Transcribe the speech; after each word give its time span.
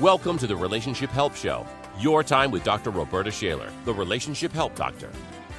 Welcome 0.00 0.38
to 0.38 0.46
the 0.46 0.54
Relationship 0.56 1.10
Help 1.10 1.34
Show, 1.34 1.66
your 1.98 2.22
time 2.22 2.52
with 2.52 2.62
Dr. 2.62 2.90
Roberta 2.90 3.32
Shaler, 3.32 3.68
the 3.84 3.92
Relationship 3.94 4.52
Help 4.52 4.76
Doctor. 4.76 5.10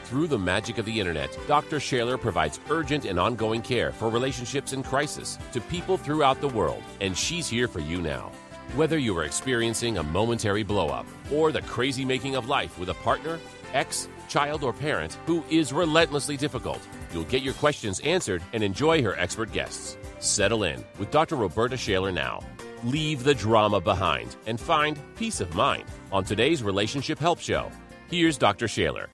Through 0.05 0.27
the 0.27 0.39
magic 0.39 0.77
of 0.77 0.85
the 0.85 0.97
internet, 0.97 1.37
Dr. 1.45 1.81
Shaler 1.81 2.17
provides 2.17 2.61
urgent 2.69 3.03
and 3.03 3.19
ongoing 3.19 3.61
care 3.61 3.91
for 3.91 4.09
relationships 4.09 4.71
in 4.71 4.81
crisis 4.81 5.37
to 5.51 5.59
people 5.59 5.97
throughout 5.97 6.39
the 6.39 6.47
world, 6.47 6.83
and 7.01 7.17
she's 7.17 7.49
here 7.49 7.67
for 7.67 7.79
you 7.79 8.01
now. 8.01 8.31
Whether 8.73 8.97
you 8.97 9.17
are 9.17 9.25
experiencing 9.25 9.97
a 9.97 10.03
momentary 10.03 10.63
blowup 10.63 11.05
or 11.29 11.51
the 11.51 11.61
crazy 11.63 12.05
making 12.05 12.37
of 12.37 12.47
life 12.47 12.79
with 12.79 12.87
a 12.87 12.93
partner, 12.93 13.37
ex, 13.73 14.07
child, 14.29 14.63
or 14.63 14.71
parent 14.71 15.17
who 15.25 15.43
is 15.49 15.73
relentlessly 15.73 16.37
difficult, 16.37 16.79
you'll 17.11 17.25
get 17.25 17.41
your 17.41 17.53
questions 17.55 17.99
answered 17.99 18.41
and 18.53 18.63
enjoy 18.63 19.03
her 19.03 19.19
expert 19.19 19.51
guests. 19.51 19.97
Settle 20.19 20.63
in 20.63 20.85
with 20.97 21.11
Dr. 21.11 21.35
Roberta 21.35 21.75
Shaler 21.75 22.13
now. 22.13 22.39
Leave 22.85 23.25
the 23.25 23.35
drama 23.35 23.81
behind 23.81 24.37
and 24.45 24.57
find 24.57 24.97
peace 25.17 25.41
of 25.41 25.53
mind 25.53 25.83
on 26.09 26.23
today's 26.23 26.63
Relationship 26.63 27.19
Help 27.19 27.41
Show. 27.41 27.69
Here's 28.09 28.37
Dr. 28.37 28.69
Shaler. 28.69 29.09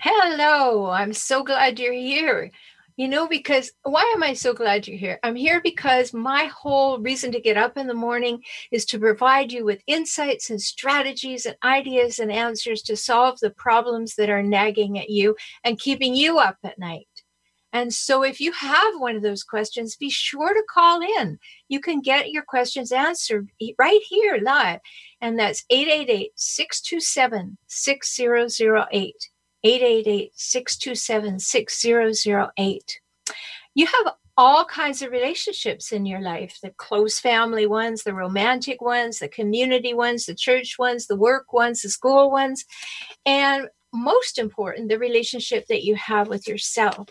Hello, 0.00 0.90
I'm 0.90 1.12
so 1.12 1.44
glad 1.44 1.78
you're 1.78 1.92
here. 1.92 2.50
You 2.98 3.06
know, 3.06 3.28
because 3.28 3.70
why 3.84 4.12
am 4.12 4.24
I 4.24 4.32
so 4.32 4.52
glad 4.52 4.88
you're 4.88 4.98
here? 4.98 5.20
I'm 5.22 5.36
here 5.36 5.60
because 5.62 6.12
my 6.12 6.46
whole 6.46 6.98
reason 6.98 7.30
to 7.30 7.40
get 7.40 7.56
up 7.56 7.76
in 7.76 7.86
the 7.86 7.94
morning 7.94 8.42
is 8.72 8.84
to 8.86 8.98
provide 8.98 9.52
you 9.52 9.64
with 9.64 9.84
insights 9.86 10.50
and 10.50 10.60
strategies 10.60 11.46
and 11.46 11.54
ideas 11.62 12.18
and 12.18 12.32
answers 12.32 12.82
to 12.82 12.96
solve 12.96 13.38
the 13.38 13.50
problems 13.50 14.16
that 14.16 14.28
are 14.28 14.42
nagging 14.42 14.98
at 14.98 15.10
you 15.10 15.36
and 15.62 15.78
keeping 15.78 16.16
you 16.16 16.40
up 16.40 16.56
at 16.64 16.76
night. 16.80 17.06
And 17.72 17.94
so, 17.94 18.24
if 18.24 18.40
you 18.40 18.50
have 18.50 18.94
one 18.98 19.14
of 19.14 19.22
those 19.22 19.44
questions, 19.44 19.94
be 19.94 20.10
sure 20.10 20.52
to 20.52 20.64
call 20.68 21.00
in. 21.00 21.38
You 21.68 21.78
can 21.78 22.00
get 22.00 22.32
your 22.32 22.42
questions 22.42 22.90
answered 22.90 23.48
right 23.78 24.00
here 24.08 24.40
live. 24.42 24.80
And 25.20 25.38
that's 25.38 25.64
888 25.70 26.32
627 26.34 27.58
6008. 27.68 29.14
888 29.64 30.32
627 30.34 31.38
6008. 31.38 33.00
You 33.74 33.86
have 33.86 34.14
all 34.36 34.64
kinds 34.64 35.02
of 35.02 35.10
relationships 35.10 35.90
in 35.90 36.06
your 36.06 36.20
life 36.20 36.58
the 36.62 36.70
close 36.70 37.18
family 37.18 37.66
ones, 37.66 38.04
the 38.04 38.14
romantic 38.14 38.80
ones, 38.80 39.18
the 39.18 39.28
community 39.28 39.92
ones, 39.92 40.26
the 40.26 40.34
church 40.34 40.78
ones, 40.78 41.06
the 41.06 41.16
work 41.16 41.52
ones, 41.52 41.82
the 41.82 41.88
school 41.88 42.30
ones, 42.30 42.64
and 43.26 43.68
most 43.92 44.38
important, 44.38 44.88
the 44.88 44.98
relationship 44.98 45.66
that 45.66 45.82
you 45.82 45.96
have 45.96 46.28
with 46.28 46.46
yourself. 46.46 47.08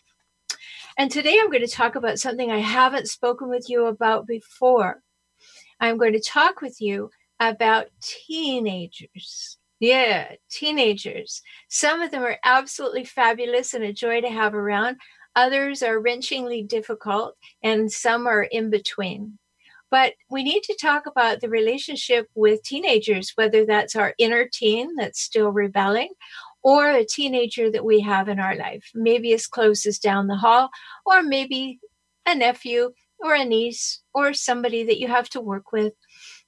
And 0.97 1.11
today 1.11 1.37
I'm 1.39 1.51
going 1.51 1.65
to 1.65 1.71
talk 1.71 1.95
about 1.95 2.17
something 2.17 2.49
I 2.49 2.59
haven't 2.59 3.09
spoken 3.09 3.49
with 3.49 3.69
you 3.69 3.85
about 3.85 4.25
before. 4.25 5.03
I'm 5.79 5.97
going 5.97 6.13
to 6.13 6.19
talk 6.19 6.61
with 6.61 6.81
you 6.81 7.11
about 7.39 7.87
teenagers. 8.01 9.57
Yeah, 9.79 10.33
teenagers. 10.49 11.41
Some 11.69 12.01
of 12.01 12.11
them 12.11 12.23
are 12.23 12.37
absolutely 12.43 13.05
fabulous 13.05 13.73
and 13.73 13.83
a 13.83 13.93
joy 13.93 14.21
to 14.21 14.29
have 14.29 14.55
around. 14.55 14.97
Others 15.35 15.83
are 15.83 16.01
wrenchingly 16.01 16.67
difficult, 16.67 17.35
and 17.61 17.91
some 17.91 18.25
are 18.25 18.43
in 18.43 18.71
between. 18.71 19.37
But 19.91 20.13
we 20.29 20.43
need 20.43 20.63
to 20.63 20.77
talk 20.81 21.05
about 21.05 21.41
the 21.41 21.49
relationship 21.49 22.27
with 22.35 22.63
teenagers, 22.63 23.31
whether 23.35 23.65
that's 23.65 23.95
our 23.95 24.13
inner 24.17 24.47
teen 24.51 24.95
that's 24.95 25.21
still 25.21 25.49
rebelling, 25.51 26.09
or 26.63 26.89
a 26.89 27.05
teenager 27.05 27.71
that 27.71 27.85
we 27.85 28.01
have 28.01 28.27
in 28.27 28.39
our 28.39 28.55
life, 28.55 28.89
maybe 28.95 29.31
as 29.33 29.47
close 29.47 29.85
as 29.85 29.99
down 29.99 30.27
the 30.27 30.35
hall, 30.37 30.69
or 31.05 31.21
maybe 31.23 31.79
a 32.25 32.35
nephew 32.35 32.91
or 33.19 33.35
a 33.35 33.45
niece 33.45 34.01
or 34.13 34.33
somebody 34.33 34.83
that 34.83 34.99
you 34.99 35.07
have 35.07 35.29
to 35.29 35.41
work 35.41 35.71
with. 35.71 35.93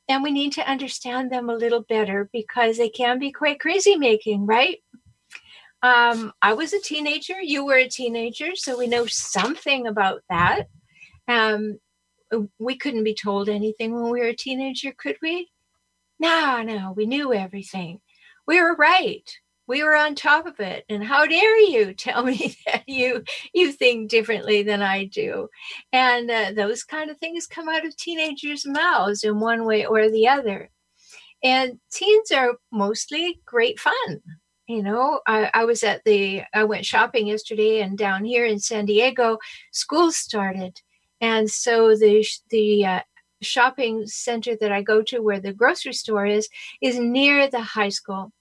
And 0.09 0.24
we 0.24 0.31
need 0.31 0.53
to 0.53 0.70
understand 0.70 1.31
them 1.31 1.50
a 1.50 1.56
little 1.56 1.81
better 1.84 2.30
because 2.34 2.78
they 2.78 2.90
can 2.90 3.20
be 3.20 3.31
quite 3.31 3.59
crazy 3.59 3.96
making, 3.96 4.46
right? 4.47 4.80
Um, 5.81 6.34
I 6.42 6.53
was 6.53 6.74
a 6.74 6.81
teenager, 6.81 7.40
you 7.42 7.64
were 7.64 7.78
a 7.78 7.88
teenager, 7.88 8.56
so 8.56 8.78
we 8.78 8.88
know 8.88 9.06
something 9.06 9.88
about 9.88 10.24
that. 10.30 10.64
Um, 11.28 11.80
we 12.59 12.75
couldn't 12.75 13.03
be 13.03 13.14
told 13.14 13.48
anything 13.48 13.94
when 13.94 14.09
we 14.09 14.19
were 14.19 14.28
a 14.28 14.36
teenager, 14.36 14.92
could 14.98 15.18
we? 15.22 15.50
No, 16.19 16.62
no, 16.64 16.94
we 16.96 17.06
knew 17.06 17.34
everything. 17.34 18.02
We 18.46 18.62
were 18.62 18.75
right 18.75 19.30
we 19.69 19.84
were 19.84 19.96
on 19.96 20.16
top 20.16 20.47
of 20.47 20.59
it 20.59 20.84
and 20.90 21.03
how 21.03 21.28
dare 21.28 21.59
you 21.59 21.94
tell 21.94 22.24
me 22.31 22.57
that 22.66 22.84
you 22.88 23.24
you 23.53 23.72
think 23.72 24.09
differently 24.09 24.63
than 24.63 24.81
i 24.81 25.06
do? 25.06 25.47
And 25.94 26.30
uh, 26.30 26.52
those 26.56 26.84
kind 26.84 27.09
of 27.09 27.18
things 27.19 27.47
come 27.47 27.69
out 27.69 27.85
of 27.85 27.96
teenagers 27.96 28.66
mouths 28.66 29.24
in 29.24 29.40
one 29.40 29.63
way 29.66 29.85
or 29.85 30.09
the 30.09 30.28
other. 30.28 30.69
And 31.44 31.80
teens 31.91 32.31
are 32.31 32.56
mostly 32.72 33.40
great 33.46 33.80
fun 33.80 34.22
you 34.68 34.84
know? 34.84 35.19
I, 35.25 35.50
I 35.53 35.66
was 35.66 35.84
at 35.84 36.03
the 36.03 36.44
i 36.53 36.63
went 36.63 36.86
shopping 36.86 37.28
yesterday 37.28 37.81
and 37.81 37.97
down 37.97 38.25
here 38.25 38.46
in 38.46 38.59
san 38.59 38.86
diego 38.86 39.38
school 39.72 40.12
started. 40.12 40.81
And 41.22 41.50
so 41.50 41.96
the 41.96 42.25
the 42.50 42.86
uh, 42.86 43.01
shopping 43.41 44.06
center 44.07 44.56
that 44.59 44.72
i 44.72 44.81
go 44.81 45.01
to 45.03 45.19
where 45.19 45.40
the 45.40 45.53
grocery 45.53 45.94
store 45.94 46.25
is 46.25 46.50
is 46.81 47.00
near 47.00 47.50
the 47.50 47.62
high 47.62 47.90
school 47.90 48.31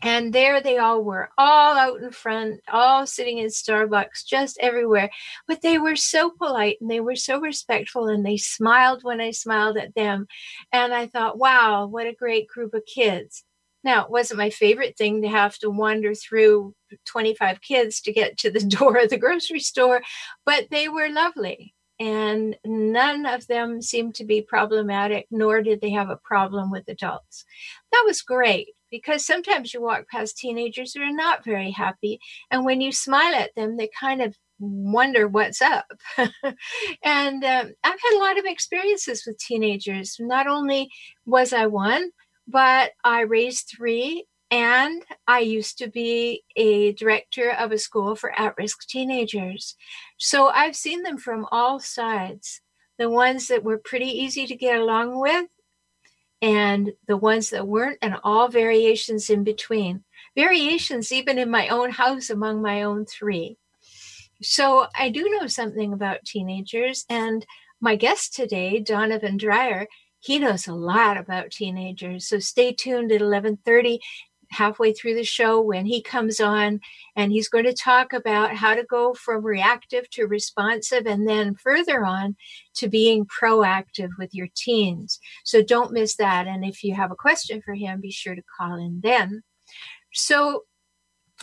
and 0.00 0.32
there 0.32 0.60
they 0.60 0.78
all 0.78 1.02
were, 1.02 1.28
all 1.36 1.76
out 1.76 2.00
in 2.00 2.10
front, 2.10 2.60
all 2.72 3.06
sitting 3.06 3.38
in 3.38 3.48
Starbucks, 3.48 4.24
just 4.26 4.56
everywhere. 4.60 5.10
But 5.48 5.62
they 5.62 5.78
were 5.78 5.96
so 5.96 6.30
polite 6.30 6.78
and 6.80 6.90
they 6.90 7.00
were 7.00 7.16
so 7.16 7.40
respectful 7.40 8.06
and 8.06 8.24
they 8.24 8.36
smiled 8.36 9.02
when 9.02 9.20
I 9.20 9.32
smiled 9.32 9.76
at 9.76 9.94
them. 9.94 10.26
And 10.72 10.94
I 10.94 11.06
thought, 11.06 11.38
wow, 11.38 11.86
what 11.86 12.06
a 12.06 12.12
great 12.12 12.46
group 12.46 12.74
of 12.74 12.86
kids. 12.86 13.44
Now, 13.82 14.04
it 14.04 14.10
wasn't 14.10 14.38
my 14.38 14.50
favorite 14.50 14.96
thing 14.96 15.22
to 15.22 15.28
have 15.28 15.58
to 15.58 15.70
wander 15.70 16.14
through 16.14 16.74
25 17.06 17.60
kids 17.60 18.00
to 18.02 18.12
get 18.12 18.38
to 18.38 18.50
the 18.50 18.60
door 18.78 18.98
of 18.98 19.10
the 19.10 19.18
grocery 19.18 19.60
store, 19.60 20.02
but 20.46 20.68
they 20.70 20.88
were 20.88 21.08
lovely. 21.08 21.74
And 22.00 22.56
none 22.64 23.26
of 23.26 23.48
them 23.48 23.82
seemed 23.82 24.14
to 24.16 24.24
be 24.24 24.42
problematic, 24.42 25.26
nor 25.32 25.62
did 25.62 25.80
they 25.80 25.90
have 25.90 26.10
a 26.10 26.20
problem 26.22 26.70
with 26.70 26.86
adults. 26.86 27.44
That 27.90 28.04
was 28.06 28.22
great 28.22 28.68
because 28.90 29.24
sometimes 29.24 29.72
you 29.72 29.80
walk 29.80 30.08
past 30.08 30.36
teenagers 30.36 30.94
who 30.94 31.02
are 31.02 31.12
not 31.12 31.44
very 31.44 31.70
happy 31.70 32.18
and 32.50 32.64
when 32.64 32.80
you 32.80 32.92
smile 32.92 33.34
at 33.34 33.54
them 33.54 33.76
they 33.76 33.88
kind 33.98 34.22
of 34.22 34.36
wonder 34.58 35.28
what's 35.28 35.62
up 35.62 35.86
and 37.04 37.44
um, 37.44 37.72
i've 37.84 38.00
had 38.00 38.16
a 38.16 38.18
lot 38.18 38.38
of 38.38 38.44
experiences 38.44 39.24
with 39.26 39.38
teenagers 39.38 40.16
not 40.18 40.46
only 40.46 40.88
was 41.26 41.52
i 41.52 41.66
one 41.66 42.10
but 42.46 42.92
i 43.04 43.20
raised 43.20 43.72
three 43.76 44.24
and 44.50 45.04
I 45.26 45.40
used 45.40 45.76
to 45.76 45.88
be 45.88 46.42
a 46.56 46.92
director 46.92 47.50
of 47.50 47.70
a 47.70 47.76
school 47.76 48.16
for 48.16 48.32
at 48.38 48.54
risk 48.56 48.86
teenagers. 48.88 49.76
So 50.16 50.48
I've 50.48 50.74
seen 50.74 51.02
them 51.02 51.18
from 51.18 51.46
all 51.52 51.80
sides 51.80 52.62
the 52.98 53.08
ones 53.08 53.46
that 53.46 53.62
were 53.62 53.78
pretty 53.78 54.06
easy 54.06 54.46
to 54.46 54.56
get 54.56 54.78
along 54.78 55.20
with, 55.20 55.46
and 56.40 56.92
the 57.06 57.16
ones 57.16 57.50
that 57.50 57.66
weren't, 57.66 57.98
and 58.02 58.16
all 58.22 58.48
variations 58.48 59.30
in 59.30 59.44
between. 59.44 60.04
Variations 60.36 61.10
even 61.10 61.38
in 61.38 61.50
my 61.50 61.68
own 61.68 61.90
house 61.90 62.30
among 62.30 62.62
my 62.62 62.82
own 62.82 63.04
three. 63.06 63.56
So 64.40 64.86
I 64.94 65.08
do 65.08 65.28
know 65.28 65.48
something 65.48 65.92
about 65.92 66.24
teenagers, 66.24 67.04
and 67.08 67.44
my 67.80 67.96
guest 67.96 68.34
today, 68.34 68.78
Donovan 68.78 69.36
Dreyer, 69.36 69.86
he 70.20 70.38
knows 70.38 70.66
a 70.66 70.74
lot 70.74 71.16
about 71.16 71.50
teenagers. 71.50 72.28
So 72.28 72.38
stay 72.38 72.72
tuned 72.72 73.12
at 73.12 73.20
11:30 73.20 74.00
halfway 74.50 74.92
through 74.92 75.14
the 75.14 75.24
show 75.24 75.60
when 75.60 75.86
he 75.86 76.02
comes 76.02 76.40
on 76.40 76.80
and 77.16 77.32
he's 77.32 77.48
going 77.48 77.64
to 77.64 77.72
talk 77.72 78.12
about 78.12 78.54
how 78.54 78.74
to 78.74 78.84
go 78.84 79.14
from 79.14 79.44
reactive 79.44 80.08
to 80.10 80.26
responsive 80.26 81.06
and 81.06 81.28
then 81.28 81.54
further 81.54 82.04
on 82.04 82.36
to 82.74 82.88
being 82.88 83.26
proactive 83.26 84.10
with 84.18 84.34
your 84.34 84.48
teens. 84.56 85.18
So 85.44 85.62
don't 85.62 85.92
miss 85.92 86.16
that. 86.16 86.46
And 86.46 86.64
if 86.64 86.82
you 86.82 86.94
have 86.94 87.10
a 87.10 87.16
question 87.16 87.62
for 87.62 87.74
him, 87.74 88.00
be 88.00 88.10
sure 88.10 88.34
to 88.34 88.42
call 88.58 88.76
in 88.76 89.00
then. 89.02 89.42
So 90.12 90.64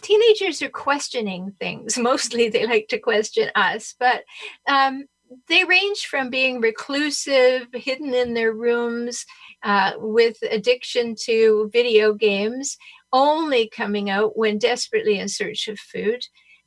teenagers 0.02 0.62
are 0.62 0.70
questioning 0.70 1.54
things. 1.60 1.98
Mostly 1.98 2.50
they 2.50 2.66
like 2.66 2.88
to 2.90 3.00
question 3.00 3.50
us, 3.56 3.96
but 4.00 4.24
um, 4.68 5.06
they 5.48 5.64
range 5.64 6.06
from 6.06 6.30
being 6.30 6.62
reclusive, 6.62 7.68
hidden 7.74 8.14
in 8.14 8.34
their 8.34 8.54
rooms, 8.54 9.26
uh, 9.66 9.94
with 9.98 10.38
addiction 10.50 11.16
to 11.24 11.70
video 11.74 12.14
games, 12.14 12.78
only 13.12 13.68
coming 13.68 14.12
out 14.12 14.38
when 14.38 14.60
desperately 14.60 15.20
in 15.20 15.28
search 15.28 15.68
of 15.68 15.80
food 15.80 16.22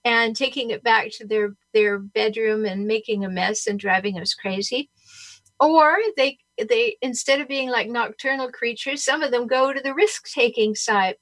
and 0.05 0.35
taking 0.35 0.71
it 0.71 0.83
back 0.83 1.09
to 1.13 1.27
their, 1.27 1.55
their 1.73 1.99
bedroom 2.01 2.65
and 2.65 2.87
making 2.87 3.25
a 3.25 3.29
mess 3.29 3.69
and 3.69 3.79
driving 3.79 4.19
us 4.19 4.35
crazy. 4.35 4.91
or 5.61 5.99
they 6.17 6.39
they 6.69 6.97
instead 7.03 7.41
of 7.41 7.47
being 7.47 7.71
like 7.71 7.89
nocturnal 7.89 8.51
creatures 8.51 9.05
some 9.05 9.23
of 9.23 9.31
them 9.31 9.47
go 9.47 9.73
to 9.73 9.81
the 9.81 9.95
risk 9.95 10.29
taking 10.33 10.75
side 10.75 11.15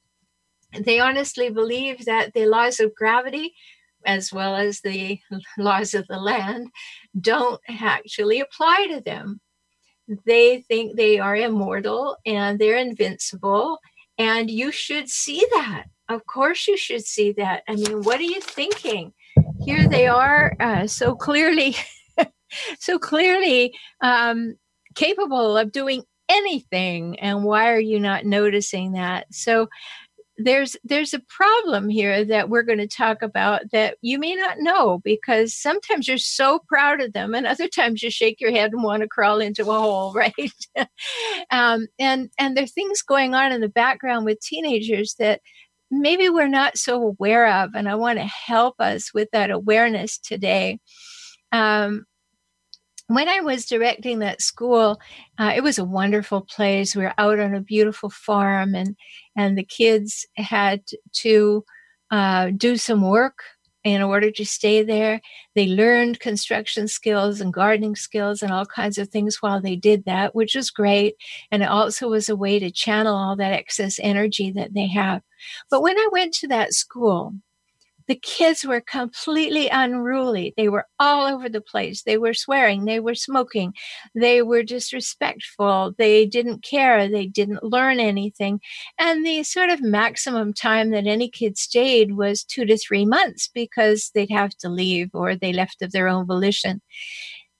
they 0.81 0.99
honestly 0.99 1.50
believe 1.50 2.05
that 2.06 2.32
the 2.32 2.46
laws 2.46 2.81
of 2.81 2.94
gravity 2.94 3.55
as 4.06 4.32
well 4.32 4.55
as 4.56 4.81
the 4.81 5.19
laws 5.58 5.93
of 5.94 6.06
the 6.08 6.19
land 6.19 6.69
don't 7.20 7.61
actually 7.69 8.40
apply 8.40 8.87
to 8.90 9.00
them 9.00 9.40
they 10.25 10.62
think 10.62 10.97
they 10.97 11.19
are 11.19 11.37
immortal 11.37 12.17
and 12.25 12.58
they're 12.58 12.79
invincible 12.79 13.79
and 14.19 14.50
you 14.50 14.73
should 14.73 15.08
see 15.08 15.47
that. 15.53 15.85
Of 16.08 16.25
course 16.26 16.69
you 16.69 16.76
should 16.76 17.05
see 17.05 17.32
that. 17.32 17.62
I 17.69 17.75
mean 17.75 18.03
what 18.03 18.20
are 18.20 18.25
you 18.25 18.41
thinking? 18.41 19.12
Here 19.61 19.88
they 19.88 20.06
are 20.06 20.56
uh, 20.61 20.87
so 20.87 21.14
clearly 21.14 21.76
so 22.79 22.99
clearly 22.99 23.75
um, 24.00 24.56
capable 24.94 25.56
of 25.56 25.73
doing 25.73 26.03
anything 26.29 27.19
and 27.20 27.44
why 27.44 27.70
are 27.70 27.81
you 27.81 28.00
not 28.00 28.25
noticing 28.25 28.93
that? 28.93 29.26
So 29.32 29.69
there's 30.38 30.76
there's 30.84 31.14
a 31.14 31.22
problem 31.28 31.88
here 31.88 32.24
that 32.24 32.50
we're 32.50 32.62
going 32.62 32.78
to 32.78 32.86
talk 32.86 33.22
about 33.22 33.62
that 33.72 33.96
you 34.02 34.18
may 34.18 34.34
not 34.34 34.58
know 34.58 35.00
because 35.02 35.54
sometimes 35.54 36.06
you're 36.06 36.18
so 36.18 36.60
proud 36.68 37.00
of 37.00 37.12
them 37.12 37.34
and 37.34 37.46
other 37.46 37.68
times 37.68 38.02
you 38.02 38.10
shake 38.10 38.40
your 38.40 38.50
head 38.50 38.72
and 38.72 38.82
want 38.82 39.02
to 39.02 39.08
crawl 39.08 39.40
into 39.40 39.62
a 39.70 39.78
hole 39.78 40.12
right? 40.14 40.88
Um, 41.50 41.86
and 41.98 42.30
and 42.38 42.56
there 42.56 42.64
are 42.64 42.68
things 42.68 43.02
going 43.02 43.34
on 43.34 43.52
in 43.52 43.60
the 43.60 43.68
background 43.68 44.26
with 44.26 44.40
teenagers 44.40 45.14
that 45.18 45.40
maybe 45.90 46.28
we're 46.28 46.48
not 46.48 46.76
so 46.76 47.00
aware 47.00 47.48
of 47.62 47.70
and 47.76 47.88
i 47.88 47.94
want 47.94 48.18
to 48.18 48.24
help 48.24 48.74
us 48.80 49.14
with 49.14 49.28
that 49.32 49.50
awareness 49.50 50.18
today. 50.18 50.80
Um, 51.52 52.04
when 53.08 53.29
I 53.29 53.41
was 53.41 53.67
directing 53.67 54.19
that 54.20 54.43
school, 54.43 55.00
uh, 55.38 55.53
it 55.55 55.62
was 55.62 55.79
a 55.79 55.85
wonderful 55.85 56.43
place. 56.43 56.97
We 56.97 57.03
were 57.03 57.14
out 57.19 57.38
on 57.38 57.55
a 57.55 57.61
beautiful 57.61 58.11
farm, 58.11 58.75
and 58.75 58.97
and 59.37 59.56
the 59.56 59.64
kids 59.64 60.26
had 60.37 60.82
to 61.14 61.64
uh, 62.11 62.50
do 62.56 62.76
some 62.76 63.03
work 63.08 63.38
in 63.85 64.03
order 64.03 64.32
to 64.32 64.44
stay 64.44 64.82
there. 64.82 65.20
They 65.55 65.69
learned 65.69 66.19
construction 66.19 66.88
skills 66.88 67.41
and 67.41 67.53
gardening 67.53 67.94
skills 67.94 68.43
and 68.43 68.50
all 68.50 68.67
kinds 68.67 68.99
of 68.99 69.08
things 69.11 69.37
while 69.41 69.61
they 69.61 69.76
did 69.76 70.05
that, 70.06 70.35
which 70.35 70.56
was 70.56 70.73
great. 70.73 71.14
And 71.53 71.62
it 71.62 71.69
also 71.69 72.08
was 72.08 72.29
a 72.29 72.35
way 72.35 72.58
to 72.58 72.70
channel 72.73 73.14
all 73.14 73.37
that 73.37 73.53
excess 73.53 74.00
energy 74.03 74.50
that 74.50 74.75
they 74.75 74.88
have. 74.88 75.23
But 75.70 75.82
when 75.82 75.97
I 75.97 76.08
went 76.11 76.35
to 76.35 76.49
that 76.49 76.73
school, 76.73 77.35
the 78.08 78.14
kids 78.14 78.64
were 78.64 78.81
completely 78.81 79.69
unruly. 79.69 80.55
They 80.56 80.69
were 80.69 80.87
all 80.99 81.26
over 81.26 81.49
the 81.49 81.61
place. 81.61 82.03
They 82.03 82.19
were 82.19 82.35
swearing. 82.35 82.85
They 82.85 83.00
were 83.00 83.14
smoking. 83.14 83.75
They 84.14 84.43
were 84.43 84.62
disrespectful. 84.62 85.94
They 85.99 86.26
didn't 86.26 86.62
care. 86.62 87.08
They 87.08 87.26
didn't 87.26 87.62
learn 87.62 88.00
anything. 88.00 88.61
And 88.99 89.25
the 89.26 89.43
sort 89.43 89.70
of 89.70 89.82
maximum 89.82 90.53
time 90.53 90.91
that 90.91 91.06
any 91.06 91.29
kid 91.29 91.58
stayed 91.58 92.17
was 92.17 92.44
two 92.44 92.64
to 92.67 92.79
three 92.79 93.05
months 93.05 93.49
because 93.53 94.11
they'd 94.14 94.31
have 94.31 94.56
to 94.58 94.69
leave 94.69 95.11
or 95.12 95.35
they 95.35 95.53
left 95.53 95.82
of 95.82 95.93
their 95.93 96.08
own 96.08 96.26
volition. 96.26 96.81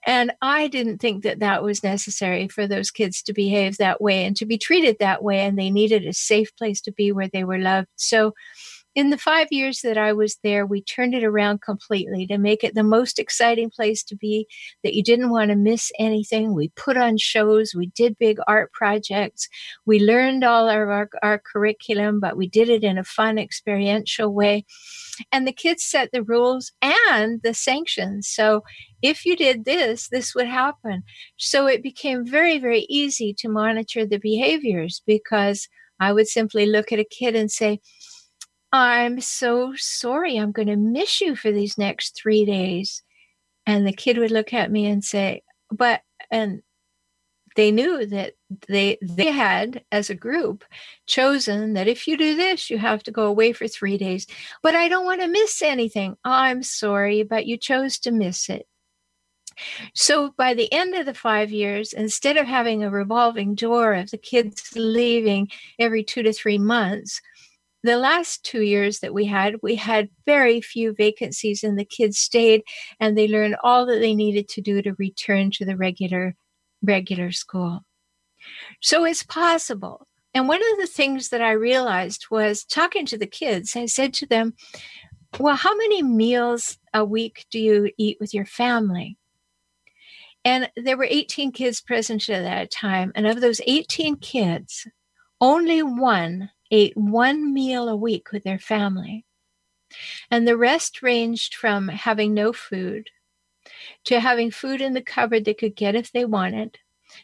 And 0.07 0.33
I 0.41 0.69
didn't 0.69 0.99
think 0.99 1.25
that 1.25 1.41
that 1.41 1.65
was 1.65 1.83
necessary 1.83 2.47
for 2.47 2.69
those 2.69 2.93
kids 2.93 3.23
to 3.23 3.33
behave 3.33 3.77
that 3.79 4.01
way 4.01 4.25
and 4.25 4.37
to 4.37 4.47
be 4.47 4.57
treated 4.57 4.99
that 5.01 5.23
way. 5.23 5.41
And 5.41 5.59
they 5.59 5.69
needed 5.69 6.07
a 6.07 6.13
safe 6.13 6.55
place 6.57 6.81
to 6.83 6.93
be 6.93 7.11
where 7.11 7.29
they 7.29 7.43
were 7.43 7.59
loved. 7.59 7.89
So, 7.97 8.33
in 8.97 9.11
the 9.11 9.19
five 9.19 9.49
years 9.51 9.83
that 9.83 9.99
I 9.99 10.15
was 10.15 10.39
there, 10.43 10.65
we 10.65 10.83
turned 10.83 11.15
it 11.15 11.23
around 11.23 11.61
completely 11.61 12.27
to 12.29 12.39
make 12.39 12.65
it 12.65 12.75
the 12.75 12.83
most 12.83 13.19
exciting 13.19 13.69
place 13.69 14.03
to 14.05 14.17
be, 14.17 14.49
that 14.83 14.95
you 14.95 15.03
didn't 15.03 15.29
want 15.29 15.51
to 15.51 15.55
miss 15.55 15.93
anything. 15.99 16.55
We 16.55 16.71
put 16.71 16.97
on 16.97 17.19
shows, 17.19 17.75
we 17.75 17.89
did 17.89 18.17
big 18.19 18.39
art 18.49 18.73
projects, 18.73 19.51
we 19.85 20.01
learned 20.01 20.45
all 20.45 20.67
of 20.67 20.89
our, 20.89 21.11
our 21.23 21.39
curriculum, 21.39 22.21
but 22.21 22.39
we 22.39 22.49
did 22.49 22.71
it 22.71 22.83
in 22.83 22.97
a 22.97 23.05
fun, 23.05 23.39
experiential 23.39 24.33
way. 24.33 24.65
And 25.31 25.47
the 25.47 25.53
kids 25.53 25.85
set 25.85 26.11
the 26.11 26.23
rules 26.23 26.73
and 26.83 27.43
the 27.43 27.53
sanctions. 27.53 28.27
So 28.29 28.65
if 29.03 29.27
you 29.27 29.37
did 29.37 29.67
this, 29.67 30.09
this 30.09 30.35
would 30.35 30.49
happen. 30.49 31.03
So 31.37 31.67
it 31.67 31.83
became 31.83 32.27
very, 32.27 32.59
very 32.59 32.87
easy 32.89 33.35
to 33.41 33.49
monitor 33.51 34.07
the 34.07 34.19
behaviors 34.19 35.03
because 35.07 35.69
I 36.01 36.13
would 36.13 36.29
simply 36.29 36.67
look 36.67 36.93
at 36.93 36.99
a 36.99 37.05
kid 37.05 37.35
and 37.35 37.51
say, 37.51 37.81
I'm 38.73 39.21
so 39.21 39.75
sorry. 39.77 40.37
I'm 40.37 40.53
going 40.53 40.69
to 40.69 40.77
miss 40.77 41.21
you 41.21 41.37
for 41.37 41.53
these 41.53 41.79
next 41.79 42.17
three 42.17 42.45
days. 42.45 43.03
And 43.67 43.87
the 43.87 43.93
kid 43.93 44.19
would 44.19 44.31
look 44.31 44.53
at 44.53 44.71
me 44.71 44.87
and 44.87 45.05
say, 45.05 45.43
But, 45.71 46.03
and 46.31 46.63
they 47.57 47.73
knew 47.73 48.07
that 48.07 48.35
they 48.69 48.99
they 49.03 49.33
had 49.33 49.83
as 49.91 50.09
a 50.09 50.15
group 50.15 50.65
chosen 51.07 51.73
that 51.73 51.89
if 51.89 52.07
you 52.07 52.17
do 52.17 52.37
this 52.37 52.71
you 52.71 52.79
have 52.79 53.03
to 53.03 53.11
go 53.11 53.27
away 53.27 53.53
for 53.53 53.67
3 53.67 53.99
days 53.99 54.27
but 54.63 54.75
I 54.75 54.89
don't 54.89 55.07
want 55.07 55.23
to 55.23 55.27
miss 55.27 55.61
anything 55.63 56.17
I'm 56.25 56.63
sorry 56.63 57.25
but 57.25 57.47
you 57.47 57.57
chose 57.57 57.99
to 58.01 58.13
miss 58.13 58.49
it 58.49 58.67
so 59.95 60.35
by 60.37 60.55
the 60.55 60.73
end 60.73 60.95
of 60.95 61.07
the 61.07 61.15
5 61.15 61.51
years 61.51 61.93
instead 61.93 62.37
of 62.37 62.47
having 62.47 62.85
a 62.85 62.91
revolving 62.91 63.55
door 63.55 63.95
of 63.95 64.11
the 64.11 64.19
kids 64.19 64.71
leaving 64.77 65.49
every 65.79 66.05
2 66.05 66.23
to 66.23 66.33
3 66.33 66.59
months 66.59 67.21
the 67.87 67.97
last 67.97 68.45
two 68.45 68.63
years 68.63 69.01
that 69.01 69.15
we 69.15 69.25
had, 69.25 69.57
we 69.63 69.77
had 69.77 70.11
very 70.27 70.61
few 70.61 70.93
vacancies, 70.93 71.65
and 71.65 71.79
the 71.79 71.85
kids 71.85 72.19
stayed 72.19 72.63
and 73.01 73.17
they 73.17 73.29
learned 73.29 73.57
all 73.63 73.87
that 73.87 74.01
they 74.01 74.15
needed 74.15 74.49
to 74.51 74.61
do 74.61 74.83
to 74.83 74.95
return 74.99 75.51
to 75.53 75.65
the 75.65 75.77
regular 75.77 76.35
regular 76.83 77.33
school. 77.33 77.81
So 78.83 79.05
it's 79.05 79.23
possible. 79.23 80.07
And 80.35 80.49
one 80.49 80.61
of 80.61 80.79
the 80.79 80.87
things 80.87 81.31
that 81.31 81.41
I 81.41 81.53
realized 81.53 82.27
was 82.31 82.65
talking 82.65 83.07
to 83.07 83.17
the 83.17 83.27
kids, 83.27 83.75
I 83.75 83.87
said 83.87 84.13
to 84.15 84.27
them, 84.27 84.55
Well, 85.41 85.57
how 85.57 85.75
many 85.77 86.03
meals 86.03 86.79
a 86.93 87.05
week 87.05 87.47
do 87.51 87.59
you 87.59 87.91
eat 87.97 88.19
with 88.21 88.35
your 88.35 88.45
family? 88.45 89.17
And 90.45 90.71
there 90.77 90.97
were 90.97 91.09
18 91.09 91.53
kids 91.53 91.81
present 91.81 92.29
at 92.29 92.43
that 92.43 92.71
time. 92.71 93.11
And 93.15 93.27
of 93.27 93.41
those 93.41 93.61
18 93.67 94.17
kids, 94.17 94.87
only 95.41 95.83
one 95.83 96.51
ate 96.71 96.97
one 96.97 97.53
meal 97.53 97.89
a 97.89 97.97
week 97.97 98.33
with 98.33 98.45
their 98.45 98.59
family. 98.59 99.25
And 100.31 100.47
the 100.47 100.57
rest 100.57 101.03
ranged 101.03 101.55
from 101.55 101.89
having 101.89 102.35
no 102.35 102.53
food 102.53 103.11
to 104.05 104.21
having 104.21 104.51
food 104.51 104.81
in 104.81 104.95
the 104.95 105.03
cupboard 105.03 105.45
they 105.45 105.55
could 105.55 105.77
get 105.77 105.95
if 105.95 106.13
they 106.13 106.25
wanted, 106.25 106.79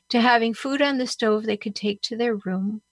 to 0.08 0.20
having 0.20 0.54
food 0.54 0.82
on 0.82 0.98
the 0.98 1.06
stove 1.06 1.44
they 1.44 1.56
could 1.56 1.74
take 1.74 2.00
to 2.02 2.16
their 2.16 2.36
room, 2.36 2.82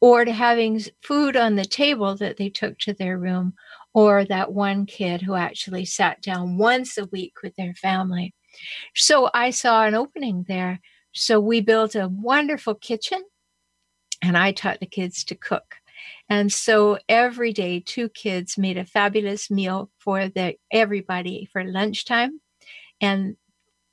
or 0.00 0.24
to 0.24 0.32
having 0.32 0.80
food 1.02 1.36
on 1.36 1.56
the 1.56 1.64
table 1.64 2.16
that 2.16 2.36
they 2.36 2.48
took 2.48 2.78
to 2.78 2.94
their 2.94 3.18
room, 3.18 3.54
or 3.92 4.24
that 4.24 4.52
one 4.52 4.86
kid 4.86 5.20
who 5.22 5.34
actually 5.34 5.84
sat 5.84 6.22
down 6.22 6.56
once 6.56 6.96
a 6.96 7.06
week 7.06 7.34
with 7.42 7.54
their 7.56 7.74
family. 7.74 8.34
So 8.94 9.30
I 9.34 9.50
saw 9.50 9.84
an 9.84 9.94
opening 9.94 10.44
there. 10.48 10.80
So 11.12 11.40
we 11.40 11.60
built 11.60 11.94
a 11.94 12.08
wonderful 12.08 12.74
kitchen 12.74 13.22
and 14.22 14.36
I 14.36 14.52
taught 14.52 14.80
the 14.80 14.86
kids 14.86 15.24
to 15.24 15.34
cook. 15.34 15.76
And 16.28 16.52
so 16.52 16.98
every 17.08 17.52
day, 17.52 17.80
two 17.80 18.08
kids 18.08 18.56
made 18.56 18.78
a 18.78 18.84
fabulous 18.84 19.50
meal 19.50 19.90
for 19.98 20.28
the 20.28 20.56
everybody 20.70 21.48
for 21.52 21.64
lunchtime, 21.64 22.40
and 23.00 23.36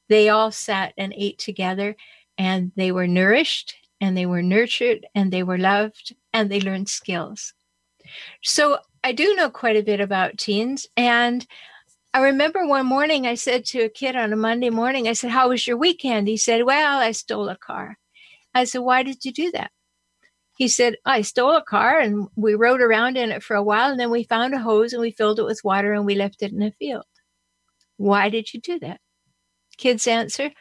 they 0.10 0.30
all 0.30 0.52
sat 0.52 0.94
and 0.98 1.14
ate 1.16 1.40
together, 1.40 1.96
and 2.38 2.72
they 2.76 2.92
were 2.92 3.08
nourished, 3.08 3.76
and 4.00 4.16
they 4.16 4.26
were 4.26 4.44
nurtured, 4.44 5.06
and 5.16 5.34
they 5.34 5.44
were 5.44 5.58
loved, 5.58 6.16
and 6.34 6.50
they 6.50 6.62
learned 6.62 6.90
skills. 6.90 7.54
So 8.44 8.80
I 9.04 9.12
do 9.12 9.36
know 9.36 9.50
quite 9.50 9.76
a 9.76 9.84
bit 9.84 10.00
about 10.00 10.38
teens, 10.38 10.88
and 10.96 11.46
I 12.14 12.22
remember 12.22 12.66
one 12.66 12.86
morning 12.86 13.28
I 13.28 13.36
said 13.36 13.66
to 13.66 13.82
a 13.82 13.90
kid 13.90 14.16
on 14.16 14.34
a 14.34 14.38
Monday 14.38 14.70
morning, 14.70 15.08
I 15.08 15.14
said, 15.14 15.32
How 15.32 15.50
was 15.50 15.68
your 15.68 15.78
weekend? 15.78 16.28
He 16.28 16.38
said, 16.38 16.64
Well, 16.64 17.00
I 17.00 17.12
stole 17.12 17.50
a 17.50 17.58
car. 17.58 17.98
I 18.54 18.64
said, 18.64 18.80
Why 18.80 19.04
did 19.04 19.24
you 19.26 19.32
do 19.32 19.52
that? 19.52 19.72
He 20.58 20.68
said, 20.68 20.96
I 21.06 21.22
stole 21.22 21.56
a 21.56 21.62
car 21.62 22.00
and 22.00 22.28
we 22.36 22.56
rode 22.56 22.82
around 22.82 23.16
in 23.16 23.32
it 23.32 23.44
for 23.44 23.56
a 23.56 23.64
while 23.64 23.92
and 23.92 24.00
then 24.00 24.10
we 24.10 24.24
found 24.24 24.56
a 24.56 24.60
hose 24.60 24.92
and 24.92 25.02
we 25.02 25.12
filled 25.12 25.40
it 25.40 25.46
with 25.46 25.64
water 25.64 25.94
and 25.94 26.04
we 26.04 26.16
left 26.16 26.42
it 26.42 26.52
in 26.52 26.64
a 26.64 26.72
field. 26.72 27.06
Why 27.98 28.30
did 28.30 28.52
you 28.52 28.60
do 28.60 28.80
that? 28.80 29.00
Kids 29.78 30.08
answer, 30.08 30.52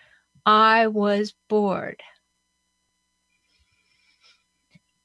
I 0.44 0.88
was 0.88 1.34
bored. 1.48 2.02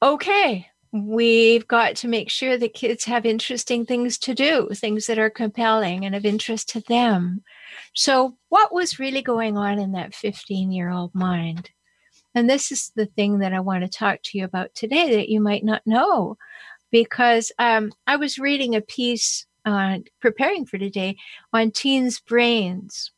Okay, 0.02 0.66
we've 0.92 1.66
got 1.66 1.96
to 1.96 2.08
make 2.08 2.28
sure 2.28 2.58
that 2.58 2.74
kids 2.74 3.04
have 3.04 3.24
interesting 3.24 3.86
things 3.86 4.18
to 4.18 4.34
do, 4.34 4.68
things 4.74 5.06
that 5.06 5.18
are 5.18 5.30
compelling 5.30 6.04
and 6.04 6.14
of 6.14 6.26
interest 6.26 6.68
to 6.70 6.80
them. 6.80 7.42
So, 7.94 8.36
what 8.50 8.74
was 8.74 8.98
really 8.98 9.22
going 9.22 9.56
on 9.56 9.78
in 9.78 9.92
that 9.92 10.14
15 10.14 10.70
year 10.70 10.90
old 10.90 11.14
mind? 11.14 11.70
And 12.34 12.48
this 12.48 12.72
is 12.72 12.92
the 12.94 13.06
thing 13.06 13.38
that 13.38 13.52
I 13.52 13.60
want 13.60 13.82
to 13.84 13.88
talk 13.88 14.20
to 14.22 14.38
you 14.38 14.44
about 14.44 14.74
today 14.74 15.16
that 15.16 15.28
you 15.28 15.40
might 15.40 15.64
not 15.64 15.86
know. 15.86 16.36
Because 16.90 17.52
um, 17.58 17.92
I 18.06 18.16
was 18.16 18.38
reading 18.38 18.74
a 18.74 18.80
piece 18.82 19.46
preparing 20.20 20.66
for 20.66 20.78
today 20.78 21.16
on 21.52 21.70
teens' 21.70 22.20
brains. 22.20 23.12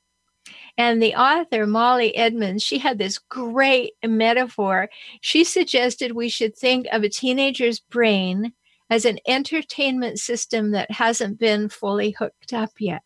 And 0.76 1.02
the 1.02 1.14
author, 1.14 1.66
Molly 1.66 2.16
Edmonds, 2.16 2.62
she 2.62 2.78
had 2.78 2.98
this 2.98 3.18
great 3.18 3.94
metaphor. 4.04 4.90
She 5.20 5.44
suggested 5.44 6.12
we 6.12 6.28
should 6.28 6.56
think 6.56 6.86
of 6.92 7.02
a 7.02 7.08
teenager's 7.08 7.80
brain 7.80 8.52
as 8.90 9.04
an 9.04 9.18
entertainment 9.26 10.18
system 10.18 10.72
that 10.72 10.90
hasn't 10.90 11.38
been 11.38 11.68
fully 11.68 12.10
hooked 12.10 12.52
up 12.52 12.72
yet. 12.78 13.02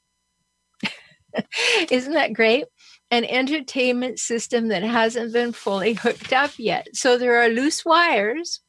Isn't 1.91 2.15
that 2.15 2.33
great? 2.33 2.65
An 3.11 3.25
entertainment 3.25 4.19
system 4.19 4.69
that 4.69 4.83
hasn't 4.83 5.33
been 5.33 5.53
fully 5.53 5.95
hooked 5.95 6.33
up 6.33 6.53
yet. 6.59 6.89
So 6.95 7.17
there 7.17 7.43
are 7.43 7.49
loose 7.49 7.85
wires. 7.85 8.61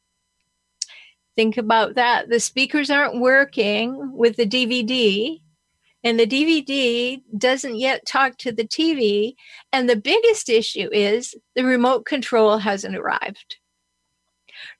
Think 1.36 1.58
about 1.58 1.96
that. 1.96 2.30
The 2.30 2.40
speakers 2.40 2.90
aren't 2.90 3.20
working 3.20 4.12
with 4.14 4.38
the 4.38 4.46
DVD 4.46 5.40
and 6.04 6.20
the 6.20 6.28
DVD 6.28 7.22
doesn't 7.38 7.76
yet 7.76 8.06
talk 8.06 8.38
to 8.38 8.52
the 8.52 8.64
TV. 8.64 9.36
And 9.74 9.90
the 9.90 9.96
biggest 9.96 10.50
issue 10.50 10.90
is 10.92 11.36
the 11.56 11.66
remote 11.66 12.06
control 12.06 12.58
hasn't 12.58 12.96
arrived. 12.96 13.58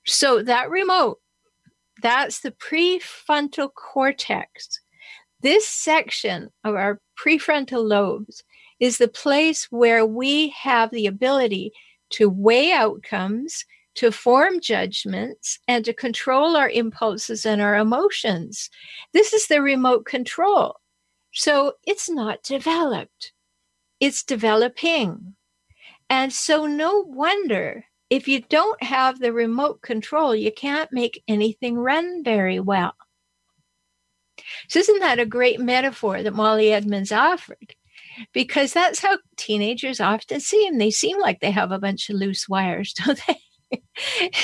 So 0.06 0.42
that 0.42 0.70
remote, 0.70 1.18
that's 2.02 2.40
the 2.40 2.52
prefrontal 2.52 3.70
cortex. 3.74 4.80
This 5.42 5.68
section 5.68 6.50
of 6.64 6.74
our 6.74 7.00
prefrontal 7.18 7.86
lobes 7.86 8.42
is 8.80 8.98
the 8.98 9.08
place 9.08 9.66
where 9.70 10.04
we 10.04 10.48
have 10.48 10.90
the 10.90 11.06
ability 11.06 11.72
to 12.10 12.28
weigh 12.28 12.72
outcomes, 12.72 13.64
to 13.94 14.10
form 14.10 14.60
judgments, 14.60 15.58
and 15.68 15.84
to 15.84 15.92
control 15.92 16.56
our 16.56 16.70
impulses 16.70 17.44
and 17.44 17.60
our 17.60 17.76
emotions. 17.76 18.70
This 19.12 19.32
is 19.32 19.46
the 19.46 19.60
remote 19.60 20.06
control. 20.06 20.76
So 21.32 21.74
it's 21.86 22.10
not 22.10 22.42
developed, 22.42 23.32
it's 24.00 24.24
developing. 24.24 25.36
And 26.08 26.32
so, 26.32 26.66
no 26.66 27.04
wonder 27.06 27.84
if 28.08 28.26
you 28.26 28.40
don't 28.40 28.82
have 28.82 29.20
the 29.20 29.32
remote 29.32 29.80
control, 29.80 30.34
you 30.34 30.50
can't 30.50 30.92
make 30.92 31.22
anything 31.28 31.78
run 31.78 32.24
very 32.24 32.58
well. 32.58 32.94
So, 34.68 34.80
isn't 34.80 34.98
that 34.98 35.20
a 35.20 35.26
great 35.26 35.60
metaphor 35.60 36.20
that 36.22 36.34
Molly 36.34 36.72
Edmonds 36.72 37.12
offered? 37.12 37.76
Because 38.32 38.72
that's 38.72 39.00
how 39.00 39.18
teenagers 39.36 40.00
often 40.00 40.40
seem. 40.40 40.78
They 40.78 40.90
seem 40.90 41.20
like 41.20 41.40
they 41.40 41.50
have 41.50 41.72
a 41.72 41.78
bunch 41.78 42.08
of 42.10 42.16
loose 42.16 42.48
wires, 42.48 42.92
don't 43.04 43.20
they? 43.26 43.82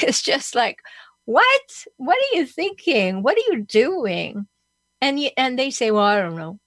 it's 0.03 0.23
just 0.23 0.55
like, 0.55 0.81
what? 1.25 1.85
What 1.97 2.17
are 2.17 2.37
you 2.39 2.47
thinking? 2.47 3.23
What 3.23 3.37
are 3.37 3.53
you 3.53 3.63
doing? 3.63 4.47
And 5.01 5.21
you, 5.21 5.31
and 5.37 5.59
they 5.59 5.71
say, 5.71 5.91
well, 5.91 6.05
I 6.05 6.21
don't 6.21 6.37
know. 6.37 6.59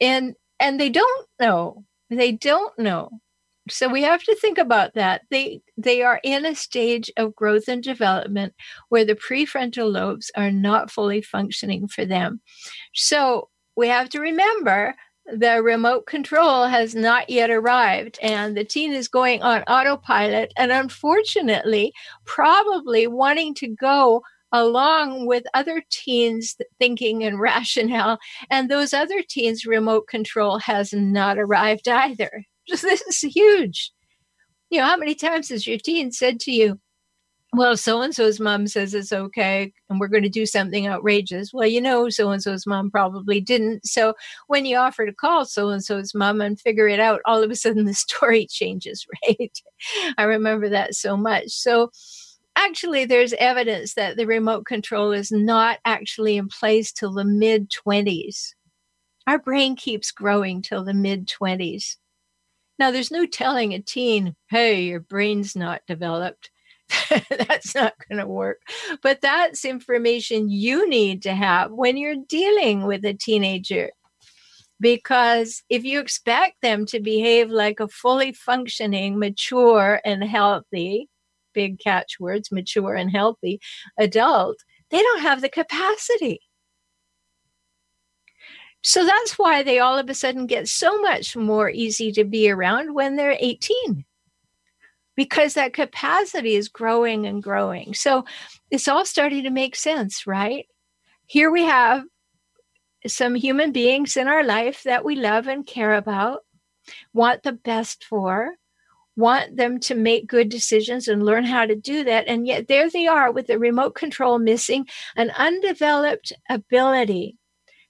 and 0.00 0.34
and 0.60 0.80
they 0.80 0.88
don't 0.88 1.26
know 1.40 1.84
they 2.10 2.32
don't 2.32 2.76
know 2.78 3.10
so 3.70 3.86
we 3.86 4.02
have 4.02 4.22
to 4.22 4.34
think 4.36 4.58
about 4.58 4.94
that 4.94 5.22
they 5.30 5.60
they 5.76 6.02
are 6.02 6.20
in 6.24 6.46
a 6.46 6.54
stage 6.54 7.10
of 7.16 7.34
growth 7.34 7.68
and 7.68 7.82
development 7.82 8.54
where 8.88 9.04
the 9.04 9.14
prefrontal 9.14 9.90
lobes 9.92 10.30
are 10.36 10.50
not 10.50 10.90
fully 10.90 11.20
functioning 11.20 11.86
for 11.86 12.04
them 12.04 12.40
so 12.94 13.48
we 13.76 13.88
have 13.88 14.08
to 14.08 14.20
remember 14.20 14.94
the 15.30 15.62
remote 15.62 16.06
control 16.06 16.64
has 16.66 16.94
not 16.94 17.28
yet 17.28 17.50
arrived 17.50 18.18
and 18.22 18.56
the 18.56 18.64
teen 18.64 18.92
is 18.92 19.08
going 19.08 19.42
on 19.42 19.62
autopilot 19.62 20.52
and 20.56 20.72
unfortunately 20.72 21.92
probably 22.24 23.06
wanting 23.06 23.54
to 23.54 23.68
go 23.68 24.22
along 24.52 25.26
with 25.26 25.44
other 25.52 25.82
teens 25.90 26.56
thinking 26.78 27.24
and 27.24 27.40
rationale. 27.40 28.18
And 28.50 28.70
those 28.70 28.94
other 28.94 29.22
teens' 29.28 29.66
remote 29.66 30.08
control 30.08 30.58
has 30.60 30.92
not 30.92 31.38
arrived 31.38 31.88
either. 31.88 32.44
This 32.70 32.84
is 32.84 33.20
huge. 33.20 33.92
You 34.68 34.80
know, 34.80 34.84
how 34.84 34.98
many 34.98 35.14
times 35.14 35.48
has 35.48 35.66
your 35.66 35.78
teen 35.78 36.12
said 36.12 36.38
to 36.40 36.52
you, 36.52 36.78
well, 37.54 37.76
so 37.76 38.02
and 38.02 38.14
so's 38.14 38.40
mom 38.40 38.66
says 38.66 38.92
it's 38.94 39.12
okay, 39.12 39.72
and 39.88 39.98
we're 39.98 40.08
going 40.08 40.22
to 40.22 40.28
do 40.28 40.46
something 40.46 40.86
outrageous. 40.86 41.52
Well, 41.52 41.66
you 41.66 41.80
know, 41.80 42.10
so 42.10 42.30
and 42.30 42.42
so's 42.42 42.66
mom 42.66 42.90
probably 42.90 43.40
didn't. 43.40 43.86
So 43.86 44.14
when 44.48 44.66
you 44.66 44.76
offer 44.76 45.06
to 45.06 45.12
call 45.12 45.46
so 45.46 45.70
and 45.70 45.82
so's 45.82 46.14
mom 46.14 46.40
and 46.40 46.60
figure 46.60 46.88
it 46.88 47.00
out, 47.00 47.20
all 47.24 47.42
of 47.42 47.50
a 47.50 47.56
sudden 47.56 47.84
the 47.86 47.94
story 47.94 48.46
changes, 48.46 49.06
right? 49.26 49.58
I 50.18 50.24
remember 50.24 50.68
that 50.68 50.94
so 50.94 51.16
much. 51.16 51.48
So, 51.48 51.90
actually 52.58 53.04
there's 53.04 53.32
evidence 53.34 53.94
that 53.94 54.16
the 54.16 54.26
remote 54.26 54.66
control 54.66 55.12
is 55.12 55.30
not 55.30 55.78
actually 55.84 56.36
in 56.36 56.48
place 56.48 56.92
till 56.92 57.12
the 57.12 57.24
mid 57.24 57.70
20s 57.70 58.48
our 59.28 59.38
brain 59.38 59.76
keeps 59.76 60.10
growing 60.10 60.60
till 60.60 60.84
the 60.84 60.92
mid 60.92 61.28
20s 61.28 61.96
now 62.78 62.90
there's 62.90 63.12
no 63.12 63.24
telling 63.24 63.72
a 63.72 63.80
teen 63.80 64.34
hey 64.48 64.82
your 64.82 65.00
brain's 65.00 65.54
not 65.54 65.82
developed 65.86 66.50
that's 67.30 67.74
not 67.74 67.94
going 68.08 68.18
to 68.18 68.26
work. 68.26 68.60
But 69.02 69.20
that's 69.20 69.64
information 69.64 70.50
you 70.50 70.88
need 70.88 71.22
to 71.22 71.34
have 71.34 71.70
when 71.72 71.96
you're 71.96 72.24
dealing 72.28 72.86
with 72.86 73.04
a 73.04 73.14
teenager. 73.14 73.90
Because 74.80 75.62
if 75.68 75.84
you 75.84 76.00
expect 76.00 76.62
them 76.62 76.86
to 76.86 77.00
behave 77.00 77.50
like 77.50 77.80
a 77.80 77.88
fully 77.88 78.32
functioning 78.32 79.18
mature 79.18 80.00
and 80.04 80.22
healthy 80.22 81.08
big 81.54 81.80
catchwords, 81.80 82.52
mature 82.52 82.94
and 82.94 83.10
healthy 83.10 83.60
adult, 83.98 84.56
they 84.90 84.98
don't 84.98 85.22
have 85.22 85.40
the 85.40 85.48
capacity. 85.48 86.40
So 88.84 89.04
that's 89.04 89.32
why 89.32 89.64
they 89.64 89.80
all 89.80 89.98
of 89.98 90.08
a 90.08 90.14
sudden 90.14 90.46
get 90.46 90.68
so 90.68 91.00
much 91.00 91.36
more 91.36 91.68
easy 91.68 92.12
to 92.12 92.24
be 92.24 92.48
around 92.48 92.94
when 92.94 93.16
they're 93.16 93.36
18 93.40 94.04
because 95.18 95.54
that 95.54 95.72
capacity 95.72 96.54
is 96.54 96.68
growing 96.68 97.26
and 97.26 97.42
growing. 97.42 97.92
So 97.92 98.24
it's 98.70 98.86
all 98.86 99.04
starting 99.04 99.42
to 99.42 99.50
make 99.50 99.74
sense, 99.74 100.28
right? 100.28 100.66
Here 101.26 101.50
we 101.50 101.64
have 101.64 102.04
some 103.04 103.34
human 103.34 103.72
beings 103.72 104.16
in 104.16 104.28
our 104.28 104.44
life 104.44 104.84
that 104.84 105.04
we 105.04 105.16
love 105.16 105.48
and 105.48 105.66
care 105.66 105.94
about, 105.94 106.44
want 107.12 107.42
the 107.42 107.50
best 107.52 108.04
for, 108.04 108.50
want 109.16 109.56
them 109.56 109.80
to 109.80 109.96
make 109.96 110.28
good 110.28 110.48
decisions 110.50 111.08
and 111.08 111.24
learn 111.24 111.44
how 111.44 111.66
to 111.66 111.74
do 111.74 112.04
that. 112.04 112.28
And 112.28 112.46
yet 112.46 112.68
there 112.68 112.88
they 112.88 113.08
are 113.08 113.32
with 113.32 113.48
the 113.48 113.58
remote 113.58 113.96
control 113.96 114.38
missing 114.38 114.86
an 115.16 115.30
undeveloped 115.30 116.32
ability 116.48 117.36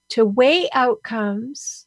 to 0.09 0.25
weigh 0.25 0.67
outcomes. 0.73 1.85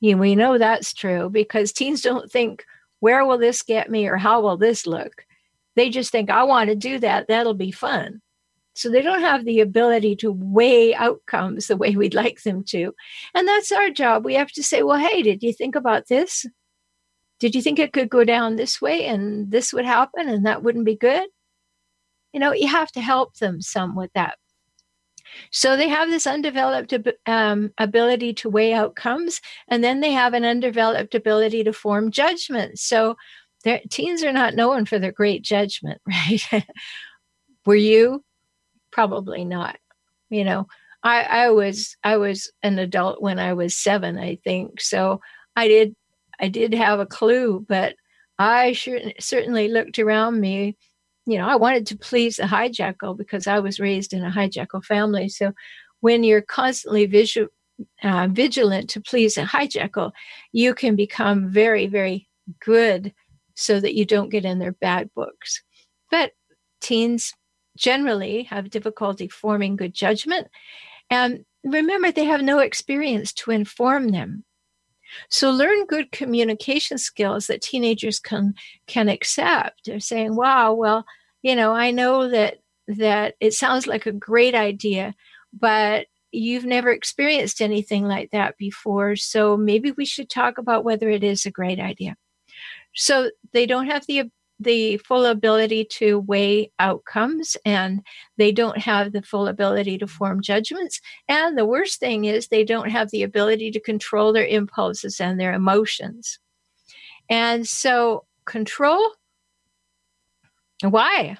We 0.00 0.34
know 0.34 0.56
that's 0.56 0.94
true 0.94 1.28
because 1.28 1.72
teens 1.72 2.00
don't 2.00 2.32
think, 2.32 2.64
where 3.02 3.24
will 3.26 3.38
this 3.38 3.62
get 3.62 3.90
me 3.90 4.08
or 4.08 4.16
how 4.16 4.40
will 4.40 4.56
this 4.56 4.86
look? 4.86 5.26
They 5.76 5.90
just 5.90 6.10
think, 6.12 6.30
I 6.30 6.44
want 6.44 6.70
to 6.70 6.76
do 6.76 6.98
that. 7.00 7.26
That'll 7.28 7.54
be 7.54 7.70
fun. 7.70 8.20
So 8.74 8.90
they 8.90 9.02
don't 9.02 9.20
have 9.20 9.44
the 9.44 9.60
ability 9.60 10.16
to 10.16 10.32
weigh 10.32 10.94
outcomes 10.94 11.66
the 11.66 11.76
way 11.82 11.96
we'd 11.96 12.14
like 12.14 12.42
them 12.42 12.64
to. 12.64 12.94
And 13.34 13.46
that's 13.46 13.72
our 13.72 13.90
job. 13.90 14.24
We 14.24 14.34
have 14.34 14.52
to 14.52 14.62
say, 14.62 14.82
well, 14.82 14.98
hey, 14.98 15.22
did 15.22 15.42
you 15.42 15.52
think 15.52 15.74
about 15.74 16.08
this? 16.08 16.46
did 17.42 17.56
you 17.56 17.60
think 17.60 17.80
it 17.80 17.92
could 17.92 18.08
go 18.08 18.22
down 18.22 18.54
this 18.54 18.80
way 18.80 19.04
and 19.04 19.50
this 19.50 19.72
would 19.72 19.84
happen 19.84 20.28
and 20.28 20.46
that 20.46 20.62
wouldn't 20.62 20.84
be 20.84 20.94
good? 20.94 21.28
You 22.32 22.38
know, 22.38 22.52
you 22.52 22.68
have 22.68 22.92
to 22.92 23.00
help 23.00 23.34
them 23.38 23.60
some 23.60 23.96
with 23.96 24.12
that. 24.14 24.38
So 25.50 25.76
they 25.76 25.88
have 25.88 26.08
this 26.08 26.26
undeveloped 26.26 26.94
um, 27.26 27.72
ability 27.78 28.34
to 28.34 28.50
weigh 28.50 28.72
outcomes, 28.74 29.40
and 29.68 29.82
then 29.82 30.00
they 30.00 30.12
have 30.12 30.34
an 30.34 30.44
undeveloped 30.44 31.14
ability 31.14 31.64
to 31.64 31.72
form 31.72 32.10
judgments. 32.10 32.82
So 32.82 33.16
their 33.64 33.80
teens 33.90 34.22
are 34.24 34.32
not 34.32 34.54
known 34.54 34.86
for 34.86 34.98
their 34.98 35.12
great 35.12 35.42
judgment, 35.42 36.00
right? 36.06 36.64
Were 37.64 37.74
you? 37.74 38.24
Probably 38.90 39.44
not. 39.44 39.78
You 40.30 40.44
know, 40.44 40.66
I, 41.02 41.22
I 41.22 41.50
was 41.50 41.96
I 42.04 42.16
was 42.16 42.50
an 42.62 42.78
adult 42.78 43.20
when 43.20 43.38
I 43.38 43.52
was 43.54 43.76
seven, 43.76 44.18
I 44.18 44.36
think. 44.36 44.80
So 44.80 45.20
I 45.56 45.68
did 45.68 45.96
I 46.40 46.48
did 46.48 46.74
have 46.74 47.00
a 47.00 47.06
clue, 47.06 47.64
but 47.68 47.94
I 48.38 48.72
sure, 48.72 48.98
certainly 49.20 49.68
looked 49.68 49.98
around 49.98 50.40
me. 50.40 50.76
You 51.26 51.38
know, 51.38 51.46
I 51.46 51.56
wanted 51.56 51.86
to 51.88 51.96
please 51.96 52.36
the 52.36 52.44
hijackal 52.44 53.16
because 53.16 53.46
I 53.46 53.60
was 53.60 53.78
raised 53.78 54.12
in 54.12 54.24
a 54.24 54.30
hijackal 54.30 54.84
family. 54.84 55.28
So 55.28 55.52
when 56.00 56.24
you're 56.24 56.42
constantly 56.42 57.06
visual, 57.06 57.48
uh, 58.02 58.28
vigilant 58.30 58.90
to 58.90 59.00
please 59.00 59.36
a 59.36 59.44
hijackal, 59.44 60.12
you 60.50 60.74
can 60.74 60.96
become 60.96 61.48
very, 61.48 61.86
very 61.86 62.28
good 62.60 63.12
so 63.54 63.78
that 63.78 63.94
you 63.94 64.04
don't 64.04 64.30
get 64.30 64.44
in 64.44 64.58
their 64.58 64.72
bad 64.72 65.10
books. 65.14 65.62
But 66.10 66.32
teens 66.80 67.34
generally 67.76 68.44
have 68.44 68.70
difficulty 68.70 69.28
forming 69.28 69.76
good 69.76 69.94
judgment. 69.94 70.48
And 71.08 71.44
remember, 71.64 72.10
they 72.10 72.24
have 72.24 72.42
no 72.42 72.58
experience 72.58 73.32
to 73.34 73.50
inform 73.50 74.08
them. 74.08 74.44
So 75.28 75.50
learn 75.50 75.86
good 75.86 76.12
communication 76.12 76.98
skills 76.98 77.46
that 77.46 77.62
teenagers 77.62 78.18
can 78.18 78.54
can 78.86 79.08
accept. 79.08 79.86
They're 79.86 80.00
saying, 80.00 80.36
"Wow, 80.36 80.74
well, 80.74 81.04
you 81.42 81.54
know, 81.56 81.72
I 81.72 81.90
know 81.90 82.28
that 82.28 82.58
that 82.88 83.34
it 83.40 83.54
sounds 83.54 83.86
like 83.86 84.06
a 84.06 84.12
great 84.12 84.54
idea, 84.54 85.14
but 85.52 86.06
you've 86.32 86.64
never 86.64 86.90
experienced 86.90 87.60
anything 87.60 88.04
like 88.04 88.30
that 88.30 88.56
before. 88.58 89.16
So 89.16 89.56
maybe 89.56 89.92
we 89.92 90.06
should 90.06 90.30
talk 90.30 90.58
about 90.58 90.84
whether 90.84 91.10
it 91.10 91.22
is 91.22 91.44
a 91.46 91.50
great 91.50 91.78
idea. 91.78 92.16
So 92.94 93.30
they 93.52 93.66
don't 93.66 93.86
have 93.86 94.06
the 94.06 94.30
the 94.62 94.96
full 94.98 95.26
ability 95.26 95.84
to 95.84 96.20
weigh 96.20 96.70
outcomes 96.78 97.56
and 97.64 98.02
they 98.36 98.52
don't 98.52 98.78
have 98.78 99.12
the 99.12 99.22
full 99.22 99.46
ability 99.48 99.98
to 99.98 100.06
form 100.06 100.40
judgments 100.40 101.00
and 101.28 101.56
the 101.56 101.66
worst 101.66 102.00
thing 102.00 102.24
is 102.24 102.48
they 102.48 102.64
don't 102.64 102.90
have 102.90 103.10
the 103.10 103.22
ability 103.22 103.70
to 103.70 103.80
control 103.80 104.32
their 104.32 104.46
impulses 104.46 105.20
and 105.20 105.38
their 105.38 105.52
emotions 105.52 106.38
and 107.28 107.66
so 107.66 108.24
control 108.44 109.12
why 110.82 111.36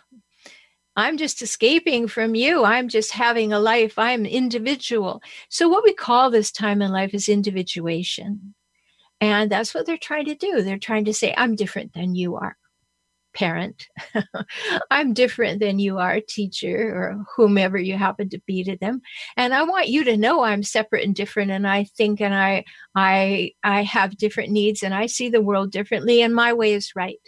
I'm 0.95 1.17
just 1.17 1.41
escaping 1.41 2.07
from 2.07 2.35
you. 2.35 2.65
I'm 2.65 2.89
just 2.89 3.13
having 3.13 3.53
a 3.53 3.59
life. 3.59 3.99
I'm 3.99 4.27
individual. 4.27 5.23
So, 5.49 5.69
what 5.69 5.85
we 5.85 5.95
call 5.95 6.31
this 6.31 6.53
time 6.53 6.83
in 6.83 6.93
life 6.93 7.15
is 7.15 7.29
individuation. 7.29 8.55
And 9.21 9.51
that's 9.51 9.73
what 9.73 9.87
they're 9.87 9.97
trying 9.97 10.27
to 10.27 10.35
do. 10.35 10.63
They're 10.63 10.79
trying 10.79 11.05
to 11.07 11.15
say, 11.15 11.33
I'm 11.37 11.55
different 11.55 11.95
than 11.95 12.15
you 12.15 12.37
are, 12.37 12.57
parent. 13.35 13.89
I'm 14.91 15.13
different 15.15 15.61
than 15.61 15.79
you 15.79 15.99
are, 15.99 16.21
teacher, 16.21 16.77
or 16.77 17.25
whomever 17.37 17.79
you 17.79 17.97
happen 17.97 18.29
to 18.31 18.41
be 18.47 18.65
to 18.65 18.77
them. 18.77 19.01
And 19.37 19.55
I 19.55 19.63
want 19.63 19.89
you 19.89 20.05
to 20.05 20.17
know 20.17 20.43
I'm 20.43 20.63
separate 20.63 21.05
and 21.05 21.15
different. 21.15 21.51
And 21.51 21.67
I 21.67 21.85
think 21.85 22.21
and 22.21 22.35
I 22.35 22.65
I 22.95 23.53
I 23.63 23.83
have 23.83 24.17
different 24.17 24.51
needs 24.51 24.83
and 24.83 24.95
I 24.95 25.07
see 25.07 25.29
the 25.29 25.43
world 25.43 25.71
differently 25.71 26.23
and 26.23 26.35
my 26.35 26.53
way 26.53 26.73
is 26.73 26.93
right. 26.95 27.21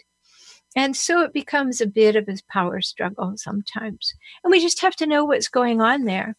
And 0.75 0.95
so 0.95 1.21
it 1.21 1.33
becomes 1.33 1.79
a 1.79 1.87
bit 1.87 2.15
of 2.17 2.27
a 2.27 2.35
power 2.51 2.81
struggle 2.81 3.33
sometimes. 3.37 4.13
And 4.43 4.51
we 4.51 4.59
just 4.59 4.81
have 4.81 4.95
to 4.97 5.07
know 5.07 5.23
what's 5.23 5.47
going 5.47 5.79
on 5.81 6.03
there. 6.03 6.35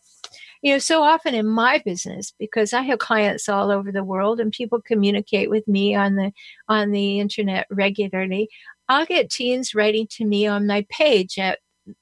You 0.62 0.72
know, 0.72 0.78
so 0.78 1.02
often 1.02 1.34
in 1.34 1.46
my 1.46 1.82
business, 1.84 2.32
because 2.38 2.72
I 2.72 2.82
have 2.82 2.98
clients 2.98 3.48
all 3.48 3.70
over 3.70 3.92
the 3.92 4.04
world 4.04 4.40
and 4.40 4.52
people 4.52 4.80
communicate 4.80 5.48
with 5.48 5.66
me 5.68 5.94
on 5.94 6.16
the 6.16 6.32
on 6.68 6.90
the 6.90 7.20
internet 7.20 7.66
regularly, 7.70 8.48
I'll 8.88 9.06
get 9.06 9.30
teens 9.30 9.74
writing 9.74 10.06
to 10.12 10.24
me 10.24 10.46
on 10.46 10.66
my 10.66 10.86
page 10.88 11.38
at 11.38 11.58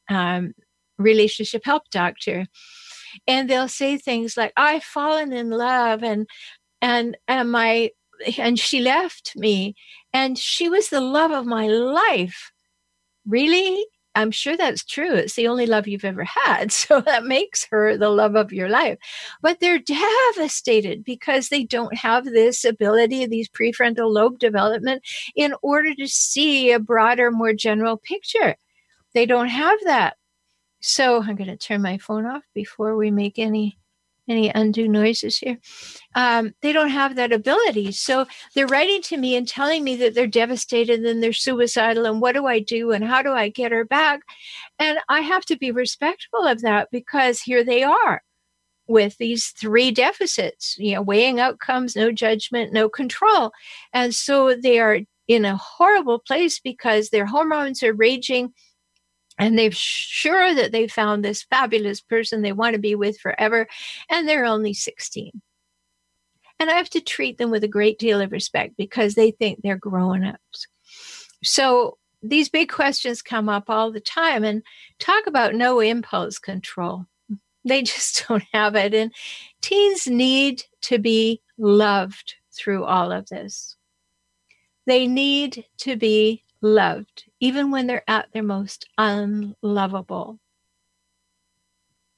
um, 0.08 0.54
Relationship 0.98 1.62
Help 1.64 1.84
Doctor. 1.90 2.46
And 3.26 3.48
they'll 3.48 3.68
say 3.68 3.96
things 3.96 4.36
like, 4.36 4.52
I've 4.56 4.84
fallen 4.84 5.32
in 5.32 5.50
love 5.50 6.02
and 6.02 6.26
and 6.82 7.16
and 7.26 7.50
my 7.50 7.90
and 8.38 8.58
she 8.58 8.80
left 8.80 9.32
me 9.36 9.74
and 10.12 10.38
she 10.38 10.68
was 10.68 10.88
the 10.88 11.00
love 11.00 11.30
of 11.30 11.46
my 11.46 11.66
life 11.66 12.52
really 13.26 13.86
i'm 14.14 14.30
sure 14.30 14.56
that's 14.56 14.84
true 14.84 15.14
it's 15.14 15.34
the 15.34 15.48
only 15.48 15.66
love 15.66 15.88
you've 15.88 16.04
ever 16.04 16.24
had 16.24 16.72
so 16.72 17.00
that 17.00 17.24
makes 17.24 17.64
her 17.70 17.96
the 17.96 18.10
love 18.10 18.34
of 18.36 18.52
your 18.52 18.68
life. 18.68 18.98
But 19.42 19.60
they're 19.60 19.78
devastated 19.78 21.04
because 21.04 21.48
they 21.48 21.64
don't 21.64 21.96
have 21.96 22.24
this 22.24 22.64
ability 22.64 23.26
these 23.26 23.48
prefrontal 23.48 24.12
lobe 24.12 24.38
development 24.38 25.02
in 25.36 25.54
order 25.62 25.94
to 25.94 26.08
see 26.08 26.72
a 26.72 26.78
broader 26.78 27.30
more 27.30 27.52
general 27.52 27.96
picture. 27.96 28.56
They 29.14 29.26
don't 29.26 29.48
have 29.48 29.78
that. 29.84 30.16
So 30.80 31.22
i'm 31.22 31.36
going 31.36 31.48
to 31.48 31.56
turn 31.56 31.82
my 31.82 31.98
phone 31.98 32.26
off 32.26 32.42
before 32.54 32.96
we 32.96 33.10
make 33.10 33.38
any 33.38 33.78
any 34.28 34.50
undue 34.54 34.88
noises 34.88 35.38
here. 35.38 35.58
Um, 36.14 36.54
they 36.62 36.72
don't 36.72 36.90
have 36.90 37.16
that 37.16 37.32
ability. 37.32 37.92
So 37.92 38.26
they're 38.54 38.66
writing 38.66 39.02
to 39.02 39.16
me 39.16 39.36
and 39.36 39.46
telling 39.46 39.84
me 39.84 39.96
that 39.96 40.14
they're 40.14 40.26
devastated 40.26 41.04
and 41.04 41.22
they're 41.22 41.32
suicidal. 41.32 42.06
And 42.06 42.20
what 42.20 42.32
do 42.34 42.46
I 42.46 42.60
do? 42.60 42.92
And 42.92 43.04
how 43.04 43.22
do 43.22 43.32
I 43.32 43.48
get 43.48 43.72
her 43.72 43.84
back? 43.84 44.20
And 44.78 44.98
I 45.08 45.20
have 45.20 45.44
to 45.46 45.56
be 45.56 45.70
respectful 45.70 46.46
of 46.46 46.62
that 46.62 46.88
because 46.90 47.40
here 47.40 47.64
they 47.64 47.82
are 47.82 48.22
with 48.86 49.16
these 49.18 49.48
three 49.48 49.90
deficits, 49.90 50.76
you 50.78 50.94
know, 50.94 51.02
weighing 51.02 51.40
outcomes, 51.40 51.96
no 51.96 52.12
judgment, 52.12 52.72
no 52.72 52.88
control. 52.88 53.50
And 53.92 54.14
so 54.14 54.54
they 54.54 54.78
are 54.78 55.00
in 55.26 55.44
a 55.44 55.56
horrible 55.56 56.18
place 56.18 56.60
because 56.60 57.08
their 57.08 57.26
hormones 57.26 57.82
are 57.82 57.94
raging 57.94 58.52
and 59.38 59.58
they're 59.58 59.72
sure 59.72 60.54
that 60.54 60.72
they 60.72 60.86
found 60.86 61.24
this 61.24 61.42
fabulous 61.42 62.00
person 62.00 62.42
they 62.42 62.52
want 62.52 62.74
to 62.74 62.80
be 62.80 62.94
with 62.94 63.18
forever 63.18 63.66
and 64.08 64.28
they're 64.28 64.44
only 64.44 64.74
16 64.74 65.30
and 66.60 66.70
i 66.70 66.74
have 66.74 66.90
to 66.90 67.00
treat 67.00 67.38
them 67.38 67.50
with 67.50 67.64
a 67.64 67.68
great 67.68 67.98
deal 67.98 68.20
of 68.20 68.32
respect 68.32 68.76
because 68.76 69.14
they 69.14 69.30
think 69.30 69.60
they're 69.62 69.76
grown-ups. 69.76 70.66
So 71.42 71.98
these 72.22 72.48
big 72.48 72.70
questions 72.70 73.22
come 73.22 73.48
up 73.48 73.68
all 73.68 73.92
the 73.92 74.00
time 74.00 74.44
and 74.44 74.62
talk 74.98 75.26
about 75.26 75.54
no 75.54 75.80
impulse 75.80 76.38
control. 76.38 77.06
They 77.66 77.82
just 77.82 78.26
don't 78.28 78.44
have 78.52 78.74
it 78.74 78.92
and 78.92 79.10
teens 79.62 80.06
need 80.06 80.64
to 80.82 80.98
be 80.98 81.40
loved 81.56 82.34
through 82.54 82.84
all 82.84 83.10
of 83.10 83.26
this. 83.30 83.76
They 84.84 85.06
need 85.06 85.64
to 85.78 85.96
be 85.96 86.43
loved, 86.64 87.24
even 87.38 87.70
when 87.70 87.86
they're 87.86 88.08
at 88.08 88.32
their 88.32 88.42
most 88.42 88.88
unlovable. 88.98 90.40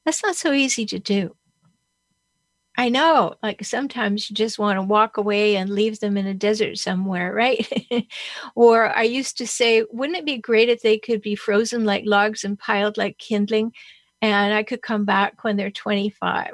That's 0.04 0.22
not 0.22 0.36
so 0.36 0.52
easy 0.52 0.86
to 0.86 0.98
do. 0.98 1.34
I 2.78 2.90
know, 2.90 3.34
like 3.42 3.64
sometimes 3.64 4.28
you 4.28 4.36
just 4.36 4.58
want 4.58 4.76
to 4.76 4.82
walk 4.82 5.16
away 5.16 5.56
and 5.56 5.70
leave 5.70 5.98
them 5.98 6.16
in 6.16 6.26
a 6.26 6.34
desert 6.34 6.76
somewhere, 6.76 7.32
right? 7.32 7.66
or 8.54 8.94
I 8.94 9.02
used 9.02 9.38
to 9.38 9.46
say, 9.46 9.84
wouldn't 9.90 10.18
it 10.18 10.26
be 10.26 10.36
great 10.36 10.68
if 10.68 10.82
they 10.82 10.98
could 10.98 11.22
be 11.22 11.34
frozen 11.34 11.84
like 11.84 12.04
logs 12.04 12.44
and 12.44 12.58
piled 12.58 12.98
like 12.98 13.18
kindling? 13.18 13.72
And 14.20 14.52
I 14.54 14.62
could 14.62 14.82
come 14.82 15.06
back 15.06 15.42
when 15.42 15.56
they're 15.56 15.70
25. 15.70 16.50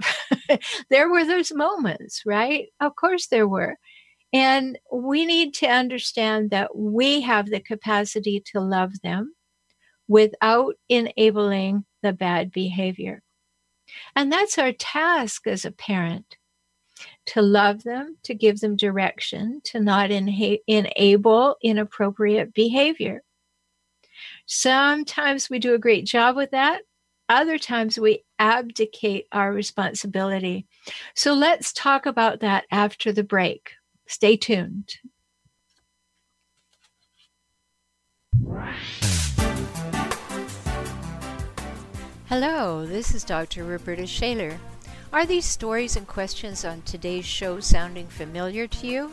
there 0.91 1.11
were 1.11 1.25
those 1.25 1.53
moments, 1.53 2.23
right? 2.25 2.69
Of 2.81 2.95
course 2.95 3.27
there 3.27 3.49
were. 3.49 3.77
And 4.33 4.79
we 4.93 5.27
need 5.27 5.55
to 5.55 5.67
understand 5.67 6.51
that 6.51 6.77
we 6.77 7.21
have 7.21 7.51
the 7.51 7.61
capacity 7.61 8.43
to 8.53 8.61
love 8.61 8.93
them 9.03 9.35
without 10.09 10.75
enabling 10.89 11.85
the 12.03 12.13
bad 12.13 12.51
behavior. 12.51 13.23
And 14.17 14.33
that's 14.33 14.59
our 14.59 14.73
task 14.73 15.47
as 15.47 15.65
a 15.65 15.71
parent 15.71 16.37
to 17.27 17.43
love 17.43 17.83
them, 17.83 18.17
to 18.23 18.35
give 18.35 18.61
them 18.61 18.77
direction, 18.77 19.61
to 19.65 19.81
not 19.81 20.11
enable 20.11 21.57
inappropriate 21.63 22.55
behavior. 22.55 23.23
Sometimes 24.47 25.51
we 25.51 25.59
do 25.59 25.75
a 25.75 25.79
great 25.79 26.07
job 26.07 26.37
with 26.37 26.53
that. 26.53 26.83
Other 27.29 27.59
times 27.59 27.99
we 27.99 28.25
abdicate 28.39 29.27
our 29.33 29.53
responsibility. 29.53 30.67
So 31.15 31.35
let's 31.35 31.73
talk 31.73 32.07
about 32.07 32.41
that 32.41 32.65
after 32.71 33.13
the 33.13 33.25
break. 33.25 33.73
Stay 34.07 34.37
tuned. 34.37 34.97
Hello, 42.29 42.87
this 42.87 43.15
is 43.15 43.25
Dr. 43.25 43.65
Roberta 43.65 44.07
Shaler. 44.07 44.59
Are 45.13 45.27
these 45.27 45.45
stories 45.45 45.97
and 45.97 46.07
questions 46.07 46.65
on 46.65 46.81
today's 46.83 47.27
show 47.27 47.61
sounding 47.61 48.07
familiar 48.07 48.67
to 48.67 48.87
you? 48.87 49.13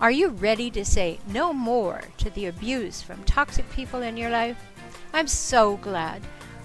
Are 0.00 0.10
you 0.10 0.28
ready 0.28 0.70
to 0.72 0.84
say 0.84 1.18
no 1.28 1.52
more 1.52 2.02
to 2.18 2.28
the 2.30 2.46
abuse 2.46 3.00
from 3.00 3.24
toxic 3.24 3.70
people 3.70 4.02
in 4.02 4.16
your 4.16 4.30
life? 4.30 4.62
I'm 5.14 5.28
so 5.28 5.76
glad 5.78 6.22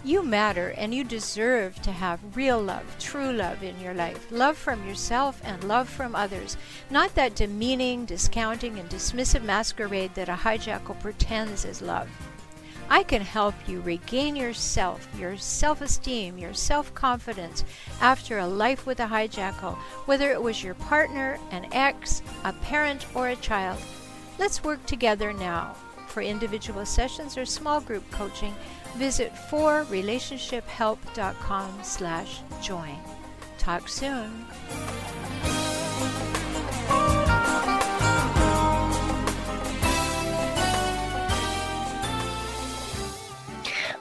you 0.07 0.23
matter 0.23 0.69
and 0.77 0.93
you 0.93 1.03
deserve 1.03 1.81
to 1.81 1.91
have 1.91 2.35
real 2.35 2.61
love, 2.61 2.85
true 2.97 3.33
love 3.33 3.61
in 3.61 3.77
your 3.81 3.93
life. 3.93 4.31
Love 4.31 4.57
from 4.57 4.87
yourself 4.87 5.41
and 5.43 5.61
love 5.65 5.89
from 5.89 6.15
others. 6.15 6.55
Not 6.89 7.13
that 7.15 7.35
demeaning, 7.35 8.05
discounting, 8.05 8.79
and 8.79 8.89
dismissive 8.89 9.43
masquerade 9.43 10.15
that 10.15 10.29
a 10.29 10.33
hijackal 10.33 10.99
pretends 11.01 11.65
is 11.65 11.81
love. 11.81 12.07
I 12.89 13.03
can 13.03 13.21
help 13.21 13.53
you 13.67 13.81
regain 13.81 14.37
yourself, 14.37 15.05
your 15.19 15.35
self 15.35 15.81
esteem, 15.81 16.37
your 16.37 16.53
self 16.53 16.93
confidence 16.93 17.65
after 17.99 18.39
a 18.39 18.47
life 18.47 18.85
with 18.85 19.01
a 19.01 19.07
hijackal, 19.07 19.75
whether 20.05 20.31
it 20.31 20.41
was 20.41 20.63
your 20.63 20.75
partner, 20.75 21.37
an 21.51 21.67
ex, 21.73 22.21
a 22.45 22.53
parent, 22.53 23.05
or 23.13 23.27
a 23.27 23.35
child. 23.35 23.81
Let's 24.39 24.63
work 24.63 24.85
together 24.85 25.33
now. 25.33 25.75
For 26.07 26.21
individual 26.21 26.85
sessions 26.85 27.37
or 27.37 27.45
small 27.45 27.81
group 27.81 28.09
coaching, 28.09 28.55
Visit 28.97 29.33
forrelationshiphelp.com 29.33 31.79
slash 31.83 32.41
join. 32.63 32.97
Talk 33.59 33.87
soon. 33.87 34.47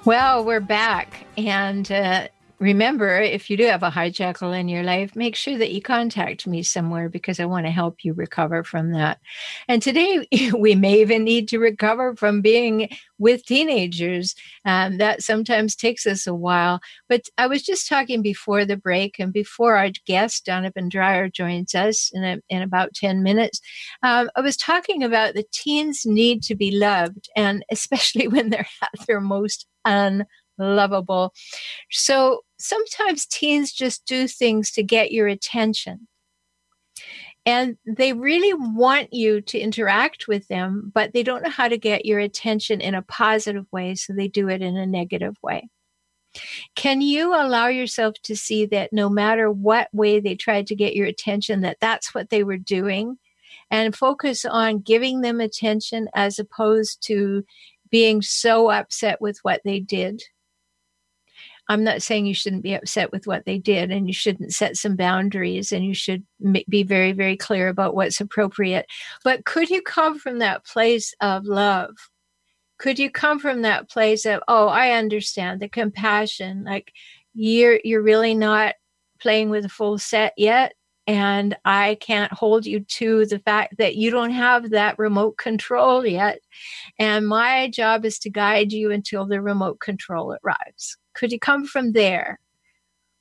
Well, 0.07 0.45
we're 0.45 0.61
back. 0.61 1.27
And 1.37 1.91
uh, 1.93 2.29
remember, 2.59 3.19
if 3.19 3.51
you 3.51 3.57
do 3.57 3.67
have 3.67 3.83
a 3.83 3.91
hijackal 3.91 4.59
in 4.59 4.69
your 4.69 4.83
life, 4.83 5.15
make 5.15 5.37
sure 5.37 5.59
that 5.59 5.73
you 5.73 5.83
contact 5.83 6.47
me 6.47 6.63
somewhere 6.63 7.09
because 7.09 7.39
I 7.39 7.45
want 7.45 7.67
to 7.67 7.73
help 7.73 8.05
you 8.05 8.15
recover 8.15 8.65
from 8.65 8.93
that. 8.93 9.19
And 9.69 9.83
today, 9.83 10.27
we 10.57 10.75
may 10.75 11.01
even 11.01 11.25
need 11.25 11.49
to 11.49 11.59
recover 11.59 12.17
from 12.17 12.41
being 12.41 12.89
with 13.19 13.45
teenagers. 13.45 14.35
Um, 14.65 14.99
that 14.99 15.23
sometimes 15.23 15.77
takes 15.77 16.07
us 16.07 16.27
a 16.27 16.35
while. 16.35 16.81
But 17.09 17.23
I 17.37 17.47
was 17.47 17.63
just 17.63 17.89
talking 17.89 18.23
before 18.23 18.65
the 18.65 18.77
break 18.77 19.19
and 19.19 19.33
before 19.33 19.77
our 19.77 19.91
guest, 20.07 20.47
Donovan 20.47 20.89
Dreyer, 20.89 21.29
joins 21.29 21.75
us 21.75 22.11
in, 22.15 22.25
a, 22.25 22.39
in 22.49 22.63
about 22.63 22.95
10 22.95 23.23
minutes. 23.23 23.61
Um, 24.03 24.31
I 24.35 24.41
was 24.41 24.57
talking 24.57 25.03
about 25.03 25.35
the 25.35 25.45
teens 25.53 26.03
need 26.07 26.43
to 26.45 26.55
be 26.55 26.71
loved, 26.71 27.29
and 27.37 27.65
especially 27.71 28.29
when 28.29 28.51
they're 28.51 28.69
at 28.83 29.07
their 29.07 29.21
most 29.21 29.67
unlovable. 30.59 31.33
So 31.91 32.43
sometimes 32.59 33.27
teens 33.27 33.73
just 33.73 34.05
do 34.07 34.27
things 34.29 34.71
to 34.73 34.83
get 34.83 35.13
your 35.13 35.29
attention. 35.29 36.09
And 37.45 37.77
they 37.87 38.13
really 38.13 38.53
want 38.55 39.13
you 39.13 39.41
to 39.41 39.59
interact 39.59 40.27
with 40.27 40.49
them, 40.49 40.91
but 40.93 41.13
they 41.13 41.23
don't 41.23 41.45
know 41.45 41.51
how 41.51 41.69
to 41.69 41.79
get 41.79 42.05
your 42.05 42.19
attention 42.19 42.81
in 42.81 42.95
a 42.97 43.03
positive 43.03 43.67
way, 43.71 43.95
so 43.95 44.13
they 44.13 44.27
do 44.27 44.49
it 44.49 44.63
in 44.63 44.77
a 44.77 44.85
negative 44.85 45.37
way. 45.45 45.69
Can 46.75 47.01
you 47.01 47.35
allow 47.35 47.69
yourself 47.69 48.15
to 48.25 48.37
see 48.37 48.67
that 48.67 48.93
no 48.93 49.09
matter 49.09 49.51
what 49.51 49.89
way 49.93 50.19
they 50.19 50.35
tried 50.35 50.67
to 50.67 50.75
get 50.75 50.97
your 50.97 51.07
attention, 51.07 51.61
that 51.61 51.79
that's 51.81 52.15
what 52.15 52.31
they 52.31 52.43
were 52.43 52.59
doing? 52.59 53.17
And 53.71 53.97
focus 53.97 54.45
on 54.45 54.81
giving 54.81 55.21
them 55.21 55.41
attention 55.41 56.09
as 56.15 56.39
opposed 56.41 57.05
to 57.07 57.45
being 57.91 58.23
so 58.23 58.71
upset 58.71 59.21
with 59.21 59.39
what 59.43 59.61
they 59.65 59.79
did 59.81 60.23
I'm 61.69 61.85
not 61.85 62.03
saying 62.03 62.27
you 62.27 62.35
shouldn't 62.35 62.63
be 62.63 62.75
upset 62.75 63.13
with 63.13 63.27
what 63.27 63.45
they 63.45 63.59
did 63.59 63.91
and 63.91 64.07
you 64.07 64.13
shouldn't 64.13 64.55
set 64.55 64.77
some 64.77 64.97
boundaries 64.97 65.73
and 65.73 65.85
you 65.85 65.95
should 65.95 66.25
be 66.69 66.83
very, 66.83 67.13
very 67.13 67.37
clear 67.37 67.69
about 67.69 67.95
what's 67.95 68.21
appropriate. 68.21 68.87
But 69.25 69.45
could 69.45 69.69
you 69.71 69.83
come 69.83 70.19
from 70.19 70.39
that 70.39 70.65
place 70.65 71.15
of 71.21 71.45
love? 71.45 71.97
Could 72.79 72.99
you 72.99 73.11
come 73.11 73.39
from 73.39 73.63
that 73.63 73.91
place 73.91 74.27
of, 74.27 74.41
oh, 74.49 74.69
I 74.69 74.93
understand 74.93 75.61
the 75.61 75.69
compassion, 75.69 76.65
like 76.65 76.93
you're 77.35 77.81
you're 77.85 78.03
really 78.03 78.35
not 78.35 78.75
playing 79.21 79.51
with 79.51 79.65
a 79.65 79.71
full 79.71 79.99
set 79.99 80.35
yet 80.37 80.75
and 81.07 81.57
I 81.65 81.97
can't 82.01 82.33
hold 82.33 82.67
you 82.67 82.81
to 82.81 83.27
the 83.27 83.39
fact 83.39 83.79
that 83.79 83.95
you 83.95 84.11
don't 84.11 84.33
have 84.33 84.71
that 84.71 84.99
remote 84.99 85.39
control 85.39 86.05
yet. 86.05 86.41
And 86.99 87.29
my 87.29 87.71
job 87.71 88.05
is 88.05 88.19
to 88.21 88.31
guide 88.31 88.73
you 88.73 88.91
until 88.91 89.25
the 89.27 89.41
remote 89.41 89.79
control 89.79 90.37
arrives. 90.45 90.97
Could 91.17 91.33
you 91.33 91.39
come 91.39 91.67
from 91.67 91.93
there? 91.93 92.39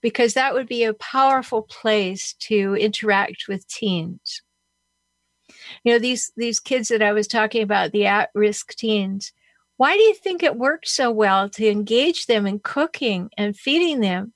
Because 0.02 0.34
that 0.34 0.54
would 0.54 0.68
be 0.68 0.84
a 0.84 0.94
powerful 0.94 1.62
place 1.64 2.34
to 2.42 2.76
interact 2.76 3.48
with 3.48 3.68
teens. 3.68 4.42
You 5.84 5.94
know, 5.94 6.00
these, 6.00 6.32
these 6.36 6.60
kids 6.60 6.90
that 6.90 7.02
I 7.02 7.14
was 7.14 7.28
talking 7.28 7.64
about, 7.64 7.92
the 7.92 8.06
at 8.06 8.30
risk 8.36 8.76
teens, 8.76 9.32
why 9.78 9.96
do 9.96 10.04
you 10.04 10.14
think 10.14 10.44
it 10.44 10.58
worked 10.58 10.88
so 10.88 11.10
well 11.10 11.50
to 11.50 11.70
engage 11.70 12.26
them 12.26 12.46
in 12.46 12.60
cooking 12.60 13.30
and 13.38 13.58
feeding 13.58 14.02
them? 14.02 14.34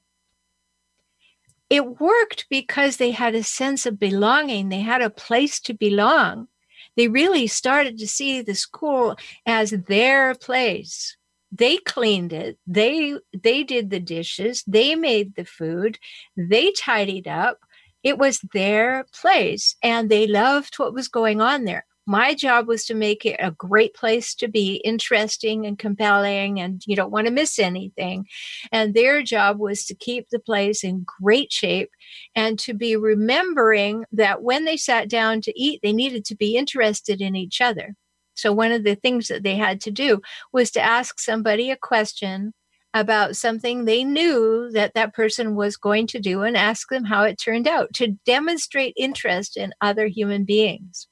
It 1.69 1.99
worked 1.99 2.47
because 2.49 2.97
they 2.97 3.11
had 3.11 3.35
a 3.35 3.43
sense 3.43 3.85
of 3.85 3.99
belonging, 3.99 4.69
they 4.69 4.79
had 4.79 5.01
a 5.01 5.09
place 5.09 5.59
to 5.61 5.73
belong. 5.73 6.47
They 6.95 7.07
really 7.07 7.47
started 7.47 7.97
to 7.99 8.07
see 8.07 8.41
the 8.41 8.55
school 8.55 9.17
as 9.45 9.71
their 9.71 10.33
place 10.35 11.17
they 11.51 11.77
cleaned 11.77 12.31
it 12.31 12.57
they 12.67 13.15
they 13.33 13.63
did 13.63 13.89
the 13.89 13.99
dishes 13.99 14.63
they 14.67 14.95
made 14.95 15.35
the 15.35 15.45
food 15.45 15.97
they 16.37 16.71
tidied 16.71 17.27
up. 17.27 17.59
It 18.03 18.17
was 18.17 18.39
their 18.53 19.05
place 19.13 19.75
and 19.83 20.09
they 20.09 20.25
loved 20.25 20.75
what 20.79 20.93
was 20.93 21.07
going 21.07 21.41
on 21.41 21.65
there. 21.65 21.85
My 22.07 22.33
job 22.33 22.67
was 22.67 22.85
to 22.85 22.95
make 22.95 23.23
it 23.25 23.35
a 23.39 23.51
great 23.51 23.93
place 23.93 24.33
to 24.35 24.47
be 24.47 24.77
interesting 24.85 25.65
and 25.67 25.77
compelling 25.77 26.59
and 26.59 26.81
you 26.87 26.95
don't 26.95 27.11
want 27.11 27.27
to 27.27 27.33
miss 27.33 27.59
anything. 27.59 28.25
And 28.71 28.93
their 28.93 29.21
job 29.21 29.59
was 29.59 29.85
to 29.85 29.95
keep 29.95 30.29
the 30.29 30.39
place 30.39 30.83
in 30.83 31.05
great 31.21 31.51
shape 31.51 31.91
and 32.35 32.57
to 32.59 32.73
be 32.73 32.95
remembering 32.95 34.05
that 34.11 34.41
when 34.41 34.65
they 34.65 34.77
sat 34.77 35.09
down 35.09 35.41
to 35.41 35.59
eat 35.59 35.81
they 35.83 35.93
needed 35.93 36.25
to 36.25 36.35
be 36.35 36.55
interested 36.55 37.21
in 37.21 37.35
each 37.35 37.61
other 37.61 37.95
so, 38.39 38.53
one 38.53 38.71
of 38.71 38.83
the 38.83 38.95
things 38.95 39.27
that 39.27 39.43
they 39.43 39.55
had 39.55 39.81
to 39.81 39.91
do 39.91 40.21
was 40.51 40.71
to 40.71 40.81
ask 40.81 41.19
somebody 41.19 41.69
a 41.69 41.77
question 41.77 42.53
about 42.93 43.35
something 43.35 43.85
they 43.85 44.03
knew 44.03 44.69
that 44.71 44.93
that 44.95 45.13
person 45.13 45.55
was 45.55 45.77
going 45.77 46.07
to 46.07 46.19
do 46.19 46.41
and 46.41 46.57
ask 46.57 46.89
them 46.89 47.05
how 47.05 47.23
it 47.23 47.37
turned 47.37 47.67
out 47.67 47.93
to 47.93 48.17
demonstrate 48.25 48.93
interest 48.97 49.57
in 49.57 49.73
other 49.81 50.07
human 50.07 50.43
beings. 50.43 51.07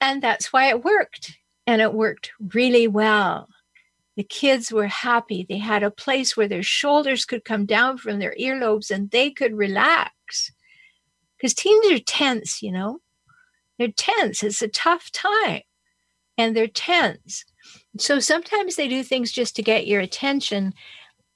And 0.00 0.22
that's 0.22 0.52
why 0.52 0.68
it 0.68 0.84
worked. 0.84 1.36
And 1.66 1.82
it 1.82 1.92
worked 1.92 2.30
really 2.54 2.86
well. 2.86 3.48
The 4.16 4.22
kids 4.24 4.70
were 4.70 4.86
happy. 4.86 5.44
They 5.46 5.58
had 5.58 5.82
a 5.82 5.90
place 5.90 6.36
where 6.36 6.48
their 6.48 6.62
shoulders 6.62 7.24
could 7.24 7.44
come 7.44 7.66
down 7.66 7.98
from 7.98 8.18
their 8.18 8.34
earlobes 8.40 8.90
and 8.90 9.10
they 9.10 9.30
could 9.30 9.54
relax. 9.54 10.52
Because 11.36 11.52
teens 11.52 11.90
are 11.90 11.98
tense, 11.98 12.62
you 12.62 12.72
know. 12.72 13.00
They're 13.78 13.88
tense. 13.88 14.42
It's 14.42 14.62
a 14.62 14.68
tough 14.68 15.10
time. 15.12 15.62
And 16.38 16.54
they're 16.54 16.66
tense. 16.66 17.44
So 17.98 18.20
sometimes 18.20 18.76
they 18.76 18.88
do 18.88 19.02
things 19.02 19.32
just 19.32 19.56
to 19.56 19.62
get 19.62 19.86
your 19.86 20.00
attention. 20.00 20.74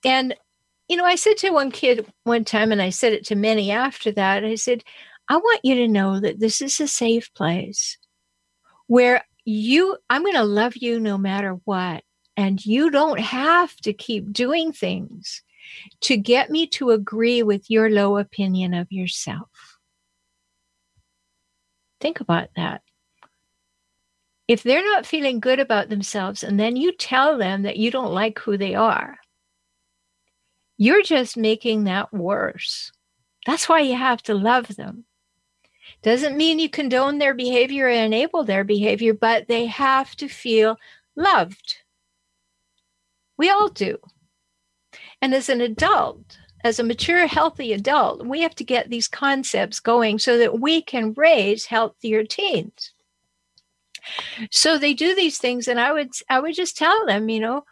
And, 0.05 0.35
you 0.89 0.97
know, 0.97 1.05
I 1.05 1.15
said 1.15 1.37
to 1.39 1.51
one 1.51 1.71
kid 1.71 2.07
one 2.25 2.45
time, 2.45 2.73
and 2.73 2.83
I 2.83 2.91
said 2.91 3.13
it 3.13 3.25
to 3.27 3.35
many 3.35 3.71
after 3.71 4.13
that, 4.13 4.45
I 4.45 4.57
said, 4.57 4.85
I 5.29 5.37
want 5.37 5.61
you 5.63 5.75
to 5.77 5.89
know 5.89 6.21
that 6.21 6.41
this 6.41 6.61
is 6.61 6.81
a 6.81 6.89
safe 6.89 7.33
place 7.35 7.97
where 8.89 9.25
you, 9.45 9.97
I'm 10.11 10.23
going 10.23 10.35
to 10.35 10.45
love 10.45 10.77
you 10.77 11.01
no 11.01 11.17
matter 11.17 11.59
what. 11.65 12.05
And 12.37 12.65
you 12.65 12.91
don't 12.91 13.21
have 13.21 13.77
to 13.77 13.93
keep 13.93 14.33
doing 14.33 14.73
things 14.73 15.43
to 16.03 16.17
get 16.17 16.51
me 16.51 16.67
to 16.69 16.91
agree 16.91 17.43
with 17.43 17.71
your 17.71 17.91
low 17.91 18.17
opinion 18.17 18.75
of 18.75 18.91
yourself. 18.91 19.49
Think 22.01 22.21
about 22.21 22.49
that. 22.57 22.83
If 24.49 24.63
they're 24.63 24.85
not 24.85 25.07
feeling 25.07 25.39
good 25.39 25.61
about 25.61 25.91
themselves 25.91 26.43
and 26.43 26.59
then 26.59 26.75
you 26.77 26.93
tell 26.93 27.39
them 27.39 27.63
that 27.63 27.77
you 27.77 27.91
don't 27.91 28.13
like 28.13 28.39
who 28.41 28.57
they 28.57 28.75
are, 28.75 29.19
you're 30.77 31.03
just 31.03 31.37
making 31.37 31.85
that 31.85 32.13
worse. 32.13 32.91
That's 33.47 33.69
why 33.69 33.81
you 33.81 33.95
have 33.95 34.23
to 34.25 34.35
love 34.35 34.77
them. 34.77 35.05
Doesn't 36.03 36.37
mean 36.37 36.59
you 36.59 36.69
condone 36.69 37.19
their 37.19 37.35
behavior 37.35 37.87
and 37.87 38.13
enable 38.13 38.43
their 38.43 38.65
behavior, 38.65 39.15
but 39.15 39.47
they 39.47 39.67
have 39.67 40.17
to 40.17 40.27
feel 40.27 40.79
loved. 41.15 41.77
We 43.37 43.51
all 43.51 43.69
do. 43.69 43.99
And 45.23 45.35
as 45.35 45.49
an 45.49 45.61
adult, 45.61 46.39
as 46.65 46.79
a 46.79 46.85
mature, 46.85 47.27
healthy 47.27 47.73
adult, 47.73 48.27
we 48.27 48.41
have 48.43 48.55
to 48.57 48.65
get 48.65 48.91
these 48.91 49.09
concepts 49.09 49.81
going 49.81 50.19
so 50.19 50.39
that 50.39 50.61
we 50.61 50.83
can 50.83 51.15
raise 51.15 51.67
healthier 51.67 52.25
teens. 52.25 52.93
So 54.51 54.79
they 54.79 54.95
do 54.95 55.15
these 55.15 55.39
things, 55.39 55.69
and 55.69 55.79
I 55.79 55.93
would 55.93 56.11
I 56.29 56.41
would 56.41 56.55
just 56.55 56.77
tell 56.77 57.07
them, 57.07 57.29
you 57.29 57.41
know, 57.41 57.65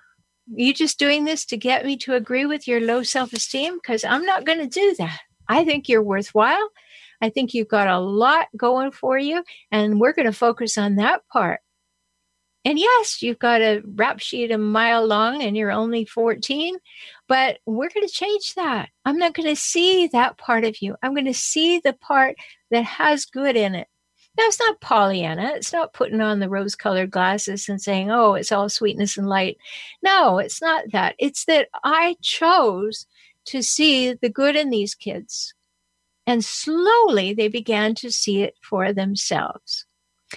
you 0.46 0.74
just 0.74 0.98
doing 0.98 1.24
this 1.24 1.44
to 1.46 1.56
get 1.56 1.86
me 1.86 1.96
to 1.98 2.14
agree 2.14 2.46
with 2.46 2.68
your 2.68 2.80
low 2.80 3.02
self-esteem 3.02 3.76
because 3.76 4.04
I'm 4.04 4.24
not 4.24 4.44
going 4.44 4.58
to 4.58 4.66
do 4.66 4.94
that. 4.98 5.20
I 5.48 5.64
think 5.64 5.88
you're 5.88 6.02
worthwhile. 6.02 6.68
I 7.20 7.30
think 7.30 7.54
you've 7.54 7.68
got 7.68 7.88
a 7.88 7.98
lot 7.98 8.48
going 8.56 8.90
for 8.92 9.18
you, 9.18 9.42
and 9.70 10.00
we're 10.00 10.12
going 10.12 10.26
to 10.26 10.32
focus 10.32 10.78
on 10.78 10.96
that 10.96 11.26
part. 11.28 11.60
And 12.64 12.78
yes, 12.78 13.22
you've 13.22 13.38
got 13.38 13.62
a 13.62 13.82
rap 13.94 14.20
sheet 14.20 14.50
a 14.50 14.58
mile 14.58 15.06
long 15.06 15.42
and 15.42 15.56
you're 15.56 15.70
only 15.70 16.04
14, 16.04 16.76
but 17.28 17.58
we're 17.66 17.90
going 17.90 18.06
to 18.06 18.12
change 18.12 18.54
that. 18.54 18.88
I'm 19.04 19.18
not 19.18 19.34
going 19.34 19.48
to 19.48 19.60
see 19.60 20.08
that 20.08 20.38
part 20.38 20.64
of 20.64 20.80
you. 20.80 20.96
I'm 21.02 21.14
going 21.14 21.26
to 21.26 21.34
see 21.34 21.78
the 21.78 21.92
part 21.92 22.36
that 22.70 22.84
has 22.84 23.26
good 23.26 23.56
in 23.56 23.74
it. 23.74 23.86
Now, 24.36 24.44
it's 24.46 24.60
not 24.60 24.80
Pollyanna. 24.80 25.52
It's 25.56 25.72
not 25.72 25.92
putting 25.92 26.20
on 26.20 26.38
the 26.38 26.48
rose 26.48 26.74
colored 26.74 27.10
glasses 27.10 27.68
and 27.68 27.82
saying, 27.82 28.10
oh, 28.10 28.34
it's 28.34 28.52
all 28.52 28.68
sweetness 28.68 29.18
and 29.18 29.28
light. 29.28 29.58
No, 30.02 30.38
it's 30.38 30.62
not 30.62 30.84
that. 30.92 31.16
It's 31.18 31.44
that 31.46 31.68
I 31.84 32.16
chose 32.22 33.06
to 33.46 33.62
see 33.62 34.12
the 34.12 34.28
good 34.28 34.56
in 34.56 34.70
these 34.70 34.94
kids. 34.94 35.54
And 36.26 36.44
slowly 36.44 37.34
they 37.34 37.48
began 37.48 37.94
to 37.96 38.10
see 38.10 38.42
it 38.42 38.54
for 38.62 38.92
themselves. 38.92 39.86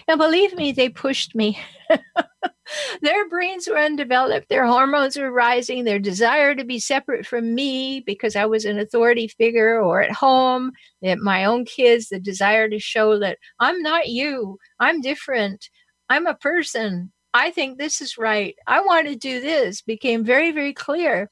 And 0.07 0.17
believe 0.17 0.55
me, 0.55 0.71
they 0.71 0.89
pushed 0.89 1.35
me. 1.35 1.59
their 3.01 3.27
brains 3.29 3.67
were 3.67 3.77
undeveloped, 3.77 4.49
their 4.49 4.65
hormones 4.65 5.17
were 5.17 5.31
rising, 5.31 5.83
their 5.83 5.99
desire 5.99 6.55
to 6.55 6.63
be 6.63 6.79
separate 6.79 7.25
from 7.25 7.55
me 7.55 8.01
because 8.01 8.35
I 8.35 8.45
was 8.45 8.65
an 8.65 8.79
authority 8.79 9.27
figure 9.27 9.81
or 9.81 10.01
at 10.01 10.11
home, 10.11 10.71
that 11.01 11.19
my 11.19 11.45
own 11.45 11.65
kids, 11.65 12.09
the 12.09 12.19
desire 12.19 12.69
to 12.69 12.79
show 12.79 13.19
that 13.19 13.37
I'm 13.59 13.81
not 13.81 14.07
you, 14.07 14.57
I'm 14.79 15.01
different, 15.01 15.69
I'm 16.09 16.27
a 16.27 16.35
person. 16.35 17.11
I 17.33 17.51
think 17.51 17.77
this 17.77 18.01
is 18.01 18.17
right. 18.17 18.55
I 18.67 18.81
want 18.81 19.07
to 19.07 19.15
do 19.15 19.39
this 19.39 19.81
became 19.81 20.25
very, 20.25 20.51
very 20.51 20.73
clear. 20.73 21.31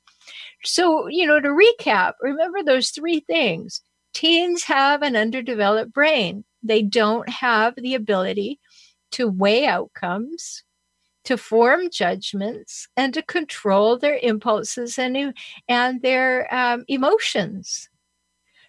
So, 0.63 1.07
you 1.07 1.27
know, 1.27 1.39
to 1.39 1.49
recap, 1.49 2.13
remember 2.21 2.63
those 2.63 2.91
three 2.91 3.19
things. 3.21 3.81
Teens 4.13 4.63
have 4.63 5.01
an 5.01 5.15
underdeveloped 5.15 5.93
brain. 5.93 6.43
They 6.63 6.81
don't 6.81 7.27
have 7.29 7.75
the 7.75 7.95
ability 7.95 8.59
to 9.11 9.27
weigh 9.27 9.65
outcomes, 9.65 10.63
to 11.29 11.37
form 11.37 11.91
judgments, 11.91 12.87
and 12.97 13.13
to 13.13 13.21
control 13.21 13.99
their 13.99 14.17
impulses 14.23 14.97
and, 14.97 15.31
and 15.67 16.01
their 16.01 16.51
um, 16.51 16.83
emotions. 16.87 17.87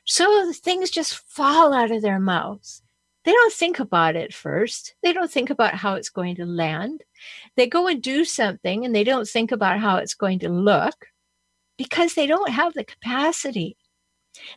So 0.04 0.52
things 0.52 0.90
just 0.90 1.14
fall 1.26 1.72
out 1.72 1.90
of 1.90 2.02
their 2.02 2.20
mouths. 2.20 2.82
They 3.24 3.32
don't 3.32 3.54
think 3.54 3.80
about 3.80 4.14
it 4.14 4.34
first. 4.34 4.94
They 5.02 5.14
don't 5.14 5.30
think 5.30 5.48
about 5.48 5.72
how 5.72 5.94
it's 5.94 6.10
going 6.10 6.36
to 6.36 6.44
land. 6.44 7.02
They 7.56 7.66
go 7.66 7.86
and 7.86 8.02
do 8.02 8.26
something 8.26 8.84
and 8.84 8.94
they 8.94 9.04
don't 9.04 9.26
think 9.26 9.52
about 9.52 9.80
how 9.80 9.96
it's 9.96 10.14
going 10.14 10.40
to 10.40 10.50
look 10.50 11.06
because 11.78 12.12
they 12.12 12.26
don't 12.26 12.50
have 12.50 12.74
the 12.74 12.84
capacity 12.84 13.78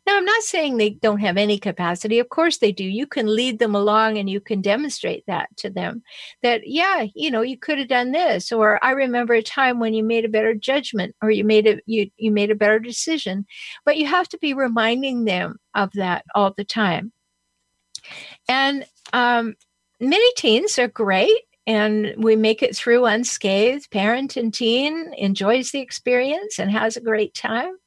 now, 0.06 0.18
I'm 0.18 0.26
not 0.26 0.44
saying 0.44 0.78
they 0.78 0.92
don't 0.92 1.20
have 1.20 1.38
any 1.38 1.58
capacity. 1.58 2.20
Of 2.20 2.30
course 2.30 2.58
they 2.58 2.72
do. 2.72 2.84
You 2.84 3.08
can 3.08 3.34
lead 3.34 3.60
them 3.60 3.76
along 3.76 4.18
and 4.18 4.30
you 4.30 4.40
can 4.40 4.62
demonstrate 4.62 5.26
that 5.28 5.56
to 5.58 5.70
them 5.70 6.04
that, 6.42 6.62
yeah, 6.66 7.06
you 7.16 7.32
know, 7.32 7.42
you 7.42 7.58
could 7.58 7.80
have 7.80 7.88
done 7.88 8.12
this. 8.12 8.52
Or 8.52 8.84
I 8.84 8.92
remember 8.92 9.34
a 9.34 9.42
time 9.42 9.80
when 9.80 9.94
you 9.94 10.04
made 10.04 10.26
a 10.26 10.30
better 10.30 10.54
judgment 10.54 11.16
or 11.22 11.32
you 11.32 11.44
made 11.44 11.68
a 11.68 11.80
you 11.86 12.10
you 12.18 12.32
made 12.32 12.52
a 12.52 12.56
better 12.56 12.80
decision. 12.80 13.46
But 13.86 13.98
you 13.98 14.06
have 14.08 14.30
to 14.30 14.38
be 14.38 14.54
reminding 14.54 15.26
them 15.26 15.58
of 15.74 15.92
that 15.94 16.26
all 16.36 16.54
the 16.56 16.66
time. 16.66 17.12
And 18.48 18.86
um, 19.12 19.56
many 20.00 20.34
teens 20.36 20.78
are 20.78 20.88
great 20.88 21.40
and 21.66 22.14
we 22.18 22.36
make 22.36 22.62
it 22.62 22.76
through 22.76 23.06
unscathed. 23.06 23.90
Parent 23.90 24.36
and 24.38 24.54
teen 24.54 25.14
enjoys 25.18 25.72
the 25.72 25.80
experience 25.80 26.60
and 26.60 26.70
has 26.70 26.98
a 26.98 27.02
great 27.02 27.34
time. 27.34 27.78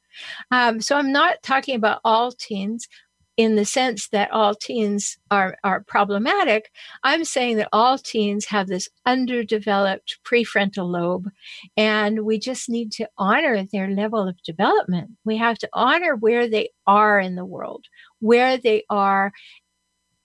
Um, 0.50 0.80
so 0.80 0.96
I'm 0.96 1.12
not 1.12 1.42
talking 1.42 1.76
about 1.76 2.00
all 2.04 2.32
teens 2.32 2.88
in 3.36 3.56
the 3.56 3.64
sense 3.64 4.08
that 4.08 4.30
all 4.30 4.54
teens 4.54 5.18
are, 5.30 5.56
are 5.62 5.82
problematic. 5.82 6.70
I'm 7.02 7.24
saying 7.24 7.58
that 7.58 7.68
all 7.72 7.98
teens 7.98 8.46
have 8.46 8.66
this 8.66 8.88
underdeveloped 9.04 10.18
prefrontal 10.24 10.90
lobe, 10.90 11.28
and 11.76 12.24
we 12.24 12.38
just 12.38 12.70
need 12.70 12.92
to 12.92 13.08
honor 13.18 13.62
their 13.64 13.90
level 13.90 14.26
of 14.26 14.42
development. 14.42 15.10
We 15.24 15.36
have 15.36 15.58
to 15.58 15.68
honor 15.74 16.16
where 16.16 16.48
they 16.48 16.70
are 16.86 17.20
in 17.20 17.34
the 17.34 17.44
world, 17.44 17.84
where 18.20 18.56
they 18.56 18.84
are 18.88 19.32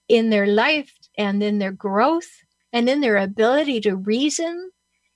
in 0.07 0.29
their 0.29 0.47
life 0.47 0.93
and 1.17 1.43
in 1.43 1.59
their 1.59 1.71
growth 1.71 2.29
and 2.71 2.87
in 2.87 3.01
their 3.01 3.17
ability 3.17 3.81
to 3.81 3.95
reason 3.95 4.71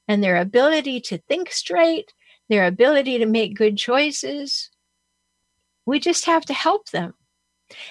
and 0.08 0.24
their 0.24 0.38
ability 0.38 1.00
to 1.02 1.18
think 1.18 1.52
straight 1.52 2.14
their 2.50 2.66
ability 2.66 3.18
to 3.18 3.26
make 3.26 3.58
good 3.58 3.78
choices. 3.78 4.70
We 5.86 6.00
just 6.00 6.26
have 6.26 6.46
to 6.46 6.54
help 6.54 6.90
them. 6.90 7.14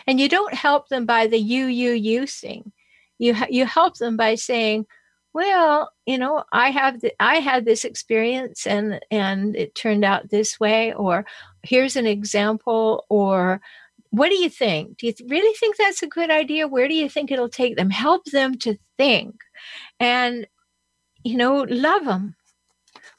And 0.06 0.20
you 0.20 0.28
don't 0.28 0.54
help 0.54 0.88
them 0.88 1.06
by 1.06 1.26
the 1.26 1.38
you, 1.38 1.66
you, 1.66 1.92
you 1.92 2.26
thing. 2.26 2.72
You, 3.18 3.34
you 3.48 3.66
help 3.66 3.96
them 3.96 4.16
by 4.16 4.34
saying, 4.34 4.86
well, 5.34 5.90
you 6.06 6.16
know, 6.16 6.44
I 6.52 6.70
have 6.70 7.00
the, 7.00 7.12
I 7.20 7.36
had 7.36 7.64
this 7.64 7.84
experience 7.84 8.66
and 8.68 9.00
and 9.10 9.56
it 9.56 9.74
turned 9.74 10.04
out 10.04 10.30
this 10.30 10.60
way, 10.60 10.94
or 10.94 11.26
here's 11.64 11.96
an 11.96 12.06
example, 12.06 13.04
or 13.08 13.60
what 14.10 14.28
do 14.28 14.36
you 14.36 14.48
think? 14.48 14.98
Do 14.98 15.08
you 15.08 15.12
th- 15.12 15.28
really 15.28 15.52
think 15.56 15.76
that's 15.76 16.04
a 16.04 16.06
good 16.06 16.30
idea? 16.30 16.68
Where 16.68 16.86
do 16.86 16.94
you 16.94 17.08
think 17.08 17.32
it'll 17.32 17.48
take 17.48 17.76
them? 17.76 17.90
Help 17.90 18.26
them 18.26 18.56
to 18.58 18.78
think, 18.96 19.34
and 19.98 20.46
you 21.24 21.36
know, 21.36 21.66
love 21.68 22.04
them 22.04 22.36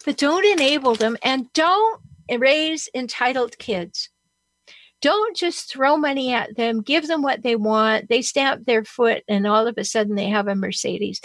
but 0.05 0.17
don't 0.17 0.45
enable 0.45 0.95
them 0.95 1.17
and 1.23 1.51
don't 1.53 1.99
raise 2.37 2.87
entitled 2.93 3.57
kids. 3.57 4.09
Don't 5.01 5.35
just 5.35 5.69
throw 5.69 5.97
money 5.97 6.33
at 6.33 6.55
them, 6.55 6.81
give 6.81 7.07
them 7.07 7.21
what 7.21 7.43
they 7.43 7.55
want. 7.55 8.07
They 8.07 8.21
stamp 8.21 8.65
their 8.65 8.85
foot 8.85 9.23
and 9.27 9.45
all 9.45 9.67
of 9.67 9.77
a 9.77 9.83
sudden 9.83 10.15
they 10.15 10.29
have 10.29 10.47
a 10.47 10.55
Mercedes. 10.55 11.19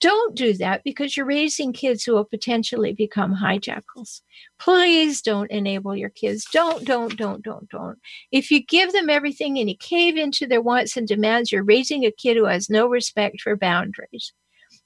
Don't 0.00 0.34
do 0.34 0.54
that 0.54 0.82
because 0.82 1.14
you're 1.14 1.26
raising 1.26 1.74
kids 1.74 2.04
who 2.04 2.14
will 2.14 2.24
potentially 2.24 2.94
become 2.94 3.36
hijackals. 3.36 4.22
Please 4.58 5.20
don't 5.20 5.50
enable 5.50 5.94
your 5.94 6.08
kids. 6.08 6.46
Don't, 6.50 6.86
don't, 6.86 7.16
don't, 7.18 7.42
don't, 7.42 7.68
don't. 7.68 7.98
If 8.32 8.50
you 8.50 8.64
give 8.64 8.92
them 8.92 9.10
everything 9.10 9.58
and 9.58 9.68
you 9.68 9.76
cave 9.76 10.16
into 10.16 10.46
their 10.46 10.62
wants 10.62 10.96
and 10.96 11.06
demands, 11.06 11.52
you're 11.52 11.62
raising 11.62 12.06
a 12.06 12.10
kid 12.10 12.38
who 12.38 12.46
has 12.46 12.70
no 12.70 12.86
respect 12.86 13.42
for 13.42 13.56
boundaries. 13.56 14.32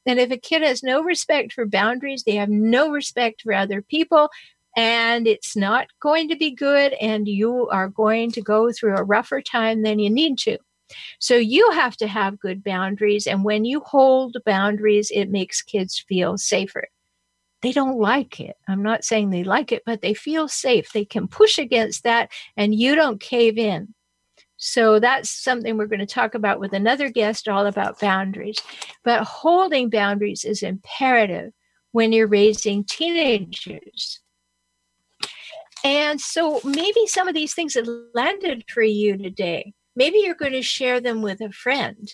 And 0.06 0.18
if 0.18 0.30
a 0.30 0.36
kid 0.36 0.62
has 0.62 0.82
no 0.82 1.02
respect 1.02 1.52
for 1.52 1.66
boundaries, 1.66 2.24
they 2.24 2.36
have 2.36 2.50
no 2.50 2.90
respect 2.90 3.42
for 3.42 3.52
other 3.52 3.82
people, 3.82 4.28
and 4.76 5.26
it's 5.26 5.56
not 5.56 5.86
going 6.00 6.28
to 6.28 6.36
be 6.36 6.50
good, 6.50 6.92
and 6.94 7.28
you 7.28 7.68
are 7.68 7.88
going 7.88 8.32
to 8.32 8.42
go 8.42 8.72
through 8.72 8.96
a 8.96 9.04
rougher 9.04 9.40
time 9.40 9.82
than 9.82 9.98
you 9.98 10.10
need 10.10 10.38
to. 10.38 10.58
So 11.18 11.36
you 11.36 11.70
have 11.70 11.96
to 11.98 12.06
have 12.06 12.38
good 12.38 12.62
boundaries. 12.62 13.26
And 13.26 13.44
when 13.44 13.64
you 13.64 13.80
hold 13.80 14.36
boundaries, 14.44 15.10
it 15.12 15.30
makes 15.30 15.62
kids 15.62 16.04
feel 16.06 16.36
safer. 16.36 16.88
They 17.62 17.72
don't 17.72 17.98
like 17.98 18.40
it. 18.40 18.56
I'm 18.68 18.82
not 18.82 19.04
saying 19.04 19.30
they 19.30 19.44
like 19.44 19.72
it, 19.72 19.82
but 19.86 20.02
they 20.02 20.12
feel 20.12 20.48
safe. 20.48 20.92
They 20.92 21.06
can 21.06 21.28
push 21.28 21.58
against 21.58 22.02
that, 22.04 22.30
and 22.56 22.74
you 22.74 22.94
don't 22.94 23.20
cave 23.20 23.56
in. 23.56 23.94
So 24.66 24.98
that's 24.98 25.28
something 25.28 25.76
we're 25.76 25.84
going 25.84 26.00
to 26.00 26.06
talk 26.06 26.34
about 26.34 26.58
with 26.58 26.72
another 26.72 27.10
guest 27.10 27.48
all 27.48 27.66
about 27.66 28.00
boundaries. 28.00 28.62
But 29.04 29.22
holding 29.22 29.90
boundaries 29.90 30.42
is 30.42 30.62
imperative 30.62 31.52
when 31.92 32.12
you're 32.12 32.26
raising 32.26 32.82
teenagers. 32.84 34.20
And 35.84 36.18
so 36.18 36.62
maybe 36.64 37.06
some 37.06 37.28
of 37.28 37.34
these 37.34 37.52
things 37.52 37.74
have 37.74 37.86
landed 38.14 38.64
for 38.70 38.82
you 38.82 39.18
today. 39.18 39.74
Maybe 39.96 40.20
you're 40.20 40.34
going 40.34 40.52
to 40.52 40.62
share 40.62 40.98
them 40.98 41.20
with 41.20 41.42
a 41.42 41.52
friend 41.52 42.08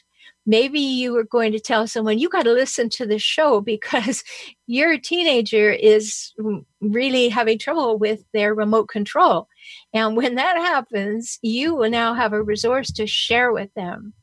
maybe 0.47 0.81
you 0.81 1.13
were 1.13 1.25
going 1.25 1.53
to 1.53 1.61
tell 1.61 1.87
someone 1.87 2.19
you 2.19 2.29
got 2.29 2.45
to 2.45 2.53
listen 2.53 2.89
to 2.89 3.07
the 3.07 3.19
show 3.19 3.61
because 3.73 4.25
your 4.67 4.99
teenager 4.99 5.71
is 5.71 6.33
really 6.81 7.29
having 7.29 7.59
trouble 7.59 7.99
with 7.99 8.25
their 8.33 8.55
remote 8.55 8.89
control. 8.89 9.49
And 9.93 10.17
when 10.17 10.37
that 10.37 10.57
happens 10.57 11.39
you 11.43 11.75
will 11.75 11.91
now 11.91 12.15
have 12.15 12.33
a 12.33 12.43
resource 12.43 12.91
to 12.93 13.07
share 13.07 13.53
with 13.53 13.73
them. 13.75 14.15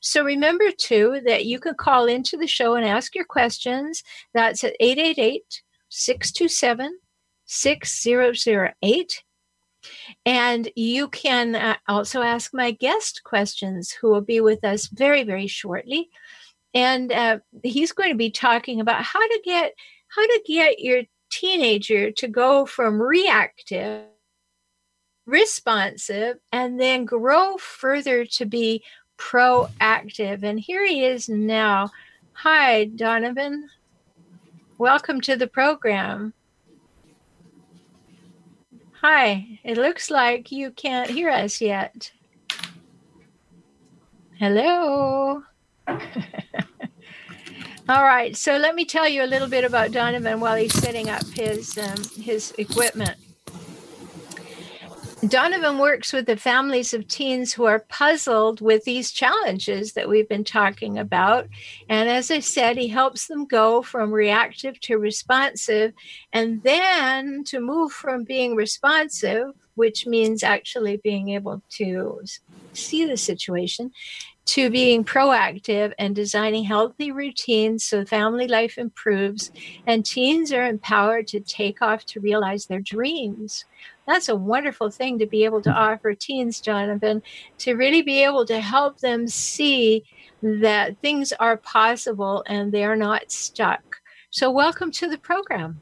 So 0.00 0.22
remember 0.22 0.70
too 0.70 1.20
that 1.26 1.46
you 1.46 1.58
can 1.58 1.74
call 1.74 2.06
into 2.06 2.36
the 2.36 2.46
show 2.46 2.74
and 2.74 2.86
ask 2.86 3.14
your 3.14 3.24
questions. 3.24 4.02
That's 4.34 4.62
at 4.62 4.76
888 4.78 5.62
627 5.88 6.98
6008 7.46 9.22
and 10.24 10.70
you 10.76 11.08
can 11.08 11.54
uh, 11.54 11.76
also 11.88 12.22
ask 12.22 12.52
my 12.54 12.70
guest 12.70 13.22
questions, 13.24 13.92
who 13.92 14.08
will 14.08 14.20
be 14.20 14.40
with 14.40 14.64
us 14.64 14.86
very, 14.86 15.22
very 15.22 15.46
shortly. 15.46 16.08
And 16.74 17.10
uh, 17.12 17.38
he's 17.62 17.92
going 17.92 18.10
to 18.10 18.16
be 18.16 18.30
talking 18.30 18.80
about 18.80 19.02
how 19.02 19.20
to 19.20 19.40
get 19.44 19.72
how 20.08 20.22
to 20.26 20.42
get 20.46 20.80
your 20.80 21.02
teenager 21.30 22.10
to 22.12 22.28
go 22.28 22.66
from 22.66 23.00
reactive, 23.00 24.04
responsive, 25.26 26.36
and 26.52 26.80
then 26.80 27.04
grow 27.04 27.56
further 27.56 28.24
to 28.24 28.46
be 28.46 28.84
proactive. 29.18 30.42
And 30.42 30.60
here 30.60 30.86
he 30.86 31.04
is 31.04 31.28
now. 31.28 31.90
Hi, 32.34 32.84
Donovan. 32.84 33.68
Welcome 34.78 35.22
to 35.22 35.36
the 35.36 35.46
program. 35.46 36.34
Hi, 39.02 39.60
it 39.62 39.76
looks 39.76 40.10
like 40.10 40.50
you 40.50 40.70
can't 40.70 41.10
hear 41.10 41.28
us 41.28 41.60
yet. 41.60 42.12
Hello. 44.38 45.42
All 47.88 48.02
right, 48.02 48.34
so 48.34 48.56
let 48.56 48.74
me 48.74 48.84
tell 48.84 49.06
you 49.06 49.22
a 49.22 49.26
little 49.26 49.48
bit 49.48 49.64
about 49.64 49.92
Donovan 49.92 50.40
while 50.40 50.56
he's 50.56 50.72
setting 50.72 51.10
up 51.10 51.24
his 51.24 51.76
um, 51.78 52.02
his 52.22 52.52
equipment. 52.58 53.16
Donovan 55.24 55.78
works 55.78 56.12
with 56.12 56.26
the 56.26 56.36
families 56.36 56.92
of 56.92 57.08
teens 57.08 57.54
who 57.54 57.64
are 57.64 57.86
puzzled 57.88 58.60
with 58.60 58.84
these 58.84 59.10
challenges 59.10 59.94
that 59.94 60.10
we've 60.10 60.28
been 60.28 60.44
talking 60.44 60.98
about. 60.98 61.48
And 61.88 62.10
as 62.10 62.30
I 62.30 62.40
said, 62.40 62.76
he 62.76 62.88
helps 62.88 63.26
them 63.26 63.46
go 63.46 63.80
from 63.80 64.12
reactive 64.12 64.78
to 64.80 64.98
responsive 64.98 65.94
and 66.34 66.62
then 66.62 67.44
to 67.44 67.60
move 67.60 67.92
from 67.92 68.24
being 68.24 68.56
responsive, 68.56 69.54
which 69.74 70.06
means 70.06 70.42
actually 70.42 70.98
being 70.98 71.30
able 71.30 71.62
to 71.70 72.20
see 72.74 73.06
the 73.06 73.16
situation, 73.16 73.92
to 74.44 74.70
being 74.70 75.02
proactive 75.02 75.92
and 75.98 76.14
designing 76.14 76.64
healthy 76.64 77.10
routines 77.10 77.84
so 77.84 78.04
family 78.04 78.46
life 78.46 78.78
improves 78.78 79.50
and 79.86 80.04
teens 80.04 80.52
are 80.52 80.66
empowered 80.66 81.26
to 81.26 81.40
take 81.40 81.82
off 81.82 82.04
to 82.04 82.20
realize 82.20 82.66
their 82.66 82.80
dreams 82.80 83.64
that's 84.06 84.28
a 84.28 84.36
wonderful 84.36 84.90
thing 84.90 85.18
to 85.18 85.26
be 85.26 85.44
able 85.44 85.62
to 85.62 85.70
offer 85.70 86.14
teens, 86.14 86.60
Jonathan, 86.60 87.22
to 87.58 87.74
really 87.74 88.02
be 88.02 88.22
able 88.22 88.46
to 88.46 88.60
help 88.60 89.00
them 89.00 89.26
see 89.26 90.04
that 90.42 90.98
things 90.98 91.32
are 91.32 91.56
possible 91.56 92.44
and 92.46 92.72
they're 92.72 92.96
not 92.96 93.30
stuck. 93.30 94.00
So, 94.30 94.50
welcome 94.50 94.90
to 94.92 95.08
the 95.08 95.18
program. 95.18 95.80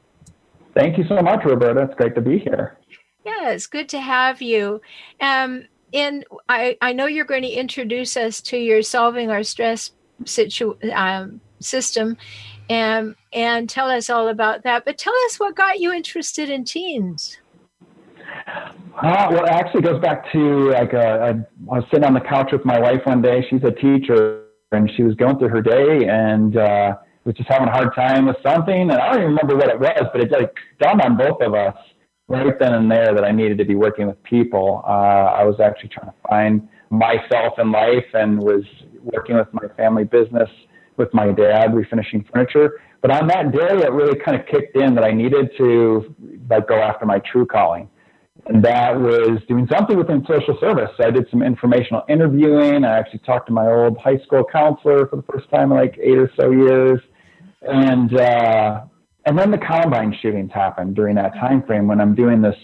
Thank 0.75 0.99
you 0.99 1.05
so 1.09 1.21
much, 1.21 1.45
Roberta. 1.45 1.83
It's 1.83 1.95
great 1.95 2.15
to 2.15 2.21
be 2.21 2.39
here. 2.39 2.79
Yeah, 3.25 3.51
it's 3.51 3.67
good 3.67 3.89
to 3.91 4.01
have 4.01 4.43
you. 4.43 4.81
Um, 5.21 5.65
and 5.93 6.25
I, 6.49 6.77
I 6.81 6.93
know 6.93 7.07
you're 7.07 7.25
going 7.25 7.43
to 7.43 7.49
introduce 7.49 8.17
us 8.17 8.41
to 8.43 8.57
your 8.57 8.83
solving 8.83 9.31
our 9.31 9.45
stress 9.45 9.93
situ, 10.25 10.77
um, 10.93 11.41
system 11.61 12.17
and, 12.69 13.15
and 13.33 13.69
tell 13.69 13.91
us 13.91 14.11
all 14.11 14.29
about 14.29 14.63
that. 14.65 14.85
But 14.85 14.99
tell 14.99 15.15
us 15.27 15.39
what 15.39 15.55
got 15.55 15.81
you 15.81 15.93
interested 15.93 16.51
in 16.51 16.65
teens. 16.65 17.39
Uh, 18.47 19.27
well, 19.31 19.45
it 19.45 19.51
actually 19.51 19.83
goes 19.83 20.01
back 20.01 20.31
to 20.33 20.71
like 20.71 20.95
uh, 20.95 20.99
I 20.99 21.35
was 21.63 21.85
sitting 21.91 22.05
on 22.05 22.15
the 22.15 22.21
couch 22.21 22.51
with 22.53 22.65
my 22.65 22.79
wife 22.79 23.01
one 23.05 23.23
day. 23.23 23.45
She's 23.51 23.63
a 23.65 23.73
teacher, 23.73 24.45
and 24.73 24.91
she 24.97 25.03
was 25.03 25.15
going 25.15 25.39
through 25.39 25.49
her 25.49 25.63
day 25.63 26.07
and 26.09 26.57
uh, 26.57 26.95
was 27.25 27.35
just 27.35 27.49
having 27.49 27.69
a 27.69 27.73
hard 27.73 27.95
time 27.95 28.27
with 28.27 28.37
something. 28.43 28.83
And 28.83 28.93
I 28.93 29.13
don't 29.13 29.23
even 29.23 29.35
remember 29.35 29.57
what 29.57 29.69
it 29.69 29.81
was, 29.81 30.05
but 30.13 30.23
it 30.23 30.31
like 30.31 30.55
dawned 30.81 31.01
on 31.01 31.17
both 31.17 31.41
of 31.41 31.55
us 31.55 31.77
right 32.29 32.59
then 32.59 32.75
and 32.75 32.91
there 32.91 33.15
that 33.15 33.25
I 33.25 33.33
needed 33.33 33.59
to 33.59 33.65
be 33.65 33.75
working 33.75 34.07
with 34.07 34.23
people. 34.23 34.83
Uh, 34.87 34.91
I 34.91 35.45
was 35.45 35.61
actually 35.61 35.91
trying 35.91 36.07
to 36.07 36.15
find 36.29 36.69
myself 36.91 37.55
in 37.59 37.73
life 37.73 38.07
and 38.15 38.39
was 38.39 38.65
working 39.03 39.37
with 39.37 39.49
my 39.53 39.69
family 39.77 40.05
business 40.05 40.49
with 40.97 41.13
my 41.13 41.33
dad, 41.33 41.73
refinishing 41.73 42.25
furniture. 42.33 42.81
But 43.03 43.11
on 43.11 43.27
that 43.29 43.53
day, 43.53 43.85
it 43.85 43.93
really 43.93 44.19
kind 44.19 44.41
of 44.41 44.47
kicked 44.47 44.77
in 44.77 44.95
that 44.95 45.05
I 45.05 45.11
needed 45.11 45.51
to 45.59 46.15
like 46.49 46.69
go 46.69 46.77
after 46.77 47.05
my 47.05 47.19
true 47.31 47.45
calling. 47.45 47.89
And 48.47 48.63
that 48.65 49.01
was 49.01 49.41
doing 49.49 49.67
something 49.73 49.97
within 49.97 50.25
social 50.29 50.57
service. 50.61 50.91
So 50.99 51.07
I 51.07 51.11
did 51.11 51.27
some 51.31 51.43
informational 51.43 52.03
interviewing. 52.09 52.85
I 52.85 52.99
actually 52.99 53.21
talked 53.21 53.47
to 53.47 53.53
my 53.53 53.67
old 53.67 53.97
high 53.99 54.19
school 54.19 54.45
counselor 54.45 55.07
for 55.07 55.17
the 55.17 55.23
first 55.23 55.49
time 55.51 55.73
in 55.73 55.79
like 55.79 55.99
eight 56.01 56.19
or 56.19 56.31
so 56.39 56.51
years. 56.51 57.01
And 57.63 58.15
uh, 58.19 58.83
and 59.27 59.39
then 59.39 59.51
the 59.51 59.59
Columbine 59.59 60.15
shootings 60.21 60.51
happened 60.53 60.95
during 60.95 61.15
that 61.17 61.33
time 61.35 61.63
frame 61.63 61.89
when 61.89 62.01
I'm 62.01 62.15
doing 62.15 62.43
this 62.43 62.57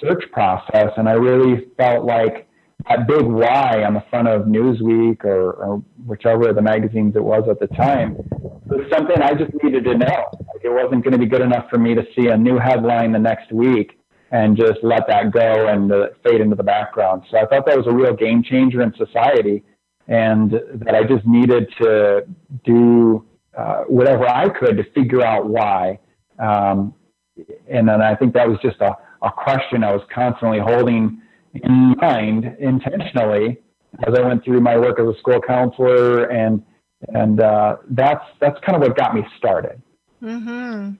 search 0.00 0.22
process, 0.30 0.90
and 0.96 1.08
I 1.08 1.12
really 1.12 1.66
felt 1.76 2.04
like 2.04 2.46
that 2.88 3.08
big 3.08 3.22
Y 3.22 3.84
on 3.84 3.94
the 3.94 4.04
front 4.10 4.28
of 4.28 4.42
Newsweek 4.42 5.24
or, 5.24 5.52
or 5.52 5.82
whichever 6.04 6.50
of 6.50 6.56
the 6.56 6.62
magazines 6.62 7.16
it 7.16 7.24
was 7.24 7.44
at 7.50 7.58
the 7.58 7.66
time 7.74 8.16
was 8.66 8.86
something 8.92 9.20
I 9.20 9.32
just 9.32 9.52
needed 9.62 9.84
to 9.84 9.96
know. 9.96 10.28
Like 10.54 10.62
it 10.62 10.70
wasn't 10.70 11.02
going 11.02 11.12
to 11.12 11.18
be 11.18 11.26
good 11.26 11.40
enough 11.40 11.68
for 11.70 11.78
me 11.78 11.94
to 11.94 12.04
see 12.14 12.28
a 12.28 12.36
new 12.36 12.58
headline 12.58 13.12
the 13.12 13.18
next 13.18 13.50
week 13.50 13.98
and 14.36 14.56
just 14.56 14.78
let 14.82 15.06
that 15.08 15.32
go 15.32 15.68
and 15.68 15.90
uh, 15.90 16.08
fade 16.22 16.40
into 16.42 16.56
the 16.56 16.62
background. 16.62 17.22
So 17.30 17.38
I 17.38 17.46
thought 17.46 17.64
that 17.66 17.76
was 17.76 17.86
a 17.86 17.96
real 18.02 18.14
game 18.14 18.42
changer 18.42 18.82
in 18.82 18.92
society, 19.04 19.64
and 20.08 20.50
that 20.84 20.94
I 20.94 21.02
just 21.04 21.26
needed 21.26 21.64
to 21.80 22.26
do 22.64 23.24
uh, 23.56 23.84
whatever 23.84 24.28
I 24.28 24.48
could 24.50 24.76
to 24.76 24.84
figure 24.92 25.22
out 25.22 25.48
why. 25.48 25.98
Um, 26.38 26.94
and 27.68 27.88
then 27.88 28.02
I 28.02 28.14
think 28.14 28.34
that 28.34 28.46
was 28.46 28.58
just 28.62 28.78
a, 28.80 28.92
a 29.22 29.30
question 29.32 29.82
I 29.82 29.92
was 29.92 30.02
constantly 30.14 30.58
holding 30.58 31.22
in 31.54 31.94
mind 31.98 32.56
intentionally 32.58 33.58
as 34.06 34.14
I 34.14 34.20
went 34.20 34.44
through 34.44 34.60
my 34.60 34.76
work 34.76 35.00
as 35.00 35.06
a 35.06 35.18
school 35.18 35.40
counselor, 35.40 36.24
and 36.24 36.62
and 37.08 37.40
uh, 37.40 37.76
that's 37.90 38.24
that's 38.40 38.58
kind 38.66 38.76
of 38.76 38.82
what 38.82 38.96
got 38.98 39.14
me 39.14 39.22
started. 39.38 39.80
Mm-hmm. 40.22 40.92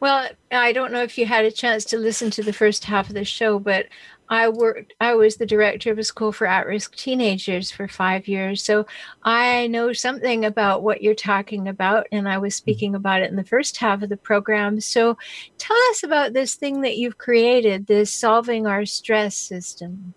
Well, 0.00 0.28
I 0.52 0.72
don't 0.72 0.92
know 0.92 1.02
if 1.02 1.16
you 1.16 1.26
had 1.26 1.44
a 1.44 1.50
chance 1.50 1.84
to 1.86 1.98
listen 1.98 2.30
to 2.32 2.42
the 2.42 2.52
first 2.52 2.84
half 2.84 3.08
of 3.08 3.14
the 3.14 3.24
show, 3.24 3.58
but 3.58 3.86
I 4.30 4.48
worked, 4.48 4.92
I 5.00 5.14
was 5.14 5.36
the 5.36 5.46
director 5.46 5.90
of 5.90 5.98
a 5.98 6.04
school 6.04 6.32
for 6.32 6.46
at 6.46 6.66
risk 6.66 6.94
teenagers 6.96 7.70
for 7.70 7.88
five 7.88 8.28
years. 8.28 8.62
So 8.62 8.86
I 9.22 9.68
know 9.68 9.92
something 9.92 10.44
about 10.44 10.82
what 10.82 11.02
you're 11.02 11.14
talking 11.14 11.66
about, 11.66 12.06
and 12.12 12.28
I 12.28 12.38
was 12.38 12.54
mm-hmm. 12.54 12.58
speaking 12.58 12.94
about 12.94 13.22
it 13.22 13.30
in 13.30 13.36
the 13.36 13.44
first 13.44 13.78
half 13.78 14.02
of 14.02 14.10
the 14.10 14.16
program. 14.16 14.80
So 14.80 15.16
tell 15.56 15.78
us 15.90 16.02
about 16.02 16.34
this 16.34 16.54
thing 16.54 16.82
that 16.82 16.98
you've 16.98 17.18
created, 17.18 17.86
this 17.86 18.12
solving 18.12 18.66
our 18.66 18.84
stress 18.84 19.36
system. 19.36 20.14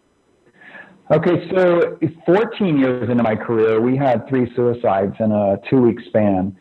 Okay, 1.10 1.50
so 1.54 1.98
14 2.26 2.78
years 2.78 3.10
into 3.10 3.24
my 3.24 3.36
career, 3.36 3.82
we 3.82 3.98
had 3.98 4.28
three 4.30 4.52
suicides 4.56 5.16
in 5.20 5.32
a 5.32 5.58
two 5.70 5.82
week 5.82 6.00
span. 6.08 6.56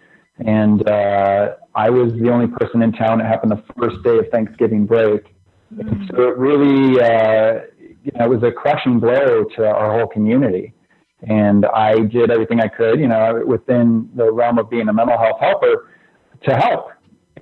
And 0.46 0.88
uh, 0.88 1.56
I 1.74 1.90
was 1.90 2.12
the 2.14 2.30
only 2.30 2.46
person 2.46 2.82
in 2.82 2.92
town. 2.92 3.20
It 3.20 3.26
happened 3.26 3.52
the 3.52 3.62
first 3.78 4.02
day 4.02 4.18
of 4.18 4.28
Thanksgiving 4.30 4.86
break. 4.86 5.34
Mm-hmm. 5.74 6.06
so 6.10 6.22
it 6.22 6.36
really, 6.36 7.00
uh, 7.00 7.60
you 7.78 8.10
know, 8.18 8.24
it 8.24 8.28
was 8.28 8.42
a 8.42 8.50
crushing 8.50 8.98
blow 8.98 9.44
to 9.56 9.64
our 9.64 9.96
whole 9.96 10.08
community. 10.08 10.72
And 11.28 11.64
I 11.66 12.00
did 12.00 12.30
everything 12.30 12.60
I 12.60 12.66
could, 12.66 12.98
you 12.98 13.06
know, 13.06 13.44
within 13.46 14.10
the 14.16 14.32
realm 14.32 14.58
of 14.58 14.68
being 14.68 14.88
a 14.88 14.92
mental 14.92 15.16
health 15.16 15.38
helper 15.38 15.90
to 16.48 16.56
help. 16.56 16.88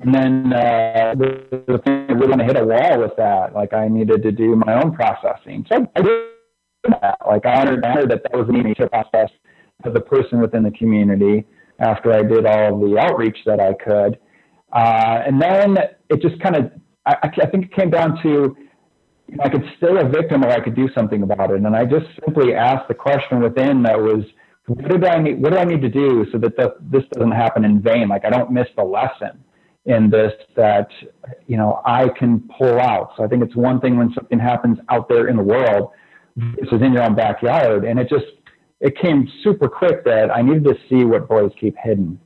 And 0.00 0.14
then 0.14 0.52
uh, 0.52 1.14
the, 1.16 1.64
the 1.66 1.78
thing 1.78 2.06
really 2.18 2.32
of 2.32 2.40
hit 2.40 2.60
a 2.60 2.64
wall 2.64 3.00
with 3.00 3.16
that. 3.16 3.54
Like 3.54 3.72
I 3.72 3.88
needed 3.88 4.22
to 4.24 4.32
do 4.32 4.56
my 4.56 4.82
own 4.82 4.92
processing. 4.92 5.64
So 5.72 5.90
I 5.96 6.02
did 6.02 6.28
that. 7.00 7.18
Like 7.26 7.46
I 7.46 7.60
honored 7.60 7.82
that 7.82 8.22
that 8.24 8.32
was 8.32 8.48
an 8.48 8.56
easy 8.56 8.74
process 8.74 9.30
as 9.84 9.92
a 9.94 10.00
person 10.00 10.40
within 10.40 10.64
the 10.64 10.70
community 10.72 11.46
after 11.78 12.12
I 12.12 12.22
did 12.22 12.46
all 12.46 12.74
of 12.74 12.90
the 12.90 12.98
outreach 12.98 13.38
that 13.46 13.60
I 13.60 13.72
could. 13.74 14.18
Uh, 14.72 15.22
and 15.26 15.40
then 15.40 15.78
it 16.10 16.20
just 16.20 16.40
kind 16.42 16.56
of, 16.56 16.72
I, 17.06 17.16
I, 17.22 17.46
think 17.46 17.66
it 17.66 17.74
came 17.74 17.90
down 17.90 18.20
to, 18.22 18.56
you 19.28 19.36
know, 19.36 19.44
I 19.44 19.48
could 19.48 19.64
stay 19.76 19.96
a 19.98 20.08
victim 20.08 20.44
or 20.44 20.50
I 20.50 20.60
could 20.60 20.74
do 20.74 20.88
something 20.94 21.22
about 21.22 21.50
it. 21.50 21.56
And 21.56 21.74
I 21.74 21.84
just 21.84 22.06
simply 22.24 22.54
asked 22.54 22.88
the 22.88 22.94
question 22.94 23.40
within 23.40 23.82
that 23.84 23.98
was, 23.98 24.24
what 24.66 24.88
did 24.88 25.04
I 25.04 25.18
need, 25.22 25.40
what 25.42 25.52
do 25.52 25.58
I 25.58 25.64
need 25.64 25.80
to 25.80 25.88
do 25.88 26.26
so 26.30 26.38
that 26.38 26.56
the, 26.56 26.74
this 26.80 27.04
doesn't 27.12 27.32
happen 27.32 27.64
in 27.64 27.80
vain? 27.80 28.08
Like 28.08 28.24
I 28.26 28.30
don't 28.30 28.50
miss 28.50 28.66
the 28.76 28.84
lesson 28.84 29.42
in 29.86 30.10
this 30.10 30.32
that, 30.56 30.88
you 31.46 31.56
know, 31.56 31.80
I 31.86 32.08
can 32.10 32.46
pull 32.58 32.78
out. 32.78 33.12
So 33.16 33.24
I 33.24 33.28
think 33.28 33.42
it's 33.42 33.56
one 33.56 33.80
thing 33.80 33.96
when 33.96 34.12
something 34.12 34.38
happens 34.38 34.78
out 34.90 35.08
there 35.08 35.28
in 35.28 35.36
the 35.36 35.42
world, 35.42 35.92
is 36.58 36.68
in 36.70 36.92
your 36.92 37.02
own 37.02 37.16
backyard. 37.16 37.84
And 37.84 37.98
it 37.98 38.08
just, 38.08 38.26
it 38.80 38.96
came 38.98 39.28
super 39.42 39.68
quick 39.68 40.04
that 40.04 40.30
I 40.30 40.42
needed 40.42 40.64
to 40.64 40.74
see 40.88 41.04
what 41.04 41.28
boys 41.28 41.50
keep 41.60 41.76
hidden. 41.82 42.20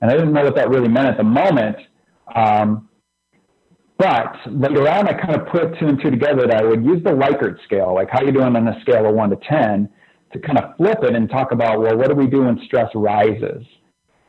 And 0.00 0.10
I 0.10 0.14
didn't 0.14 0.32
know 0.32 0.44
what 0.44 0.56
that 0.56 0.68
really 0.68 0.88
meant 0.88 1.08
at 1.08 1.16
the 1.16 1.24
moment. 1.24 1.76
Um, 2.34 2.88
but 3.98 4.34
later 4.46 4.88
on, 4.88 5.06
I 5.06 5.12
kind 5.12 5.40
of 5.40 5.46
put 5.46 5.78
two 5.78 5.86
and 5.86 6.00
two 6.02 6.10
together 6.10 6.46
that 6.48 6.60
I 6.60 6.64
would 6.64 6.84
use 6.84 7.04
the 7.04 7.10
Likert 7.10 7.62
scale, 7.64 7.94
like 7.94 8.10
how 8.10 8.20
you 8.20 8.32
doing 8.32 8.56
on 8.56 8.66
a 8.66 8.80
scale 8.80 9.06
of 9.06 9.14
one 9.14 9.30
to 9.30 9.36
10, 9.48 9.88
to 10.32 10.38
kind 10.40 10.58
of 10.58 10.76
flip 10.76 10.98
it 11.02 11.14
and 11.14 11.30
talk 11.30 11.52
about, 11.52 11.80
well, 11.80 11.96
what 11.96 12.08
do 12.08 12.16
we 12.16 12.26
do 12.26 12.42
when 12.42 12.60
stress 12.64 12.90
rises? 12.96 13.64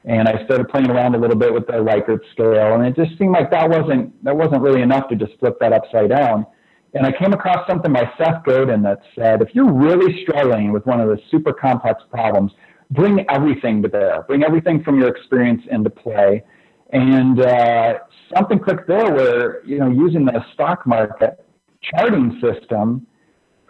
And 0.06 0.28
I 0.28 0.46
started 0.46 0.68
playing 0.68 0.92
around 0.92 1.16
a 1.16 1.18
little 1.18 1.38
bit 1.38 1.52
with 1.54 1.66
the 1.66 1.74
Likert 1.74 2.20
scale, 2.34 2.76
and 2.76 2.86
it 2.86 2.96
just 2.96 3.18
seemed 3.18 3.32
like 3.32 3.50
that 3.52 3.70
wasn't 3.70 4.22
that 4.24 4.36
wasn't 4.36 4.62
really 4.62 4.82
enough 4.82 5.08
to 5.10 5.16
just 5.16 5.32
flip 5.40 5.56
that 5.62 5.72
upside 5.72 6.10
down. 6.10 6.46
And 6.94 7.08
I 7.08 7.12
came 7.12 7.34
across 7.34 7.68
something 7.68 7.92
by 7.92 8.12
Seth 8.18 8.44
Godin 8.46 8.84
that 8.84 9.02
said, 9.16 9.42
if 9.42 9.50
you're 9.54 9.72
really 9.72 10.22
struggling 10.24 10.72
with 10.72 10.86
one 10.86 11.00
of 11.00 11.10
the 11.10 11.20
super 11.32 11.52
complex 11.52 12.04
problems, 12.12 12.52
bring 12.92 13.26
everything 13.30 13.82
to 13.82 13.90
bear. 13.90 14.24
Bring 14.28 14.44
everything 14.44 14.84
from 14.84 15.00
your 15.00 15.08
experience 15.08 15.64
into 15.72 15.90
play. 15.90 16.44
And 16.92 17.42
uh, 17.42 18.00
something 18.36 18.60
clicked 18.60 18.88
there 18.88 19.12
where, 19.12 19.66
you 19.66 19.80
know, 19.80 19.90
using 19.90 20.26
the 20.26 20.46
stock 20.54 20.86
market 20.86 21.44
charting 21.82 22.40
system 22.40 23.08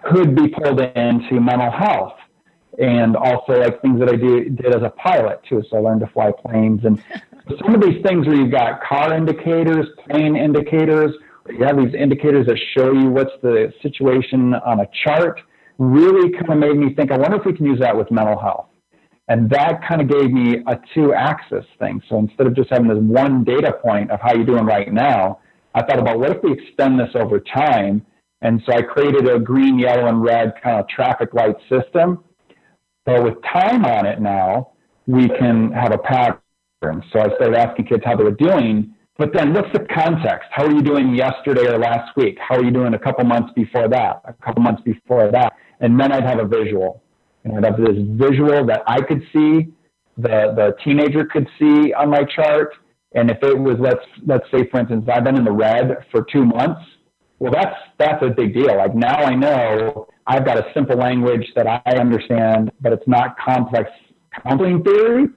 could 0.04 0.36
be 0.36 0.50
pulled 0.50 0.82
into 0.82 1.40
mental 1.40 1.72
health 1.72 2.14
and 2.80 3.16
also 3.16 3.54
like 3.54 3.82
things 3.82 4.00
that 4.00 4.10
I 4.10 4.16
do, 4.16 4.50
did 4.50 4.76
as 4.76 4.82
a 4.84 4.90
pilot 4.90 5.40
too. 5.48 5.64
So 5.70 5.78
I 5.78 5.80
learned 5.80 6.02
to 6.02 6.08
fly 6.08 6.32
planes 6.46 6.82
and 6.84 7.02
some 7.64 7.76
of 7.76 7.82
these 7.82 8.04
things 8.04 8.28
where 8.28 8.36
you've 8.36 8.52
got 8.52 8.84
car 8.84 9.14
indicators, 9.14 9.88
plane 10.10 10.36
indicators, 10.36 11.14
you 11.50 11.64
have 11.66 11.78
these 11.78 11.94
indicators 11.94 12.48
that 12.48 12.58
show 12.78 12.94
you 12.94 13.10
what's 13.10 13.32
the 13.42 13.74
situation 13.82 14.54
on 14.54 14.80
a 14.82 14.88
chart 15.04 15.42
really 15.78 16.32
kind 16.32 16.52
of 16.52 16.58
made 16.58 16.78
me 16.78 16.94
think, 16.94 17.12
I 17.12 17.18
wonder 17.18 17.38
if 17.38 17.46
we 17.46 17.54
can 17.54 17.66
use 17.66 17.80
that 17.80 17.96
with 17.96 18.12
mental 18.12 18.40
health. 18.40 18.68
And 19.28 19.50
that 19.50 19.82
kind 19.88 20.02
of 20.02 20.10
gave 20.10 20.32
me 20.32 20.58
a 20.68 20.78
two 20.94 21.14
axis 21.14 21.66
thing. 21.80 22.02
So 22.10 22.18
instead 22.18 22.48
of 22.48 22.56
just 22.56 22.70
having 22.70 22.88
this 22.88 22.98
one 23.00 23.44
data 23.44 23.74
point 23.82 24.12
of 24.12 24.20
how 24.22 24.34
you're 24.34 24.46
doing 24.46 24.66
right 24.66 24.92
now, 24.92 25.40
I 25.74 25.82
thought 25.84 26.00
about 26.00 26.20
what 26.20 26.36
if 26.36 26.44
we 26.44 26.54
extend 26.54 27.00
this 27.00 27.10
over 27.16 27.40
time? 27.40 28.06
And 28.42 28.62
so 28.66 28.74
I 28.74 28.82
created 28.82 29.28
a 29.30 29.40
green, 29.40 29.80
yellow, 29.80 30.08
and 30.08 30.22
red 30.22 30.54
kind 30.62 30.80
of 30.80 30.88
traffic 30.90 31.34
light 31.34 31.56
system. 31.70 32.24
But 33.06 33.24
with 33.24 33.36
time 33.52 33.86
on 33.86 34.06
it 34.06 34.20
now, 34.22 34.72
we 35.08 35.28
can 35.30 35.72
have 35.72 35.94
a 35.94 35.98
pattern. 35.98 36.42
So 37.12 37.20
I 37.20 37.34
started 37.36 37.56
asking 37.56 37.86
kids 37.86 38.04
how 38.06 38.18
they 38.18 38.24
were 38.24 38.32
doing 38.32 38.94
but 39.18 39.32
then 39.34 39.54
what's 39.54 39.72
the 39.74 39.86
context? 39.94 40.50
How 40.52 40.66
are 40.66 40.72
you 40.72 40.82
doing 40.82 41.14
yesterday 41.14 41.68
or 41.68 41.78
last 41.78 42.16
week? 42.18 42.38
How 42.40 42.56
are 42.56 42.64
you 42.64 42.72
doing 42.72 42.96
a 42.96 43.00
couple 43.00 43.24
months 43.26 43.54
before 43.56 43.88
that? 43.90 44.22
A 44.26 44.34
couple 44.44 44.64
months 44.64 44.82
before 44.84 45.32
that? 45.32 45.54
And 45.82 46.00
then 46.00 46.12
I'd 46.12 46.24
have 46.24 46.40
a 46.40 46.48
visual. 46.48 47.04
And 47.44 47.56
I'd 47.58 47.66
have 47.66 47.78
this 47.78 47.96
visual 47.96 48.66
that 48.66 48.82
I 48.88 49.02
could 49.02 49.22
see, 49.32 49.68
the, 50.18 50.54
the 50.56 50.76
teenager 50.84 51.26
could 51.26 51.48
see 51.60 51.94
on 51.94 52.10
my 52.10 52.24
chart. 52.36 52.74
And 53.14 53.30
if 53.30 53.38
it 53.44 53.58
was, 53.58 53.76
let's, 53.80 54.04
let's 54.26 54.46
say, 54.52 54.68
for 54.72 54.80
instance, 54.80 55.08
I've 55.14 55.24
been 55.24 55.38
in 55.38 55.46
the 55.46 55.52
red 55.52 56.06
for 56.10 56.26
two 56.32 56.46
months, 56.46 56.82
well, 57.38 57.52
that's, 57.52 57.76
that's 58.00 58.24
a 58.24 58.30
big 58.30 58.56
deal. 58.56 58.78
Like 58.78 58.96
now 58.96 59.16
I 59.16 59.36
know 59.36 60.08
I've 60.26 60.46
got 60.46 60.58
a 60.58 60.66
simple 60.74 60.98
language 60.98 61.46
that 61.56 61.68
I 61.68 61.98
understand, 61.98 62.72
but 62.82 62.94
it's 62.94 63.08
not 63.08 63.38
complex 63.38 63.92
counseling 64.42 64.84
theory 64.84 65.28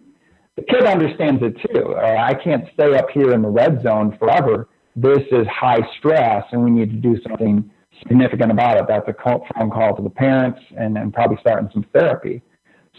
the 0.57 0.63
kid 0.63 0.85
understands 0.85 1.43
it 1.43 1.57
too. 1.69 1.95
I 1.97 2.35
can't 2.35 2.65
stay 2.75 2.97
up 2.97 3.11
here 3.13 3.33
in 3.33 3.43
the 3.43 3.49
red 3.49 3.83
zone 3.83 4.17
forever. 4.19 4.69
This 4.95 5.23
is 5.31 5.47
high 5.49 5.87
stress, 5.99 6.45
and 6.53 6.65
we 6.65 6.71
need 6.71 6.91
to 6.91 6.97
do 6.97 7.21
something 7.29 7.71
significant 8.03 8.51
about 8.51 8.79
it. 8.79 8.87
That's 8.89 9.07
a 9.09 9.13
call, 9.13 9.47
phone 9.55 9.71
call 9.71 9.95
to 9.97 10.03
the 10.03 10.11
parents 10.11 10.61
and, 10.77 10.97
and 10.97 11.13
probably 11.13 11.37
starting 11.41 11.69
some 11.73 11.85
therapy. 11.93 12.43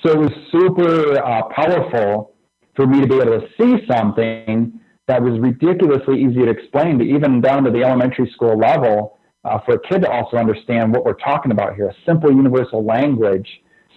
So 0.04 0.12
it 0.12 0.20
was 0.20 0.32
super 0.52 1.20
uh, 1.24 1.44
powerful 1.50 2.34
for 2.76 2.86
me 2.86 3.02
to 3.02 3.08
be 3.08 3.16
able 3.16 3.42
to 3.42 3.48
see 3.60 3.84
something 3.88 4.80
that 5.08 5.22
was 5.22 5.40
ridiculously 5.40 6.22
easy 6.22 6.42
to 6.42 6.50
explain, 6.50 7.00
to 7.00 7.06
even 7.06 7.42
down 7.42 7.64
to 7.64 7.72
the 7.72 7.84
elementary 7.84 8.30
school 8.36 8.58
level, 8.58 9.18
uh, 9.46 9.58
for 9.66 9.76
a 9.76 9.80
kid 9.88 10.02
to 10.04 10.12
also 10.12 10.38
understand 10.38 10.94
what 10.94 11.04
we're 11.04 11.14
talking 11.14 11.52
about 11.52 11.76
here, 11.76 11.88
a 11.88 11.96
simple 12.06 12.30
universal 12.30 12.86
language, 12.86 13.48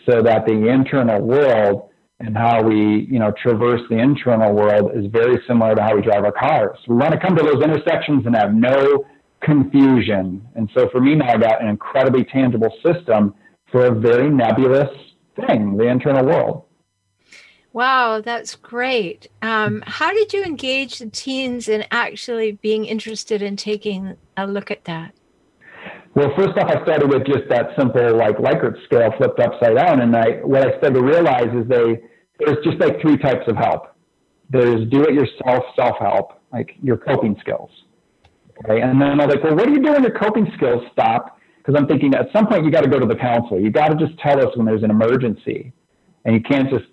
so 0.08 0.22
that 0.22 0.46
the 0.46 0.68
internal 0.68 1.20
world 1.20 1.89
and 2.20 2.36
how 2.36 2.62
we, 2.62 3.06
you 3.10 3.18
know, 3.18 3.32
traverse 3.42 3.80
the 3.88 3.98
internal 3.98 4.52
world 4.54 4.92
is 4.94 5.06
very 5.06 5.42
similar 5.48 5.74
to 5.74 5.82
how 5.82 5.96
we 5.96 6.02
drive 6.02 6.24
our 6.24 6.32
cars. 6.32 6.78
We 6.86 6.96
want 6.96 7.12
to 7.12 7.18
come 7.18 7.34
to 7.34 7.42
those 7.42 7.62
intersections 7.62 8.26
and 8.26 8.36
have 8.36 8.54
no 8.54 9.06
confusion. 9.40 10.46
And 10.54 10.70
so 10.74 10.88
for 10.90 11.00
me 11.00 11.14
now, 11.14 11.32
I 11.32 11.38
got 11.38 11.62
an 11.62 11.68
incredibly 11.68 12.24
tangible 12.24 12.72
system 12.84 13.34
for 13.72 13.86
a 13.86 13.94
very 13.94 14.28
nebulous 14.28 14.90
thing, 15.34 15.78
the 15.78 15.86
internal 15.86 16.26
world. 16.26 16.64
Wow, 17.72 18.20
that's 18.20 18.56
great. 18.56 19.28
Um, 19.42 19.82
how 19.86 20.12
did 20.12 20.32
you 20.32 20.42
engage 20.42 20.98
the 20.98 21.08
teens 21.08 21.68
in 21.68 21.84
actually 21.90 22.52
being 22.52 22.84
interested 22.84 23.42
in 23.42 23.56
taking 23.56 24.16
a 24.36 24.46
look 24.46 24.70
at 24.70 24.84
that? 24.84 25.14
Well, 26.14 26.32
first 26.36 26.58
off, 26.58 26.68
I 26.68 26.82
started 26.82 27.08
with 27.08 27.24
just 27.24 27.48
that 27.50 27.68
simple 27.78 28.16
like 28.16 28.36
Likert 28.38 28.82
scale 28.84 29.12
flipped 29.16 29.38
upside 29.38 29.76
down, 29.76 30.00
and 30.00 30.16
I 30.16 30.40
what 30.42 30.66
I 30.66 30.76
started 30.78 30.94
to 30.94 31.02
realize 31.02 31.48
is 31.54 31.68
they 31.68 32.02
there's 32.40 32.64
just 32.64 32.80
like 32.80 33.00
three 33.00 33.16
types 33.16 33.46
of 33.46 33.56
help. 33.56 33.94
There's 34.48 34.88
do-it-yourself 34.90 35.62
self-help, 35.76 36.40
like 36.52 36.72
your 36.82 36.96
coping 36.96 37.36
skills. 37.40 37.70
Okay, 38.64 38.80
and 38.80 39.00
then 39.00 39.20
I'm 39.20 39.28
like, 39.28 39.44
well, 39.44 39.54
what 39.54 39.66
do 39.66 39.72
you 39.72 39.80
do 39.80 39.92
when 39.92 40.02
your 40.02 40.18
coping 40.18 40.50
skills 40.56 40.82
stop? 40.92 41.38
Because 41.58 41.78
I'm 41.78 41.86
thinking 41.86 42.14
at 42.14 42.26
some 42.32 42.48
point 42.48 42.64
you 42.64 42.72
got 42.72 42.82
to 42.82 42.90
go 42.90 42.98
to 42.98 43.06
the 43.06 43.14
counselor. 43.14 43.60
You 43.60 43.70
got 43.70 43.88
to 43.88 44.06
just 44.06 44.18
tell 44.18 44.40
us 44.40 44.56
when 44.56 44.66
there's 44.66 44.82
an 44.82 44.90
emergency, 44.90 45.72
and 46.24 46.34
you 46.34 46.40
can't 46.40 46.68
just 46.70 46.86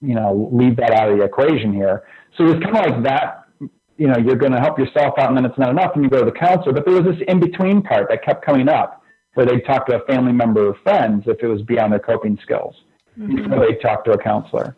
you 0.00 0.14
know 0.14 0.48
leave 0.52 0.76
that 0.76 0.92
out 0.92 1.10
of 1.10 1.18
the 1.18 1.24
equation 1.24 1.72
here. 1.72 2.04
So 2.38 2.46
it's 2.46 2.62
kind 2.62 2.78
of 2.78 2.92
like 2.92 3.02
that 3.02 3.39
you 4.00 4.08
know, 4.08 4.16
you're 4.16 4.36
going 4.36 4.52
to 4.52 4.58
help 4.58 4.78
yourself 4.78 5.12
out 5.18 5.28
and 5.28 5.36
then 5.36 5.44
it's 5.44 5.58
not 5.58 5.68
enough 5.68 5.92
and 5.94 6.02
you 6.02 6.08
go 6.08 6.20
to 6.20 6.24
the 6.24 6.38
counselor. 6.38 6.72
But 6.72 6.86
there 6.86 6.94
was 6.94 7.04
this 7.04 7.22
in 7.28 7.38
between 7.38 7.82
part 7.82 8.08
that 8.08 8.24
kept 8.24 8.44
coming 8.44 8.66
up 8.66 9.02
where 9.34 9.44
they'd 9.44 9.64
talk 9.66 9.86
to 9.88 10.02
a 10.02 10.06
family 10.06 10.32
member 10.32 10.68
or 10.68 10.74
friends 10.82 11.24
if 11.26 11.36
it 11.42 11.46
was 11.46 11.60
beyond 11.62 11.92
their 11.92 12.00
coping 12.00 12.38
skills 12.42 12.74
mm-hmm. 13.18 13.36
before 13.36 13.66
they'd 13.66 13.80
talk 13.82 14.06
to 14.06 14.12
a 14.12 14.18
counselor. 14.18 14.74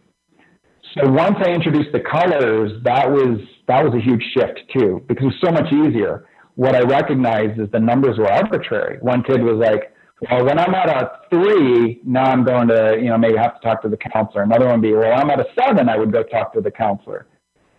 So 0.98 1.08
once 1.08 1.36
I 1.38 1.50
introduced 1.50 1.92
the 1.92 2.00
colors, 2.00 2.72
that 2.82 3.08
was 3.08 3.38
that 3.68 3.84
was 3.84 3.94
a 3.94 4.00
huge 4.00 4.24
shift 4.34 4.60
too, 4.76 5.04
because 5.06 5.22
it 5.22 5.26
was 5.26 5.40
so 5.42 5.52
much 5.52 5.72
easier. 5.72 6.26
What 6.56 6.74
I 6.74 6.80
recognized 6.80 7.60
is 7.60 7.70
the 7.70 7.78
numbers 7.78 8.18
were 8.18 8.30
arbitrary. 8.30 8.98
One 9.00 9.22
kid 9.22 9.40
was 9.40 9.56
like, 9.56 9.94
well, 10.28 10.44
when 10.44 10.58
I'm 10.58 10.74
at 10.74 10.88
a 10.88 11.12
three, 11.30 12.00
now 12.04 12.24
I'm 12.24 12.44
going 12.44 12.68
to, 12.68 12.98
you 13.00 13.08
know, 13.08 13.16
maybe 13.16 13.38
have 13.38 13.54
to 13.54 13.60
talk 13.60 13.82
to 13.82 13.88
the 13.88 13.96
counselor. 13.96 14.42
Another 14.42 14.66
one 14.66 14.80
would 14.80 14.82
be, 14.82 14.92
well, 14.92 15.16
I'm 15.16 15.30
at 15.30 15.40
a 15.40 15.46
seven, 15.58 15.88
I 15.88 15.96
would 15.96 16.12
go 16.12 16.24
talk 16.24 16.52
to 16.54 16.60
the 16.60 16.70
counselor. 16.70 17.26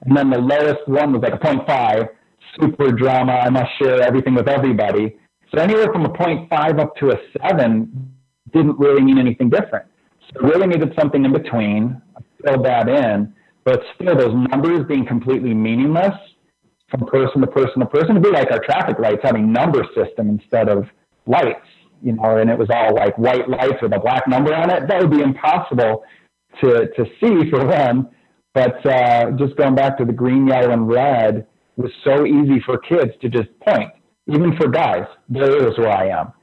And 0.06 0.18
then 0.18 0.30
the 0.30 0.40
lowest 0.40 0.88
one 0.88 1.14
was 1.14 1.22
like 1.22 1.34
a 1.34 1.38
0.5, 1.38 2.10
super 2.60 2.92
drama. 2.92 3.34
I 3.34 3.50
must 3.50 3.70
share 3.82 4.02
everything 4.02 4.36
with 4.36 4.48
everybody. 4.48 5.18
So 5.54 5.62
anywhere 5.62 5.92
from 5.92 6.06
a 6.06 6.10
0.5 6.10 6.80
up 6.80 6.96
to 6.98 7.12
a 7.12 7.18
7 7.48 8.14
didn't 8.52 8.78
really 8.80 9.02
mean 9.02 9.18
anything 9.18 9.50
different. 9.50 9.86
So 10.34 10.42
really 10.42 10.68
needed 10.68 10.94
something 10.98 11.24
in 11.26 11.32
between. 11.32 12.02
I 12.18 12.22
filled 12.44 12.66
that 12.66 12.90
in, 12.90 13.34
but 13.64 13.82
still 13.96 14.16
those 14.16 14.36
numbers 14.50 14.86
being 14.88 15.06
completely 15.06 15.54
meaningless 15.54 16.16
from 16.90 17.08
person 17.08 17.42
to 17.42 17.48
person 17.48 17.80
to 17.80 17.86
person. 17.86 18.12
It'd 18.12 18.24
be 18.24 18.30
like 18.30 18.52
our 18.52 18.60
traffic 18.60 19.00
lights 19.00 19.22
having 19.24 19.52
number 19.52 19.86
system 19.96 20.30
instead 20.30 20.70
of 20.70 20.86
lights, 21.26 21.66
you 22.02 22.14
know, 22.14 22.38
and 22.38 22.50
it 22.50 22.58
was 22.58 22.70
all 22.70 22.94
like 22.94 23.18
white 23.18 23.50
lights 23.50 23.82
with 23.82 23.94
a 23.94 24.00
black 24.00 24.28
number 24.28 24.54
on 24.54 24.70
it. 24.70 24.88
That 24.88 25.02
would 25.02 25.12
be 25.12 25.22
impossible 25.22 26.04
to, 26.62 26.88
to 26.88 27.06
see 27.20 27.50
for 27.50 27.66
one. 27.66 28.10
But 28.54 28.86
uh, 28.86 29.32
just 29.32 29.56
going 29.56 29.76
back 29.76 29.98
to 29.98 30.06
the 30.06 30.14
green, 30.14 30.48
yellow, 30.48 30.72
and 30.72 30.88
red 30.88 31.48
was 31.76 31.92
so 32.04 32.26
easy 32.26 32.62
for 32.66 32.78
kids 32.78 33.12
to 33.22 33.30
just 33.30 33.50
point, 33.62 33.92
even 34.28 34.56
for 34.58 34.68
guys. 34.68 35.06
There 35.28 35.68
is 35.68 35.78
where 35.78 35.92
I 35.92 36.10
am. 36.10 36.34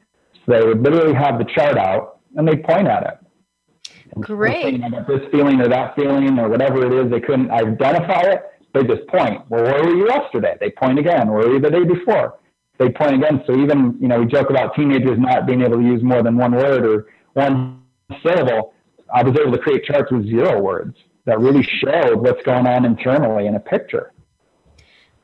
So 0.44 0.52
they 0.52 0.66
would 0.66 0.82
literally 0.82 1.14
have 1.14 1.38
the 1.38 1.44
chart 1.54 1.78
out 1.78 2.18
and 2.36 2.48
they 2.48 2.56
point 2.56 2.88
at 2.88 3.02
it. 3.04 3.92
And 4.12 4.24
Great. 4.24 4.82
I 4.82 4.88
got 4.88 5.06
this 5.06 5.20
feeling 5.30 5.60
or 5.60 5.68
that 5.68 5.94
feeling 5.94 6.38
or 6.38 6.48
whatever 6.48 6.84
it 6.84 6.92
is. 6.92 7.12
They 7.12 7.20
couldn't 7.20 7.50
identify 7.50 8.22
it. 8.22 8.42
They 8.74 8.82
just 8.82 9.06
point. 9.08 9.48
Well, 9.48 9.62
where 9.62 9.84
were 9.84 9.94
you 9.94 10.08
yesterday? 10.08 10.56
They 10.58 10.70
point 10.70 10.98
again. 10.98 11.28
Where 11.28 11.46
were 11.46 11.54
you 11.54 11.60
the 11.60 11.70
day 11.70 11.84
before? 11.84 12.38
They 12.78 12.90
point 12.90 13.14
again. 13.14 13.44
So 13.46 13.56
even, 13.56 13.96
you 14.00 14.08
know, 14.08 14.20
we 14.20 14.26
joke 14.26 14.50
about 14.50 14.74
teenagers 14.74 15.18
not 15.18 15.46
being 15.46 15.62
able 15.62 15.78
to 15.78 15.84
use 15.84 16.02
more 16.02 16.22
than 16.22 16.36
one 16.36 16.52
word 16.52 16.84
or 16.84 17.06
one 17.34 17.82
syllable. 18.24 18.74
I 19.14 19.22
was 19.22 19.36
able 19.40 19.52
to 19.52 19.58
create 19.58 19.84
charts 19.84 20.10
with 20.10 20.24
zero 20.24 20.60
words 20.60 20.96
that 21.24 21.40
really 21.40 21.62
showed 21.62 22.16
what's 22.16 22.42
going 22.42 22.66
on 22.66 22.84
internally 22.84 23.46
in 23.46 23.54
a 23.54 23.60
picture. 23.60 24.12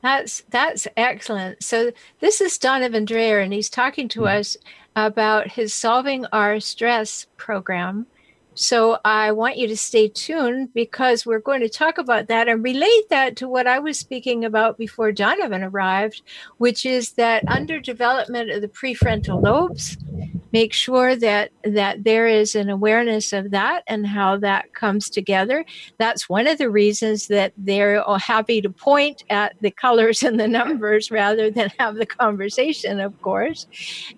That's 0.01 0.43
that's 0.49 0.87
excellent. 0.95 1.63
So 1.63 1.91
this 2.19 2.39
is 2.39 2.57
Donovan 2.57 3.05
Dreher, 3.05 3.43
and 3.43 3.51
he's 3.51 3.69
talking 3.69 4.07
to 4.09 4.21
mm-hmm. 4.21 4.39
us 4.39 4.57
about 4.95 5.51
his 5.51 5.73
Solving 5.73 6.25
Our 6.31 6.59
Stress 6.59 7.27
program. 7.37 8.07
So 8.57 8.97
I 9.05 9.31
want 9.33 9.57
you 9.57 9.67
to 9.67 9.77
stay 9.77 10.07
tuned 10.07 10.73
because 10.73 11.27
we're 11.27 11.39
going 11.39 11.61
to 11.61 11.69
talk 11.69 11.99
about 11.99 12.27
that 12.27 12.47
and 12.47 12.63
relate 12.63 13.07
that 13.11 13.35
to 13.37 13.47
what 13.47 13.67
I 13.67 13.77
was 13.77 13.99
speaking 13.99 14.43
about 14.43 14.79
before 14.79 15.11
Donovan 15.11 15.63
arrived, 15.63 16.23
which 16.57 16.83
is 16.83 17.11
that 17.13 17.47
under 17.47 17.79
development 17.79 18.49
of 18.49 18.61
the 18.61 18.67
prefrontal 18.67 19.43
lobes 19.43 19.95
make 20.53 20.73
sure 20.73 21.15
that 21.15 21.51
that 21.63 22.03
there 22.03 22.25
is 22.25 22.55
an 22.55 22.69
awareness 22.69 23.33
of 23.33 23.51
that 23.51 23.83
and 23.87 24.07
how 24.07 24.37
that 24.37 24.73
comes 24.73 25.09
together. 25.09 25.65
That's 25.97 26.29
one 26.29 26.47
of 26.47 26.57
the 26.57 26.69
reasons 26.69 27.27
that 27.27 27.53
they're 27.57 28.01
happy 28.17 28.61
to 28.61 28.69
point 28.69 29.23
at 29.29 29.55
the 29.61 29.71
colors 29.71 30.23
and 30.23 30.39
the 30.39 30.47
numbers 30.47 31.11
rather 31.11 31.51
than 31.51 31.71
have 31.77 31.95
the 31.95 32.05
conversation 32.05 32.99
of 32.99 33.21
course. 33.21 33.67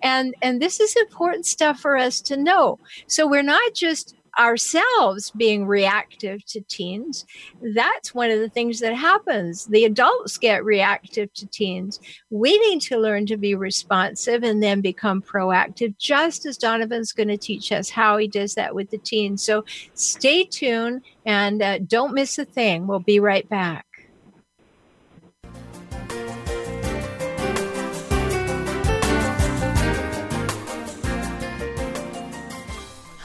And 0.02 0.34
and 0.40 0.62
this 0.62 0.80
is 0.80 0.96
important 0.96 1.46
stuff 1.46 1.80
for 1.80 1.96
us 1.96 2.20
to 2.22 2.36
know. 2.36 2.78
So 3.06 3.26
we're 3.26 3.42
not 3.42 3.74
just 3.74 4.14
ourselves 4.40 5.30
being 5.36 5.66
reactive 5.66 6.44
to 6.46 6.62
teens, 6.62 7.26
that's 7.74 8.14
one 8.14 8.30
of 8.30 8.40
the 8.40 8.48
things 8.48 8.80
that 8.80 8.94
happens. 8.94 9.66
The 9.66 9.84
adults 9.84 10.38
get 10.38 10.64
reactive 10.64 11.32
to 11.34 11.46
teens. 11.46 12.00
We 12.30 12.58
need 12.58 12.80
to 12.82 12.96
learn 12.98 13.26
to 13.26 13.36
be 13.36 13.54
responsive 13.54 14.42
and 14.42 14.62
then 14.62 14.80
become 14.80 15.20
proactive, 15.20 15.96
just 15.98 16.46
as 16.46 16.56
Donovan's 16.56 17.12
going 17.12 17.28
to 17.28 17.36
teach 17.36 17.70
us 17.70 17.90
how 17.90 18.16
he 18.16 18.26
does 18.26 18.54
that 18.54 18.74
with 18.74 18.90
the 18.90 18.98
teens. 18.98 19.42
So 19.42 19.64
stay 19.94 20.44
tuned 20.44 21.02
and 21.26 21.60
uh, 21.62 21.78
don't 21.80 22.14
miss 22.14 22.38
a 22.38 22.46
thing. 22.46 22.86
We'll 22.86 23.00
be 23.00 23.20
right 23.20 23.48
back. 23.48 23.86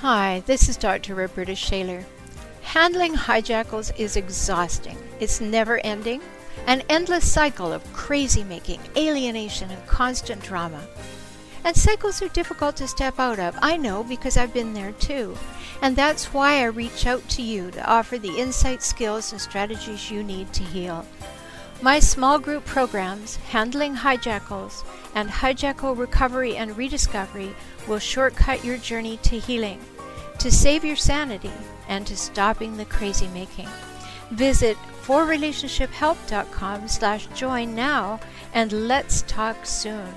Hi, 0.08 0.44
this 0.46 0.70
is 0.70 0.78
Dr. 0.78 1.16
Roberta 1.16 1.56
Shaler. 1.56 2.06
Handling 2.62 3.16
hijackals 3.16 3.92
is 3.98 4.16
exhausting. 4.16 5.00
It's 5.20 5.42
never 5.42 5.80
ending, 5.80 6.22
an 6.68 6.84
endless 6.90 7.28
cycle 7.28 7.74
of 7.74 7.92
crazy 7.92 8.44
making, 8.44 8.82
alienation, 8.96 9.72
and 9.72 9.88
constant 9.88 10.44
drama. 10.44 10.86
And 11.64 11.76
cycles 11.76 12.22
are 12.22 12.28
difficult 12.28 12.76
to 12.76 12.88
step 12.88 13.20
out 13.20 13.40
of. 13.40 13.58
I 13.64 13.78
know 13.78 14.04
because 14.04 14.38
I've 14.38 14.54
been 14.54 14.76
there 14.76 14.92
too. 14.92 15.36
And 15.82 15.96
that's 15.96 16.32
why 16.32 16.60
I 16.60 16.66
reach 16.66 17.08
out 17.08 17.28
to 17.30 17.42
you 17.42 17.72
to 17.72 17.90
offer 17.90 18.20
the 18.20 18.38
insight, 18.38 18.84
skills, 18.84 19.32
and 19.32 19.42
strategies 19.42 20.12
you 20.12 20.22
need 20.22 20.54
to 20.54 20.64
heal. 20.64 21.04
My 21.82 21.98
small 21.98 22.38
group 22.38 22.64
programs, 22.66 23.38
Handling 23.38 23.96
Hijackals 23.96 24.86
and 25.16 25.30
Hijackal 25.30 25.98
Recovery 25.98 26.56
and 26.58 26.78
Rediscovery, 26.78 27.56
will 27.88 28.00
shortcut 28.00 28.64
your 28.64 28.78
journey 28.78 29.18
to 29.24 29.40
healing 29.40 29.80
to 30.40 30.52
save 30.52 30.86
your 30.86 30.96
sanity 30.96 31.52
and 31.88 32.06
to 32.08 32.18
stopping 32.18 32.78
the 32.78 32.86
crazy 32.86 33.28
making. 33.28 33.68
Visit 34.32 34.78
forrelationshiphelp.com 35.04 36.88
slash 36.88 37.28
join 37.28 37.76
now 37.76 38.20
and 38.54 38.88
let's 38.88 39.22
talk 39.24 39.66
soon. 39.66 40.14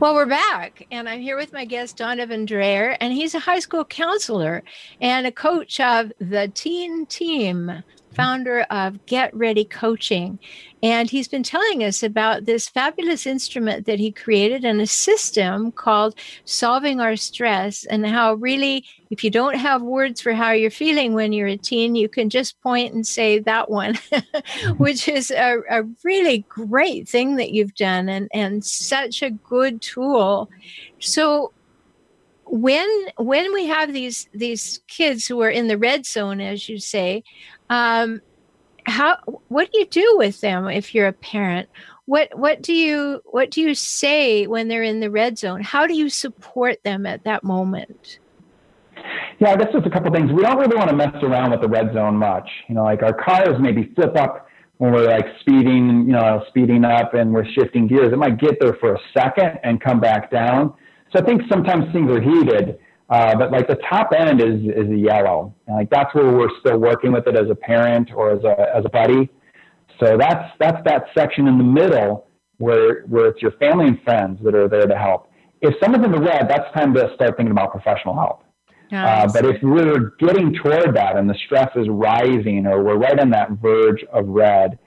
Well, 0.00 0.14
we're 0.14 0.26
back, 0.26 0.86
and 0.90 1.08
I'm 1.08 1.20
here 1.20 1.36
with 1.36 1.52
my 1.52 1.64
guest, 1.64 1.96
Donovan 1.96 2.46
Dreher, 2.46 2.96
and 3.00 3.12
he's 3.12 3.34
a 3.34 3.38
high 3.38 3.60
school 3.60 3.84
counselor 3.84 4.64
and 5.00 5.26
a 5.26 5.32
coach 5.32 5.78
of 5.78 6.12
the 6.18 6.50
teen 6.52 7.06
team 7.06 7.82
founder 8.14 8.62
of 8.70 9.04
Get 9.06 9.34
Ready 9.34 9.64
Coaching. 9.64 10.38
And 10.82 11.10
he's 11.10 11.28
been 11.28 11.42
telling 11.42 11.82
us 11.82 12.02
about 12.02 12.44
this 12.44 12.68
fabulous 12.68 13.26
instrument 13.26 13.86
that 13.86 13.98
he 13.98 14.12
created 14.12 14.64
and 14.64 14.82
a 14.82 14.86
system 14.86 15.72
called 15.72 16.14
Solving 16.44 17.00
Our 17.00 17.16
Stress, 17.16 17.86
and 17.86 18.06
how 18.06 18.34
really, 18.34 18.84
if 19.10 19.24
you 19.24 19.30
don't 19.30 19.56
have 19.56 19.80
words 19.80 20.20
for 20.20 20.34
how 20.34 20.52
you're 20.52 20.70
feeling 20.70 21.14
when 21.14 21.32
you're 21.32 21.48
a 21.48 21.56
teen, 21.56 21.94
you 21.94 22.08
can 22.08 22.28
just 22.28 22.60
point 22.60 22.92
and 22.92 23.06
say 23.06 23.38
that 23.38 23.70
one, 23.70 23.94
mm-hmm. 23.94 24.72
which 24.72 25.08
is 25.08 25.30
a, 25.30 25.60
a 25.70 25.84
really 26.02 26.44
great 26.50 27.08
thing 27.08 27.36
that 27.36 27.52
you've 27.52 27.74
done 27.74 28.10
and, 28.10 28.28
and 28.34 28.62
such 28.62 29.22
a 29.22 29.30
good 29.30 29.80
tool. 29.80 30.50
So, 30.98 31.52
when 32.46 32.88
when 33.16 33.52
we 33.52 33.66
have 33.66 33.92
these 33.92 34.28
these 34.34 34.80
kids 34.86 35.26
who 35.26 35.40
are 35.40 35.50
in 35.50 35.66
the 35.66 35.78
red 35.78 36.06
zone 36.06 36.40
as 36.40 36.68
you 36.68 36.78
say 36.78 37.24
um, 37.70 38.20
how 38.86 39.16
what 39.48 39.72
do 39.72 39.78
you 39.78 39.86
do 39.86 40.14
with 40.18 40.40
them 40.40 40.68
if 40.68 40.94
you're 40.94 41.08
a 41.08 41.12
parent? 41.12 41.68
What 42.06 42.36
what 42.38 42.62
do 42.62 42.74
you 42.74 43.22
what 43.24 43.50
do 43.50 43.60
you 43.60 43.74
say 43.74 44.46
when 44.46 44.68
they're 44.68 44.82
in 44.82 45.00
the 45.00 45.10
red 45.10 45.38
zone? 45.38 45.62
How 45.62 45.86
do 45.86 45.94
you 45.94 46.08
support 46.10 46.82
them 46.84 47.06
at 47.06 47.24
that 47.24 47.44
moment? 47.44 48.18
Yeah 49.38 49.56
guess 49.56 49.68
there's 49.72 49.86
a 49.86 49.90
couple 49.90 50.12
things. 50.12 50.30
We 50.32 50.42
don't 50.42 50.58
really 50.58 50.76
want 50.76 50.90
to 50.90 50.96
mess 50.96 51.14
around 51.22 51.50
with 51.50 51.60
the 51.60 51.68
red 51.68 51.92
zone 51.94 52.16
much. 52.16 52.48
You 52.68 52.74
know 52.74 52.84
like 52.84 53.02
our 53.02 53.14
cars 53.14 53.56
maybe 53.58 53.90
flip 53.94 54.16
up 54.16 54.48
when 54.78 54.92
we're 54.92 55.08
like 55.08 55.26
speeding 55.40 56.04
you 56.06 56.12
know 56.12 56.44
speeding 56.48 56.84
up 56.84 57.14
and 57.14 57.32
we're 57.32 57.46
shifting 57.52 57.86
gears. 57.86 58.12
It 58.12 58.18
might 58.18 58.38
get 58.38 58.60
there 58.60 58.74
for 58.74 58.94
a 58.94 58.98
second 59.16 59.58
and 59.62 59.80
come 59.80 59.98
back 59.98 60.30
down. 60.30 60.74
So 61.12 61.22
i 61.22 61.24
think 61.24 61.42
sometimes 61.48 61.90
things 61.92 62.10
are 62.10 62.20
heated 62.20 62.78
uh, 63.10 63.36
but 63.36 63.52
like 63.52 63.68
the 63.68 63.78
top 63.88 64.12
end 64.16 64.40
is 64.40 64.60
is 64.62 64.88
yellow, 64.88 65.54
and 65.66 65.76
like 65.76 65.90
that's 65.90 66.14
where 66.14 66.32
we're 66.32 66.48
still 66.60 66.78
working 66.78 67.12
with 67.12 67.26
it 67.26 67.36
as 67.36 67.50
a 67.50 67.54
parent 67.54 68.10
or 68.14 68.32
as 68.32 68.44
a 68.44 68.76
as 68.76 68.84
a 68.84 68.88
buddy. 68.88 69.28
So 70.00 70.16
that's 70.18 70.52
that's 70.58 70.82
that 70.84 71.04
section 71.16 71.46
in 71.46 71.58
the 71.58 71.64
middle 71.64 72.26
where 72.58 73.02
where 73.02 73.26
it's 73.26 73.42
your 73.42 73.52
family 73.52 73.86
and 73.86 74.02
friends 74.02 74.40
that 74.44 74.54
are 74.54 74.68
there 74.68 74.86
to 74.86 74.96
help. 74.96 75.30
If 75.60 75.74
someone's 75.82 76.04
in 76.04 76.12
the 76.12 76.20
red, 76.20 76.48
that's 76.48 76.72
time 76.74 76.94
to 76.94 77.10
start 77.14 77.36
thinking 77.36 77.52
about 77.52 77.72
professional 77.72 78.14
help. 78.14 78.42
Uh, 79.24 79.32
but 79.32 79.44
if 79.46 79.62
we're 79.62 80.10
getting 80.18 80.54
toward 80.54 80.94
that 80.94 81.16
and 81.16 81.28
the 81.28 81.34
stress 81.46 81.70
is 81.74 81.88
rising 81.88 82.66
or 82.66 82.82
we're 82.82 82.96
right 82.96 83.18
on 83.18 83.30
that 83.30 83.50
verge 83.62 84.04
of 84.12 84.28
red, 84.28 84.78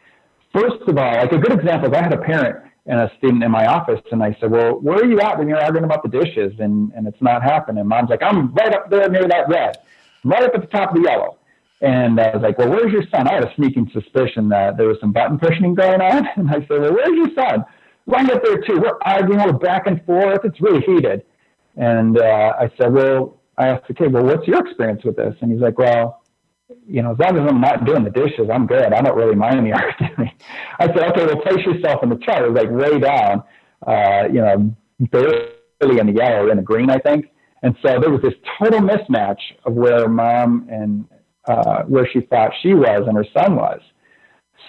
first 0.53 0.81
of 0.87 0.97
all, 0.97 1.13
like 1.13 1.31
a 1.31 1.37
good 1.37 1.59
example 1.59 1.89
is 1.89 1.97
I 1.97 2.03
had 2.03 2.13
a 2.13 2.21
parent 2.21 2.63
and 2.87 3.01
a 3.01 3.11
student 3.17 3.43
in 3.43 3.51
my 3.51 3.65
office 3.65 4.01
and 4.11 4.23
I 4.23 4.35
said, 4.39 4.49
Well, 4.49 4.79
where 4.79 4.97
are 4.97 5.05
you 5.05 5.19
at 5.19 5.37
when 5.37 5.47
you're 5.49 5.61
arguing 5.61 5.83
about 5.83 6.03
the 6.03 6.09
dishes 6.09 6.53
and, 6.59 6.91
and 6.95 7.05
it's 7.05 7.21
not 7.21 7.43
happening? 7.43 7.85
Mom's 7.85 8.09
like, 8.09 8.23
I'm 8.23 8.53
right 8.53 8.73
up 8.73 8.89
there 8.89 9.09
near 9.09 9.27
that 9.27 9.49
red, 9.49 9.77
right 10.23 10.43
up 10.43 10.55
at 10.55 10.61
the 10.61 10.67
top 10.67 10.91
of 10.91 10.95
the 10.95 11.09
yellow. 11.09 11.37
And 11.81 12.19
I 12.19 12.31
was 12.33 12.41
like, 12.41 12.57
Well, 12.57 12.69
where's 12.69 12.91
your 12.91 13.03
son? 13.13 13.27
I 13.27 13.35
had 13.35 13.43
a 13.43 13.53
sneaking 13.55 13.91
suspicion 13.93 14.49
that 14.49 14.77
there 14.77 14.87
was 14.87 14.97
some 15.01 15.11
button 15.11 15.37
pushing 15.37 15.75
going 15.75 16.01
on. 16.01 16.27
And 16.37 16.49
I 16.49 16.59
said, 16.61 16.69
Well, 16.81 16.93
where's 16.93 17.15
your 17.15 17.29
son? 17.35 17.65
Right 18.05 18.31
up 18.31 18.41
there 18.41 18.61
too. 18.61 18.79
We're 18.79 18.97
arguing, 19.01 19.43
we're 19.43 19.51
back 19.51 19.85
and 19.85 20.03
forth. 20.05 20.39
It's 20.45 20.61
really 20.61 20.81
heated. 20.81 21.23
And 21.75 22.17
uh, 22.17 22.53
I 22.57 22.71
said, 22.77 22.93
Well, 22.93 23.37
I 23.57 23.67
asked, 23.67 23.91
Okay, 23.91 24.07
well, 24.07 24.23
what's 24.23 24.47
your 24.47 24.65
experience 24.65 25.03
with 25.03 25.17
this? 25.17 25.35
And 25.41 25.51
he's 25.51 25.61
like, 25.61 25.77
Well, 25.77 26.21
you 26.87 27.01
know, 27.01 27.11
as 27.11 27.19
long 27.19 27.37
as 27.37 27.49
I'm 27.49 27.61
not 27.61 27.85
doing 27.85 28.03
the 28.03 28.09
dishes, 28.09 28.49
I'm 28.51 28.67
good. 28.67 28.93
I 28.93 29.01
don't 29.01 29.15
really 29.15 29.35
mind 29.35 29.65
the 29.65 29.73
arguing. 29.73 30.31
I 30.79 30.87
said, 30.87 31.11
okay, 31.11 31.25
well, 31.25 31.41
place 31.41 31.65
yourself 31.65 32.03
in 32.03 32.09
the 32.09 32.17
chart. 32.17 32.43
It 32.43 32.51
was 32.51 32.61
like 32.61 32.71
way 32.71 32.99
down, 32.99 33.43
uh, 33.85 34.27
you 34.27 34.41
know, 34.41 34.75
barely 35.11 35.99
in 35.99 36.07
the 36.07 36.13
yellow, 36.13 36.49
in 36.49 36.57
the 36.57 36.63
green, 36.63 36.89
I 36.89 36.97
think. 36.97 37.27
And 37.63 37.75
so 37.81 37.99
there 37.99 38.09
was 38.09 38.21
this 38.21 38.33
total 38.59 38.81
mismatch 38.81 39.39
of 39.65 39.73
where 39.73 40.07
mom 40.07 40.67
and 40.69 41.05
uh, 41.47 41.83
where 41.83 42.07
she 42.11 42.21
thought 42.21 42.51
she 42.61 42.73
was 42.73 43.03
and 43.07 43.15
her 43.17 43.25
son 43.37 43.55
was. 43.55 43.79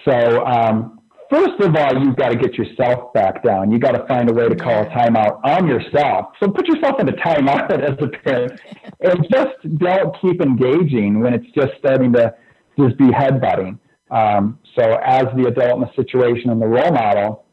So 0.04 0.46
um, 0.46 0.97
first 1.30 1.60
of 1.60 1.74
all, 1.76 2.04
you've 2.04 2.16
got 2.16 2.30
to 2.30 2.36
get 2.36 2.54
yourself 2.54 3.12
back 3.12 3.42
down. 3.42 3.70
You 3.70 3.78
got 3.78 3.92
to 3.92 4.06
find 4.06 4.30
a 4.30 4.32
way 4.32 4.48
to 4.48 4.56
call 4.56 4.82
a 4.82 4.86
timeout 4.86 5.40
on 5.44 5.66
yourself. 5.66 6.26
So 6.40 6.50
put 6.50 6.66
yourself 6.66 7.00
in 7.00 7.08
a 7.08 7.12
timeout 7.12 7.70
as 7.82 7.96
a 8.00 8.08
parent, 8.08 8.60
and 9.00 9.26
just 9.32 9.78
don't 9.78 10.16
keep 10.20 10.40
engaging 10.40 11.20
when 11.20 11.34
it's 11.34 11.50
just 11.54 11.72
starting 11.78 12.12
to 12.14 12.34
just 12.78 12.96
be 12.98 13.06
headbutting. 13.06 13.78
Um, 14.10 14.58
so 14.78 14.98
as 15.04 15.24
the 15.36 15.48
adult 15.48 15.74
in 15.74 15.80
the 15.80 15.92
situation 15.94 16.50
and 16.50 16.60
the 16.60 16.66
role 16.66 16.92
model, 16.92 17.44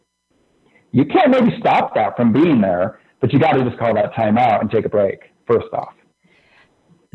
you 0.92 1.06
can't 1.06 1.32
maybe 1.32 1.58
stop 1.60 1.94
that 1.96 2.16
from 2.16 2.32
being 2.32 2.62
there, 2.62 3.00
but 3.20 3.34
you 3.34 3.40
got 3.40 3.54
to 3.54 3.64
just 3.66 3.78
call 3.78 3.94
that 3.96 4.14
timeout 4.14 4.62
and 4.62 4.72
take 4.72 4.86
a 4.86 4.90
break 4.90 5.20
first 5.48 5.68
off 5.74 5.95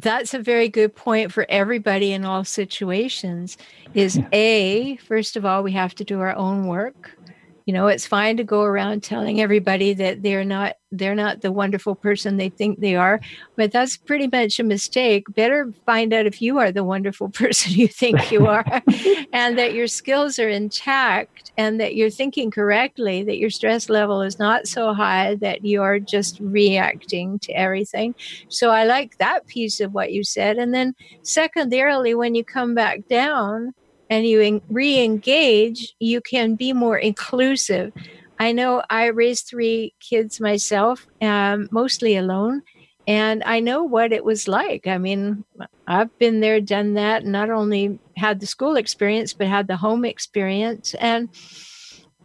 that's 0.01 0.35
a 0.35 0.39
very 0.39 0.69
good 0.69 0.95
point 0.95 1.33
for 1.33 1.47
everybody 1.49 2.13
in 2.13 2.25
all 2.25 2.45
situations 2.45 3.57
is 3.95 4.17
yeah. 4.17 4.29
a 4.33 4.97
first 4.97 5.37
of 5.37 5.45
all 5.45 5.63
we 5.63 5.73
have 5.73 5.95
to 5.95 6.05
do 6.05 6.21
our 6.21 6.35
own 6.37 6.67
work 6.67 7.19
you 7.67 7.73
know 7.73 7.87
it's 7.87 8.07
fine 8.07 8.37
to 8.37 8.45
go 8.45 8.63
around 8.63 9.03
telling 9.03 9.41
everybody 9.41 9.93
that 9.95 10.23
they're 10.23 10.45
not 10.45 10.75
they're 10.93 11.15
not 11.15 11.41
the 11.41 11.53
wonderful 11.53 11.95
person 11.95 12.37
they 12.37 12.49
think 12.49 12.81
they 12.81 12.97
are 12.97 13.21
but 13.61 13.73
that's 13.73 13.99
pretty 13.99 14.27
much 14.27 14.59
a 14.59 14.65
mistake. 14.65 15.27
Better 15.35 15.71
find 15.85 16.15
out 16.15 16.25
if 16.25 16.41
you 16.41 16.57
are 16.57 16.73
the 16.73 16.83
wonderful 16.83 17.29
person 17.43 17.73
you 17.73 17.87
think 17.87 18.33
you 18.33 18.47
are 18.47 18.65
and 19.35 19.59
that 19.59 19.75
your 19.75 19.87
skills 19.87 20.39
are 20.39 20.49
intact 20.49 21.53
and 21.59 21.79
that 21.79 21.95
you're 21.95 22.09
thinking 22.09 22.51
correctly 22.51 23.23
that 23.23 23.37
your 23.37 23.51
stress 23.51 23.91
level 23.91 24.23
is 24.23 24.39
not 24.39 24.67
so 24.67 24.95
high 24.95 25.35
that 25.43 25.63
you're 25.63 25.99
just 25.99 26.41
reacting 26.41 27.39
to 27.41 27.53
everything. 27.53 28.15
So 28.49 28.71
i 28.71 28.85
like 28.85 29.19
that 29.19 29.47
piece 29.47 29.79
of 29.79 29.93
what 29.93 30.11
you 30.11 30.25
said. 30.25 30.57
And 30.57 30.73
then 30.73 30.95
secondarily 31.23 32.15
when 32.15 32.35
you 32.35 32.43
come 32.43 32.75
back 32.75 33.07
down 33.09 33.75
and 34.11 34.27
you 34.27 34.61
re-engage 34.69 35.95
you 36.01 36.21
can 36.21 36.57
be 36.57 36.73
more 36.73 36.99
inclusive. 36.99 37.93
I 38.39 38.53
know 38.53 38.83
i 38.91 39.07
raised 39.07 39.47
three 39.47 39.95
kids 40.01 40.41
myself 40.41 41.07
um, 41.23 41.69
mostly 41.71 42.17
alone 42.17 42.63
and 43.07 43.43
i 43.45 43.61
know 43.61 43.85
what 43.85 44.13
it 44.13 44.25
was 44.25 44.49
like. 44.49 44.87
I 44.87 44.99
mean 44.99 45.45
i've 45.87 46.17
been 46.19 46.41
there 46.41 46.61
done 46.61 46.95
that 46.95 47.25
not 47.25 47.51
only 47.51 47.99
had 48.17 48.41
the 48.41 48.47
school 48.47 48.77
experience 48.77 49.33
but 49.33 49.47
had 49.47 49.69
the 49.69 49.77
home 49.77 50.05
experience 50.05 50.95
and 50.95 51.29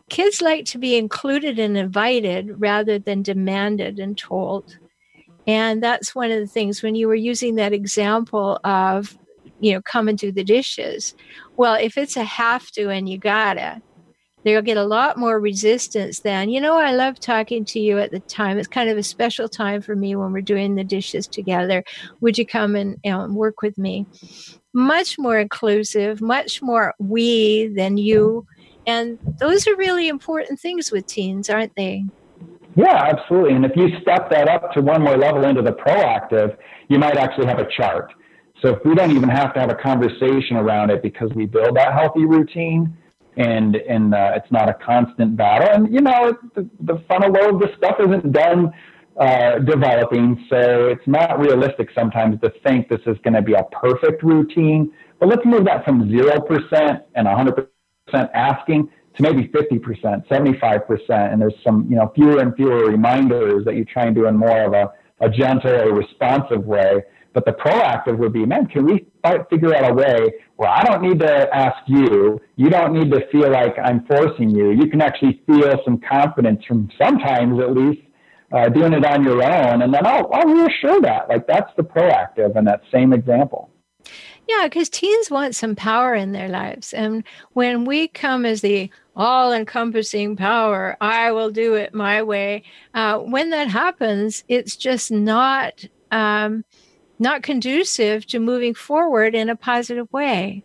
kids 0.09 0.41
like 0.41 0.65
to 0.65 0.77
be 0.77 0.97
included 0.97 1.59
and 1.59 1.77
invited 1.77 2.59
rather 2.59 2.99
than 2.99 3.23
demanded 3.23 3.99
and 3.99 4.17
told. 4.17 4.77
And 5.47 5.81
that's 5.81 6.15
one 6.15 6.31
of 6.31 6.39
the 6.39 6.47
things 6.47 6.81
when 6.81 6.95
you 6.95 7.07
were 7.07 7.15
using 7.15 7.55
that 7.55 7.73
example 7.73 8.59
of 8.63 9.17
you 9.65 9.73
know, 9.73 9.81
come 9.81 10.07
and 10.07 10.15
do 10.15 10.31
the 10.31 10.43
dishes. 10.43 11.15
Well, 11.57 11.73
if 11.73 11.97
it's 11.97 12.15
a 12.15 12.23
have 12.23 12.69
to 12.73 12.91
and 12.91 13.09
you 13.09 13.17
gotta, 13.17 13.81
they'll 14.43 14.61
get 14.61 14.77
a 14.77 14.83
lot 14.83 15.17
more 15.17 15.39
resistance 15.39 16.19
than, 16.19 16.49
you 16.49 16.61
know, 16.61 16.77
I 16.77 16.91
love 16.91 17.19
talking 17.19 17.65
to 17.65 17.79
you 17.79 17.97
at 17.97 18.11
the 18.11 18.19
time. 18.19 18.59
It's 18.59 18.67
kind 18.67 18.91
of 18.91 18.97
a 18.99 19.01
special 19.01 19.49
time 19.49 19.81
for 19.81 19.95
me 19.95 20.15
when 20.15 20.31
we're 20.33 20.41
doing 20.41 20.75
the 20.75 20.83
dishes 20.83 21.27
together. 21.27 21.83
Would 22.21 22.37
you 22.37 22.45
come 22.45 22.75
and, 22.75 22.99
and 23.03 23.35
work 23.35 23.63
with 23.63 23.75
me? 23.79 24.05
Much 24.71 25.17
more 25.17 25.39
inclusive, 25.39 26.21
much 26.21 26.61
more 26.61 26.93
we 26.99 27.73
than 27.75 27.97
you. 27.97 28.45
And 28.85 29.17
those 29.39 29.67
are 29.67 29.75
really 29.75 30.09
important 30.09 30.59
things 30.59 30.91
with 30.91 31.07
teens, 31.07 31.49
aren't 31.49 31.75
they? 31.75 32.03
Yeah, 32.75 32.93
absolutely. 32.93 33.55
And 33.55 33.65
if 33.65 33.71
you 33.75 33.99
step 34.03 34.29
that 34.29 34.47
up 34.47 34.73
to 34.73 34.81
one 34.83 35.01
more 35.01 35.17
level 35.17 35.43
into 35.43 35.63
the 35.63 35.71
proactive, 35.71 36.55
you 36.87 36.99
might 36.99 37.17
actually 37.17 37.47
have 37.47 37.57
a 37.57 37.67
chart 37.75 38.13
so 38.61 38.69
if 38.69 38.85
we 38.85 38.95
don't 38.95 39.11
even 39.11 39.29
have 39.29 39.53
to 39.53 39.59
have 39.59 39.69
a 39.69 39.75
conversation 39.75 40.57
around 40.57 40.89
it 40.89 41.01
because 41.01 41.29
we 41.35 41.45
build 41.45 41.75
that 41.75 41.93
healthy 41.93 42.25
routine 42.25 42.95
and 43.37 43.75
and 43.75 44.13
uh, 44.13 44.31
it's 44.35 44.51
not 44.51 44.69
a 44.69 44.73
constant 44.73 45.35
battle. 45.35 45.67
And 45.71 45.93
you 45.93 46.01
know, 46.01 46.37
the, 46.55 46.67
the 46.81 47.03
frontal 47.07 47.31
lobe, 47.31 47.61
the 47.61 47.69
stuff 47.77 47.97
isn't 47.99 48.31
done 48.31 48.71
uh, 49.19 49.59
developing, 49.59 50.45
so 50.49 50.87
it's 50.87 51.05
not 51.07 51.39
realistic 51.39 51.89
sometimes 51.93 52.39
to 52.41 52.51
think 52.65 52.89
this 52.89 53.01
is 53.05 53.17
going 53.23 53.33
to 53.33 53.41
be 53.41 53.53
a 53.53 53.63
perfect 53.71 54.23
routine. 54.23 54.91
But 55.19 55.29
let's 55.29 55.45
move 55.45 55.65
that 55.65 55.85
from 55.85 56.09
zero 56.09 56.39
percent 56.41 57.03
and 57.15 57.27
100 57.27 57.67
percent 58.07 58.29
asking 58.33 58.89
to 59.15 59.23
maybe 59.23 59.47
50%, 59.47 60.27
75%, 60.27 60.99
and 61.09 61.41
there's 61.41 61.53
some 61.63 61.87
you 61.89 61.95
know 61.95 62.11
fewer 62.15 62.39
and 62.39 62.55
fewer 62.55 62.85
reminders 62.85 63.65
that 63.65 63.75
you 63.75 63.85
try 63.85 64.05
and 64.05 64.15
do 64.15 64.27
in 64.27 64.35
more 64.35 64.63
of 64.63 64.73
a, 64.73 64.91
a 65.21 65.29
gentle 65.29 65.71
or 65.71 65.93
responsive 65.93 66.65
way 66.65 67.01
but 67.35 67.43
the 67.43 67.51
proactive 67.51 68.17
would 68.17 68.31
be, 68.31 68.45
man, 68.45 68.65
can 68.65 68.85
we 68.85 69.05
figure 69.49 69.75
out 69.75 69.91
a 69.91 69.93
way 69.93 70.33
where 70.55 70.69
I 70.69 70.83
don't 70.83 71.01
need 71.01 71.19
to 71.19 71.53
ask 71.53 71.77
you, 71.85 72.39
you 72.55 72.69
don't 72.69 72.93
need 72.93 73.11
to 73.11 73.27
feel 73.29 73.51
like 73.51 73.75
I'm 73.77 74.05
forcing 74.05 74.49
you. 74.49 74.71
You 74.71 74.89
can 74.89 75.01
actually 75.01 75.41
feel 75.45 75.75
some 75.83 75.99
confidence 75.99 76.63
from 76.65 76.89
sometimes 76.97 77.59
at 77.59 77.75
least 77.75 78.01
uh, 78.53 78.69
doing 78.69 78.93
it 78.93 79.05
on 79.05 79.21
your 79.21 79.43
own, 79.43 79.81
and 79.81 79.93
then 79.93 80.07
I'll, 80.07 80.31
I'll 80.33 80.47
reassure 80.47 81.01
that. 81.01 81.27
Like 81.27 81.45
that's 81.45 81.69
the 81.75 81.83
proactive 81.83 82.55
in 82.55 82.63
that 82.65 82.81
same 82.91 83.11
example. 83.11 83.69
Yeah, 84.47 84.67
because 84.67 84.87
teens 84.89 85.29
want 85.29 85.55
some 85.55 85.75
power 85.75 86.15
in 86.15 86.31
their 86.31 86.47
lives. 86.47 86.93
And 86.93 87.25
when 87.51 87.83
we 87.83 88.07
come 88.07 88.45
as 88.45 88.61
the 88.61 88.89
all 89.13 89.51
encompassing 89.51 90.37
power, 90.37 90.95
I 91.01 91.33
will 91.33 91.49
do 91.49 91.73
it 91.73 91.93
my 91.93 92.23
way, 92.23 92.63
uh, 92.93 93.19
when 93.19 93.49
that 93.49 93.67
happens, 93.67 94.45
it's 94.47 94.77
just 94.77 95.11
not. 95.11 95.83
Um, 96.11 96.63
not 97.19 97.43
conducive 97.43 98.25
to 98.27 98.39
moving 98.39 98.73
forward 98.73 99.35
in 99.35 99.49
a 99.49 99.55
positive 99.55 100.11
way. 100.11 100.63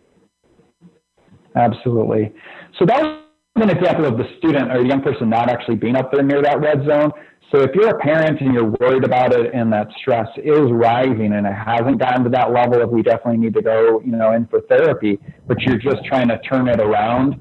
Absolutely. 1.55 2.33
So 2.79 2.85
that 2.85 3.01
was 3.01 3.21
an 3.55 3.69
example 3.69 4.05
of 4.05 4.17
the 4.17 4.27
student 4.37 4.71
or 4.71 4.85
young 4.85 5.01
person 5.01 5.29
not 5.29 5.49
actually 5.49 5.75
being 5.75 5.95
up 5.95 6.11
there 6.11 6.23
near 6.23 6.41
that 6.41 6.59
red 6.59 6.85
zone. 6.85 7.11
So 7.51 7.59
if 7.59 7.71
you're 7.75 7.89
a 7.89 7.99
parent 7.99 8.39
and 8.39 8.53
you're 8.53 8.73
worried 8.79 9.03
about 9.03 9.33
it 9.33 9.53
and 9.53 9.71
that 9.73 9.89
stress 9.99 10.27
is 10.37 10.71
rising 10.71 11.33
and 11.33 11.45
it 11.45 11.53
hasn't 11.53 11.99
gotten 11.99 12.23
to 12.23 12.29
that 12.29 12.53
level 12.53 12.81
of 12.81 12.89
we 12.91 13.01
definitely 13.01 13.37
need 13.37 13.53
to 13.55 13.61
go, 13.61 14.01
you 14.05 14.13
know, 14.13 14.31
in 14.31 14.47
for 14.47 14.61
therapy, 14.61 15.19
but 15.47 15.59
you're 15.61 15.77
just 15.77 16.05
trying 16.05 16.29
to 16.29 16.39
turn 16.39 16.69
it 16.69 16.79
around, 16.79 17.35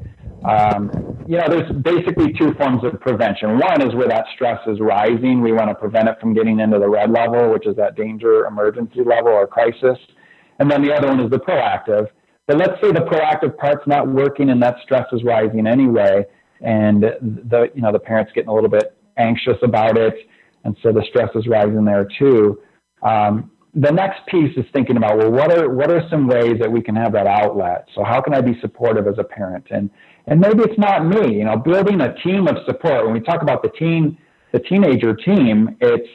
um, 0.44 0.90
you 1.28 1.36
know, 1.36 1.46
there's 1.48 1.70
basically 1.82 2.32
two 2.32 2.54
forms 2.54 2.82
of 2.84 2.98
prevention. 3.00 3.58
One 3.58 3.82
is 3.86 3.94
where 3.94 4.08
that 4.08 4.26
stress 4.34 4.58
is 4.66 4.80
rising. 4.80 5.42
We 5.42 5.52
want 5.52 5.68
to 5.68 5.74
prevent 5.74 6.08
it 6.08 6.16
from 6.20 6.34
getting 6.34 6.60
into 6.60 6.78
the 6.78 6.88
red 6.88 7.10
level, 7.10 7.52
which 7.52 7.66
is 7.66 7.76
that 7.76 7.96
danger 7.96 8.46
emergency 8.46 9.00
level 9.04 9.32
or 9.32 9.46
crisis. 9.46 9.98
And 10.58 10.70
then 10.70 10.82
the 10.82 10.92
other 10.92 11.08
one 11.08 11.20
is 11.20 11.30
the 11.30 11.38
proactive. 11.38 12.08
But 12.46 12.58
let's 12.58 12.80
say 12.82 12.90
the 12.90 13.00
proactive 13.00 13.56
part's 13.58 13.86
not 13.86 14.08
working 14.08 14.50
and 14.50 14.62
that 14.62 14.76
stress 14.82 15.06
is 15.12 15.22
rising 15.24 15.66
anyway, 15.66 16.24
and 16.60 17.02
the 17.02 17.68
you 17.74 17.82
know 17.82 17.92
the 17.92 17.98
parents 17.98 18.32
getting 18.34 18.48
a 18.48 18.54
little 18.54 18.68
bit 18.68 18.96
anxious 19.18 19.56
about 19.62 19.96
it, 19.96 20.14
and 20.64 20.76
so 20.82 20.90
the 20.90 21.04
stress 21.08 21.30
is 21.36 21.46
rising 21.46 21.84
there 21.84 22.08
too. 22.18 22.60
Um, 23.02 23.52
the 23.74 23.92
next 23.92 24.26
piece 24.26 24.56
is 24.56 24.64
thinking 24.72 24.96
about 24.96 25.18
well, 25.18 25.30
what 25.30 25.56
are 25.56 25.70
what 25.70 25.90
are 25.90 26.02
some 26.10 26.26
ways 26.26 26.54
that 26.60 26.70
we 26.70 26.82
can 26.82 26.96
have 26.96 27.12
that 27.12 27.26
outlet? 27.26 27.86
So 27.94 28.02
how 28.02 28.20
can 28.20 28.34
I 28.34 28.40
be 28.40 28.58
supportive 28.60 29.06
as 29.06 29.18
a 29.18 29.24
parent? 29.24 29.68
And 29.70 29.90
and 30.26 30.40
maybe 30.40 30.62
it's 30.62 30.78
not 30.78 31.06
me. 31.06 31.36
You 31.38 31.44
know, 31.44 31.56
building 31.56 32.00
a 32.00 32.14
team 32.22 32.46
of 32.48 32.56
support. 32.66 33.04
When 33.04 33.14
we 33.14 33.20
talk 33.20 33.42
about 33.42 33.62
the 33.62 33.70
teen, 33.70 34.18
the 34.52 34.60
teenager 34.60 35.14
team, 35.14 35.76
it's 35.80 36.08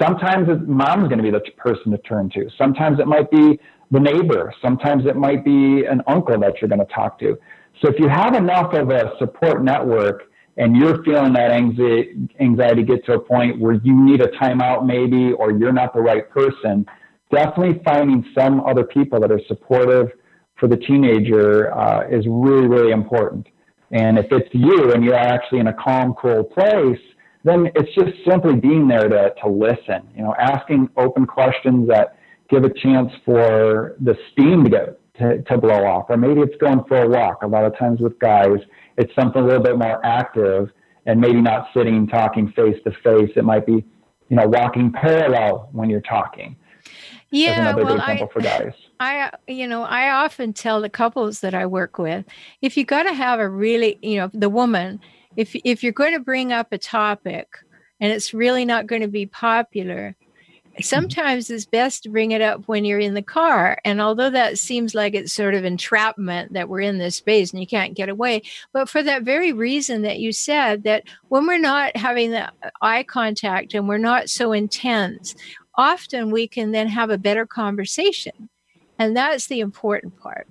sometimes 0.00 0.48
mom's 0.66 1.08
going 1.08 1.18
to 1.18 1.22
be 1.22 1.30
the 1.30 1.40
person 1.56 1.92
to 1.92 1.98
turn 1.98 2.30
to. 2.30 2.48
Sometimes 2.56 2.98
it 2.98 3.06
might 3.06 3.30
be 3.30 3.58
the 3.90 4.00
neighbor. 4.00 4.52
Sometimes 4.62 5.06
it 5.06 5.16
might 5.16 5.44
be 5.44 5.84
an 5.84 6.02
uncle 6.06 6.38
that 6.40 6.60
you're 6.60 6.68
going 6.68 6.84
to 6.84 6.92
talk 6.92 7.18
to. 7.20 7.38
So 7.80 7.88
if 7.88 7.98
you 7.98 8.08
have 8.08 8.34
enough 8.34 8.72
of 8.74 8.90
a 8.90 9.12
support 9.18 9.62
network 9.62 10.24
and 10.56 10.76
you're 10.76 11.02
feeling 11.04 11.32
that 11.34 11.50
anxiety, 11.50 12.28
anxiety 12.40 12.82
get 12.82 13.04
to 13.06 13.14
a 13.14 13.20
point 13.20 13.58
where 13.58 13.74
you 13.74 13.94
need 13.94 14.20
a 14.20 14.28
timeout 14.28 14.86
maybe, 14.86 15.32
or 15.32 15.52
you're 15.52 15.72
not 15.72 15.94
the 15.94 16.00
right 16.00 16.28
person, 16.30 16.86
definitely 17.30 17.80
finding 17.84 18.24
some 18.36 18.60
other 18.60 18.84
people 18.84 19.20
that 19.20 19.32
are 19.32 19.40
supportive 19.48 20.08
for 20.62 20.68
the 20.68 20.76
teenager 20.76 21.76
uh, 21.76 22.06
is 22.08 22.24
really, 22.28 22.68
really 22.68 22.92
important. 22.92 23.48
And 23.90 24.16
if 24.16 24.26
it's 24.30 24.48
you 24.52 24.92
and 24.92 25.04
you're 25.04 25.16
actually 25.16 25.58
in 25.58 25.66
a 25.66 25.72
calm, 25.72 26.14
cool 26.14 26.44
place, 26.44 27.00
then 27.42 27.68
it's 27.74 27.92
just 27.96 28.12
simply 28.24 28.54
being 28.54 28.86
there 28.86 29.08
to, 29.08 29.34
to 29.42 29.48
listen, 29.48 30.08
you 30.16 30.22
know, 30.22 30.36
asking 30.38 30.88
open 30.96 31.26
questions 31.26 31.88
that 31.88 32.16
give 32.48 32.62
a 32.62 32.72
chance 32.72 33.10
for 33.24 33.96
the 33.98 34.14
steam 34.30 34.62
to 34.62 34.70
get 34.70 35.00
to, 35.18 35.42
to 35.42 35.58
blow 35.58 35.84
off, 35.84 36.06
or 36.08 36.16
maybe 36.16 36.40
it's 36.40 36.56
going 36.58 36.84
for 36.86 37.02
a 37.02 37.08
walk. 37.08 37.42
A 37.42 37.46
lot 37.48 37.64
of 37.64 37.76
times 37.76 37.98
with 37.98 38.16
guys, 38.20 38.58
it's 38.96 39.12
something 39.16 39.42
a 39.42 39.44
little 39.44 39.64
bit 39.64 39.76
more 39.76 39.98
active 40.06 40.70
and 41.06 41.20
maybe 41.20 41.40
not 41.40 41.66
sitting 41.74 42.06
talking 42.06 42.52
face 42.52 42.76
to 42.84 42.92
face. 43.02 43.32
It 43.34 43.44
might 43.44 43.66
be, 43.66 43.84
you 44.28 44.36
know, 44.36 44.46
walking 44.46 44.92
parallel 44.92 45.70
when 45.72 45.90
you're 45.90 46.02
talking. 46.02 46.54
Yeah, 47.32 47.74
well, 47.74 48.00
I, 48.00 48.28
I, 49.00 49.30
you 49.48 49.66
know, 49.66 49.82
I 49.82 50.10
often 50.10 50.52
tell 50.52 50.80
the 50.80 50.90
couples 50.90 51.40
that 51.40 51.54
I 51.54 51.66
work 51.66 51.98
with, 51.98 52.26
if 52.60 52.76
you 52.76 52.84
got 52.84 53.04
to 53.04 53.14
have 53.14 53.40
a 53.40 53.48
really, 53.48 53.98
you 54.02 54.18
know, 54.18 54.30
the 54.34 54.50
woman, 54.50 55.00
if 55.36 55.56
if 55.64 55.82
you're 55.82 55.92
going 55.92 56.12
to 56.12 56.20
bring 56.20 56.52
up 56.52 56.72
a 56.72 56.78
topic 56.78 57.58
and 58.00 58.12
it's 58.12 58.34
really 58.34 58.64
not 58.64 58.86
going 58.86 59.02
to 59.02 59.08
be 59.08 59.26
popular, 59.26 60.14
Mm-hmm. 60.72 60.84
sometimes 60.84 61.50
it's 61.50 61.66
best 61.66 62.02
to 62.02 62.08
bring 62.08 62.30
it 62.30 62.40
up 62.40 62.66
when 62.66 62.86
you're 62.86 62.98
in 62.98 63.12
the 63.12 63.20
car. 63.20 63.76
And 63.84 64.00
although 64.00 64.30
that 64.30 64.58
seems 64.58 64.94
like 64.94 65.12
it's 65.14 65.30
sort 65.30 65.54
of 65.54 65.66
entrapment 65.66 66.54
that 66.54 66.70
we're 66.70 66.80
in 66.80 66.96
this 66.96 67.16
space 67.16 67.50
and 67.50 67.60
you 67.60 67.66
can't 67.66 67.92
get 67.92 68.08
away, 68.08 68.40
but 68.72 68.88
for 68.88 69.02
that 69.02 69.22
very 69.22 69.52
reason 69.52 70.00
that 70.02 70.18
you 70.18 70.32
said, 70.32 70.84
that 70.84 71.04
when 71.28 71.46
we're 71.46 71.58
not 71.58 71.94
having 71.94 72.30
the 72.30 72.50
eye 72.80 73.02
contact 73.02 73.74
and 73.74 73.86
we're 73.86 73.98
not 73.98 74.30
so 74.30 74.52
intense, 74.52 75.34
often 75.74 76.30
we 76.30 76.46
can 76.46 76.72
then 76.72 76.88
have 76.88 77.10
a 77.10 77.18
better 77.18 77.46
conversation. 77.46 78.48
And 78.98 79.16
that's 79.16 79.46
the 79.46 79.60
important 79.60 80.18
part 80.18 80.46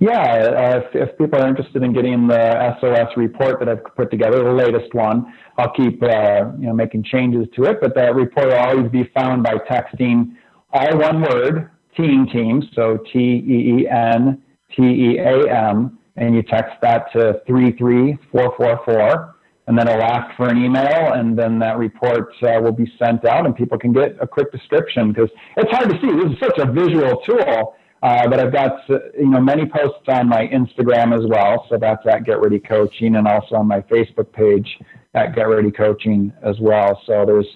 yeah, 0.00 0.20
uh, 0.20 0.80
if, 0.80 1.08
if, 1.10 1.18
people 1.18 1.40
are 1.40 1.48
interested 1.48 1.82
in 1.82 1.92
getting 1.92 2.26
the 2.26 2.76
SOS 2.80 3.16
report 3.16 3.58
that 3.60 3.68
I've 3.68 3.84
put 3.96 4.10
together, 4.10 4.42
the 4.42 4.52
latest 4.52 4.92
one, 4.94 5.32
I'll 5.58 5.72
keep 5.72 6.02
uh, 6.02 6.50
you 6.58 6.66
know 6.66 6.74
making 6.74 7.04
changes 7.04 7.46
to 7.56 7.64
it. 7.64 7.78
But 7.80 7.94
that 7.94 8.14
report 8.14 8.48
will 8.48 8.54
always 8.54 8.90
be 8.90 9.10
found 9.14 9.42
by 9.42 9.54
texting 9.70 10.34
all 10.72 10.98
one 10.98 11.22
word, 11.22 11.70
Team, 11.96 12.68
so 12.74 12.98
T 13.12 13.18
E 13.18 13.80
E 13.80 13.88
N 13.88 14.42
T 14.76 14.82
E 14.82 15.18
A 15.18 15.70
M, 15.70 15.98
and 16.16 16.34
you 16.34 16.42
text 16.42 16.74
that 16.82 17.12
to 17.12 17.40
three 17.46 17.72
three 17.76 18.18
four 18.32 18.52
four 18.56 18.80
four, 18.84 19.36
and 19.68 19.78
then 19.78 19.86
it'll 19.86 20.02
ask 20.02 20.36
for 20.36 20.48
an 20.48 20.58
email, 20.58 21.12
and 21.12 21.38
then 21.38 21.60
that 21.60 21.78
report 21.78 22.34
uh, 22.42 22.60
will 22.60 22.72
be 22.72 22.92
sent 22.98 23.24
out, 23.24 23.46
and 23.46 23.54
people 23.54 23.78
can 23.78 23.92
get 23.92 24.16
a 24.20 24.26
quick 24.26 24.50
description 24.50 25.12
because 25.12 25.30
it's 25.56 25.70
hard 25.70 25.88
to 25.88 26.00
see. 26.00 26.10
This 26.12 26.32
is 26.32 26.38
such 26.40 26.58
a 26.58 26.72
visual 26.72 27.22
tool 27.24 27.76
uh, 28.04 28.28
but 28.28 28.38
I've 28.38 28.52
got 28.52 28.86
you 28.88 29.30
know 29.30 29.40
many 29.40 29.64
posts 29.64 30.06
on 30.08 30.28
my 30.28 30.46
Instagram 30.48 31.18
as 31.18 31.26
well, 31.26 31.66
so 31.70 31.78
that's 31.80 32.06
at 32.06 32.24
Get 32.24 32.38
Ready 32.38 32.58
Coaching, 32.58 33.16
and 33.16 33.26
also 33.26 33.54
on 33.54 33.66
my 33.66 33.80
Facebook 33.80 34.30
page 34.30 34.68
at 35.14 35.34
Get 35.34 35.48
Ready 35.48 35.70
Coaching 35.70 36.30
as 36.42 36.60
well. 36.60 37.00
So 37.06 37.24
there's 37.24 37.46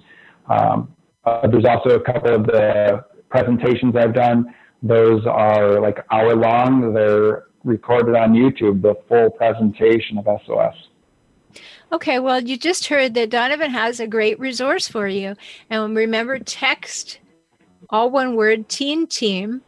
um, 0.49 0.95
uh, 1.27 1.47
there's 1.49 1.67
also 1.67 1.97
a 1.97 2.01
couple 2.01 2.35
of 2.35 2.47
the 2.47 3.05
presentations 3.29 3.95
I've 3.95 4.15
done. 4.15 4.55
Those 4.83 5.27
are 5.27 5.81
like 5.83 5.99
hour 6.11 6.35
long. 6.35 6.95
They're 6.95 7.45
recorded 7.63 8.17
on 8.17 8.33
YouTube, 8.33 8.81
the 8.81 8.95
full 9.07 9.29
presentation 9.29 10.17
of 10.17 10.25
SOS. 10.47 11.61
Okay, 11.93 12.19
well, 12.21 12.41
you 12.41 12.57
just 12.57 12.87
heard 12.87 13.13
that 13.15 13.29
Donovan 13.29 13.71
has 13.71 14.01
a 14.01 14.07
great 14.07 14.41
resource 14.41 14.89
for 14.89 15.09
you. 15.09 15.37
And 15.69 15.95
remember, 15.95 16.39
text 16.39 17.19
all 17.91 18.11
one 18.11 18.35
word 18.35 18.71
teen 18.71 19.07
team 19.07 19.61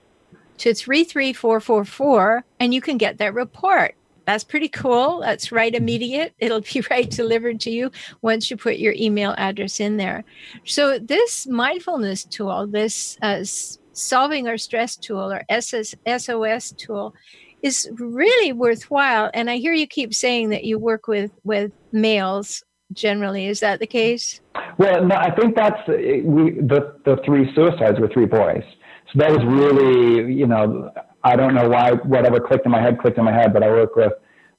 to 0.61 0.74
33444 0.74 2.44
and 2.61 2.74
you 2.74 2.80
can 2.80 2.98
get 2.98 3.18
that 3.18 3.34
report. 3.34 3.94
That's 4.26 4.44
pretty 4.44 4.68
cool. 4.68 5.20
That's 5.20 5.50
right 5.50 5.74
immediate. 5.74 6.34
It'll 6.38 6.61
be 6.61 6.84
right 6.90 7.11
delivered 7.11 7.61
to 7.61 7.70
you 7.70 7.90
once 8.22 8.50
you 8.50 8.56
put 8.56 8.76
your 8.76 8.94
email 8.96 9.34
address 9.38 9.80
in 9.80 9.96
there. 9.96 10.22
So, 10.64 10.98
this 10.98 11.46
mindfulness 11.46 12.24
tool, 12.24 12.66
this 12.66 13.16
uh, 13.22 13.42
solving 13.92 14.48
our 14.48 14.58
stress 14.58 14.96
tool 14.96 15.32
or 15.32 15.42
SS, 15.48 15.94
SOS 16.18 16.72
tool, 16.72 17.14
is 17.62 17.90
really 17.98 18.52
worthwhile. 18.52 19.30
And 19.32 19.50
I 19.50 19.56
hear 19.56 19.72
you 19.72 19.86
keep 19.86 20.14
saying 20.14 20.50
that 20.50 20.64
you 20.64 20.78
work 20.78 21.08
with, 21.08 21.30
with 21.42 21.72
males 21.90 22.62
generally. 22.92 23.46
Is 23.46 23.61
that 23.61 23.80
the 23.80 23.86
case? 23.86 24.40
Well, 24.78 25.04
no, 25.04 25.16
I 25.16 25.34
think 25.34 25.56
that's 25.56 25.80
we, 25.88 26.52
the, 26.52 26.96
the 27.04 27.18
three 27.24 27.52
suicides 27.54 27.98
were 27.98 28.08
three 28.08 28.26
boys. 28.26 28.64
So 29.12 29.18
that 29.18 29.30
was 29.30 29.44
really, 29.44 30.32
you 30.32 30.46
know, 30.46 30.90
I 31.24 31.36
don't 31.36 31.54
know 31.54 31.68
why 31.68 31.92
whatever 31.92 32.40
clicked 32.40 32.64
in 32.64 32.72
my 32.72 32.80
head 32.80 32.98
clicked 33.00 33.18
in 33.18 33.24
my 33.24 33.32
head, 33.32 33.52
but 33.52 33.62
I 33.62 33.68
work 33.70 33.96
with 33.96 34.12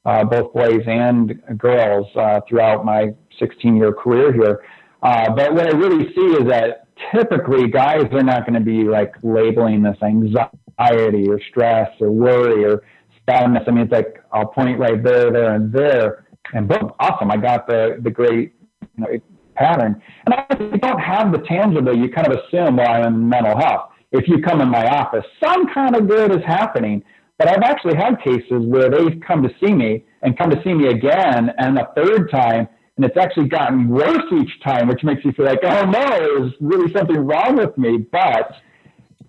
uh, 0.06 0.24
both 0.24 0.54
boys 0.54 0.82
and 0.86 1.41
girls 1.58 2.08
uh, 2.16 2.41
throughout 2.47 2.86
my 2.86 3.14
16 3.39 3.76
year 3.76 3.93
career 3.93 4.34
here. 4.34 4.64
Uh, 5.02 5.34
but 5.34 5.54
what 5.54 5.68
I 5.68 5.78
really 5.78 6.14
see 6.14 6.38
is 6.41 6.47
that 6.49 6.88
typically 7.14 7.68
guys 7.68 8.06
are 8.12 8.24
not 8.24 8.45
going 8.45 8.54
to 8.54 8.66
be 8.66 8.84
like 8.84 9.14
labeling 9.24 9.82
this 9.82 9.97
anxiety 10.04 11.28
or 11.30 11.39
stress 11.49 11.89
or 11.99 12.12
worry 12.12 12.66
or 12.66 12.84
sadness. 13.30 13.64
I 13.68 13.72
mean, 13.72 13.84
it's 13.84 13.91
like 13.91 14.24
I'll 14.32 14.47
point 14.47 14.80
right 14.80 15.02
there, 15.04 15.32
there, 15.32 15.56
and 15.56 15.72
there, 15.72 16.26
and 16.54 16.68
boom, 16.68 16.91
awesome! 16.99 17.32
I 17.32 17.38
got 17.38 17.68
the 17.68 17.97
the 18.02 18.12
great 18.12 18.54
you 18.97 19.04
know, 19.04 19.08
pattern. 19.56 20.02
And 20.26 20.36
I 20.36 20.78
don't 20.78 20.99
have 20.99 21.32
the 21.32 21.39
tangible. 21.39 21.95
You 21.95 22.10
kind 22.10 22.28
of 22.28 22.39
assume, 22.39 22.78
well, 22.78 22.89
I'm 22.89 23.06
in 23.06 23.30
mental 23.30 23.58
health. 23.58 23.91
If 24.12 24.28
you 24.28 24.41
come 24.41 24.62
in 24.62 24.70
my 24.70 24.86
office, 24.88 25.26
some 25.43 25.74
kind 25.74 25.95
of 25.95 26.07
good 26.07 26.32
is 26.32 26.43
happening. 26.45 27.03
But 27.38 27.49
I've 27.49 27.64
actually 27.64 27.95
had 27.95 28.22
cases 28.22 28.66
where 28.68 28.89
they've 28.89 29.20
come 29.26 29.41
to 29.41 29.49
see 29.59 29.74
me 29.74 30.05
and 30.22 30.38
come 30.38 30.51
to 30.51 30.62
see 30.64 30.74
me 30.74 30.89
again 30.89 31.51
and 31.57 31.80
a 31.80 31.88
third 31.95 32.30
time, 32.30 32.68
and 32.95 33.05
it's 33.05 33.18
actually 33.18 33.47
gotten 33.47 33.88
worse 33.88 34.32
each 34.32 34.62
time, 34.64 34.88
which 34.88 35.03
makes 35.03 35.26
you 35.26 35.32
feel 35.32 35.45
like, 35.45 35.59
oh 35.64 35.86
no, 35.86 36.07
there's 36.20 36.53
really 36.59 36.91
something 36.93 37.18
wrong 37.18 37.55
with 37.55 37.76
me. 37.78 37.97
But 37.97 38.51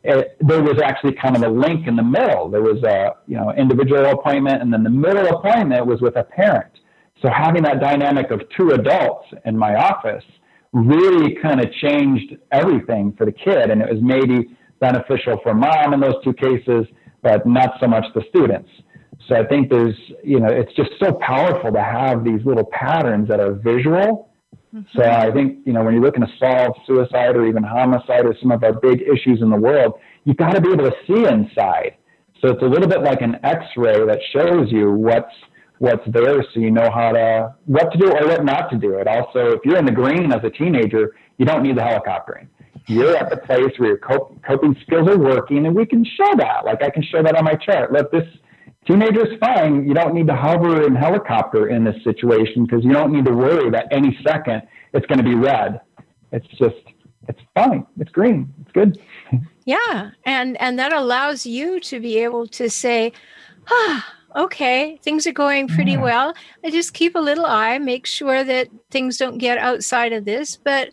it, 0.05 0.37
there 0.41 0.63
was 0.63 0.81
actually 0.83 1.15
kind 1.15 1.37
of 1.37 1.43
a 1.43 1.49
link 1.49 1.87
in 1.87 1.97
the 1.97 2.03
middle. 2.03 2.51
There 2.51 2.61
was 2.61 2.83
a 2.83 3.15
you 3.27 3.37
know 3.37 3.53
individual 3.53 4.05
appointment, 4.07 4.61
and 4.61 4.73
then 4.73 4.83
the 4.83 4.91
middle 4.91 5.27
appointment 5.29 5.87
was 5.87 6.01
with 6.01 6.17
a 6.17 6.25
parent. 6.25 6.73
So 7.23 7.31
having 7.31 7.63
that 7.63 7.81
dynamic 7.81 8.31
of 8.31 8.43
two 8.57 8.73
adults 8.73 9.29
in 9.45 9.57
my 9.57 9.77
office 9.77 10.25
really 10.73 11.37
kind 11.41 11.61
of 11.65 11.73
changed 11.73 12.37
everything 12.51 13.15
for 13.17 13.25
the 13.25 13.33
kid, 13.33 13.71
and 13.71 13.81
it 13.81 13.89
was 13.89 14.03
maybe 14.03 14.57
beneficial 14.87 15.39
for 15.43 15.55
mom 15.55 15.95
in 15.95 16.01
those 16.01 16.19
two 16.25 16.35
cases, 16.35 16.85
but 17.23 17.47
not 17.47 17.71
so 17.81 17.87
much 17.87 18.05
the 18.15 18.23
students. 18.29 18.69
So 19.29 19.37
I 19.37 19.45
think 19.47 19.71
there's 19.71 19.99
you 20.23 20.41
know 20.41 20.51
it's 20.61 20.75
just 20.75 20.91
so 21.03 21.09
powerful 21.15 21.71
to 21.73 21.83
have 21.83 22.25
these 22.25 22.43
little 22.45 22.69
patterns 22.73 23.29
that 23.29 23.41
are 23.41 23.53
visual 23.53 24.33
Mm-hmm. 24.75 24.99
So 24.99 25.05
I 25.05 25.31
think, 25.31 25.59
you 25.67 25.73
know, 25.73 25.85
when 25.85 25.95
you're 25.95 26.03
looking 26.03 26.23
to 26.23 26.33
solve 26.39 26.75
suicide 26.87 27.37
or 27.37 27.47
even 27.47 27.63
homicide 27.63 28.25
or 28.25 28.35
some 28.41 28.51
of 28.51 28.65
our 28.65 28.73
big 28.73 29.03
issues 29.03 29.43
in 29.43 29.51
the 29.51 29.57
world, 29.57 29.95
you've 30.25 30.39
got 30.39 30.53
to 30.53 30.61
be 30.61 30.71
able 30.73 30.85
to 30.85 30.97
see 31.07 31.27
inside. 31.27 31.97
So 32.41 32.49
it's 32.49 32.63
a 32.63 32.67
little 32.67 32.89
bit 32.89 33.03
like 33.03 33.21
an 33.21 33.37
x-ray 33.45 34.05
that 34.07 34.19
shows 34.33 34.71
you 34.71 34.91
what's 34.91 35.33
what's 35.79 36.03
there 36.07 36.45
so 36.55 36.61
you 36.61 36.71
know 36.71 36.89
how 36.95 37.11
to 37.11 37.55
what 37.67 37.91
to 37.91 37.99
do 37.99 38.09
or 38.09 38.27
what 38.27 38.45
not 38.45 38.71
to 38.71 38.79
do. 38.79 38.95
It 38.95 39.07
also 39.07 39.53
if 39.53 39.61
you're 39.65 39.79
in 39.79 39.85
the 39.85 39.93
green 39.93 40.33
as 40.33 40.41
a 40.43 40.51
teenager, 40.51 41.15
you 41.39 41.45
don't 41.45 41.63
need 41.63 41.77
the 41.77 41.83
helicoptering. 41.83 42.49
You're 42.87 43.17
at 43.17 43.31
the 43.31 43.37
place 43.37 43.73
where 43.79 43.91
your 43.91 43.99
coping 43.99 44.77
skills 44.83 45.09
are 45.09 45.19
working 45.19 45.67
and 45.67 45.75
we 45.75 45.87
can 45.87 46.05
show 46.05 46.37
that. 46.37 46.65
Like 46.65 46.83
I 46.83 46.91
can 46.91 47.03
show 47.03 47.23
that 47.23 47.37
on 47.37 47.45
my 47.45 47.55
chart. 47.55 47.93
Look, 47.93 48.11
this 48.11 48.27
Teenagers, 48.87 49.39
fine. 49.39 49.87
You 49.87 49.95
don't 49.95 50.13
need 50.13 50.27
to 50.27 50.35
hover 50.35 50.85
and 50.85 50.97
helicopter 50.97 51.69
in 51.69 51.85
this 51.85 51.95
situation 52.03 52.65
because 52.67 52.85
you 52.85 52.93
don't 52.93 53.13
need 53.13 53.25
to 53.27 53.33
worry 53.33 53.71
that 53.71 53.87
any 53.93 54.19
second 54.27 54.63
it's 54.93 55.07
going 55.07 55.19
to 55.19 55.25
be 55.25 55.37
red. 55.37 55.81
It's 56.33 56.47
just, 56.59 56.83
it's 57.29 57.39
fine. 57.55 57.87
It's 58.01 58.11
green. 58.11 58.53
It's 58.63 58.73
good. 58.73 58.99
Yeah, 59.65 60.11
and 60.27 60.61
and 60.61 60.77
that 60.81 60.93
allows 60.93 61.47
you 61.47 61.79
to 61.83 62.01
be 62.01 62.19
able 62.19 62.49
to 62.49 62.69
say, 62.69 63.13
ah, 63.71 64.13
okay, 64.35 64.99
things 65.05 65.25
are 65.25 65.33
going 65.33 65.69
pretty 65.69 65.97
well. 65.97 66.35
I 66.65 66.71
just 66.71 66.95
keep 66.95 67.15
a 67.15 67.21
little 67.21 67.47
eye, 67.47 67.79
make 67.79 68.05
sure 68.05 68.43
that 68.43 68.71
things 68.91 69.19
don't 69.19 69.39
get 69.39 69.59
outside 69.59 70.13
of 70.13 70.25
this, 70.25 70.57
but 70.57 70.91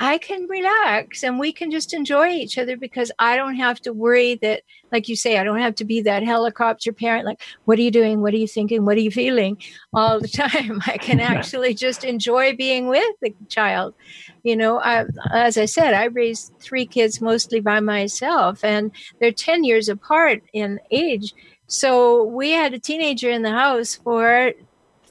I 0.00 0.18
can 0.18 0.46
relax 0.46 1.24
and 1.24 1.40
we 1.40 1.52
can 1.52 1.72
just 1.72 1.92
enjoy 1.92 2.28
each 2.28 2.56
other 2.56 2.76
because 2.76 3.10
I 3.18 3.36
don't 3.36 3.56
have 3.56 3.80
to 3.80 3.92
worry 3.92 4.36
that, 4.36 4.62
like 4.92 5.08
you 5.08 5.16
say, 5.16 5.38
I 5.38 5.44
don't 5.44 5.58
have 5.58 5.74
to 5.76 5.84
be 5.84 6.02
that 6.02 6.22
helicopter 6.22 6.92
parent. 6.92 7.26
Like, 7.26 7.40
what 7.64 7.78
are 7.78 7.82
you 7.82 7.90
doing? 7.90 8.20
What 8.20 8.32
are 8.32 8.38
you 8.38 8.46
thinking? 8.46 8.84
What 8.84 8.96
are 8.96 9.00
you 9.00 9.10
feeling 9.10 9.58
all 9.92 10.20
the 10.20 10.28
time? 10.28 10.80
I 10.86 10.98
can 10.98 11.18
actually 11.18 11.74
just 11.74 12.04
enjoy 12.04 12.54
being 12.54 12.86
with 12.86 13.14
the 13.20 13.34
child. 13.48 13.94
You 14.44 14.56
know, 14.56 14.78
I, 14.78 15.06
as 15.32 15.58
I 15.58 15.64
said, 15.64 15.94
I 15.94 16.04
raised 16.04 16.52
three 16.60 16.86
kids 16.86 17.20
mostly 17.20 17.58
by 17.58 17.80
myself 17.80 18.62
and 18.62 18.92
they're 19.20 19.32
10 19.32 19.64
years 19.64 19.88
apart 19.88 20.42
in 20.52 20.78
age. 20.92 21.34
So 21.66 22.22
we 22.22 22.52
had 22.52 22.72
a 22.72 22.78
teenager 22.78 23.30
in 23.30 23.42
the 23.42 23.50
house 23.50 23.96
for 23.96 24.52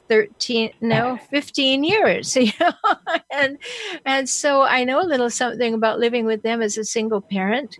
13 0.08 0.70
no 0.80 1.18
15 1.30 1.84
years 1.84 2.36
you 2.36 2.52
know? 2.60 2.72
And 3.30 3.58
and 4.04 4.28
so 4.28 4.62
i 4.62 4.84
know 4.84 5.00
a 5.00 5.06
little 5.06 5.30
something 5.30 5.74
about 5.74 5.98
living 5.98 6.24
with 6.24 6.42
them 6.42 6.62
as 6.62 6.78
a 6.78 6.84
single 6.84 7.20
parent 7.20 7.78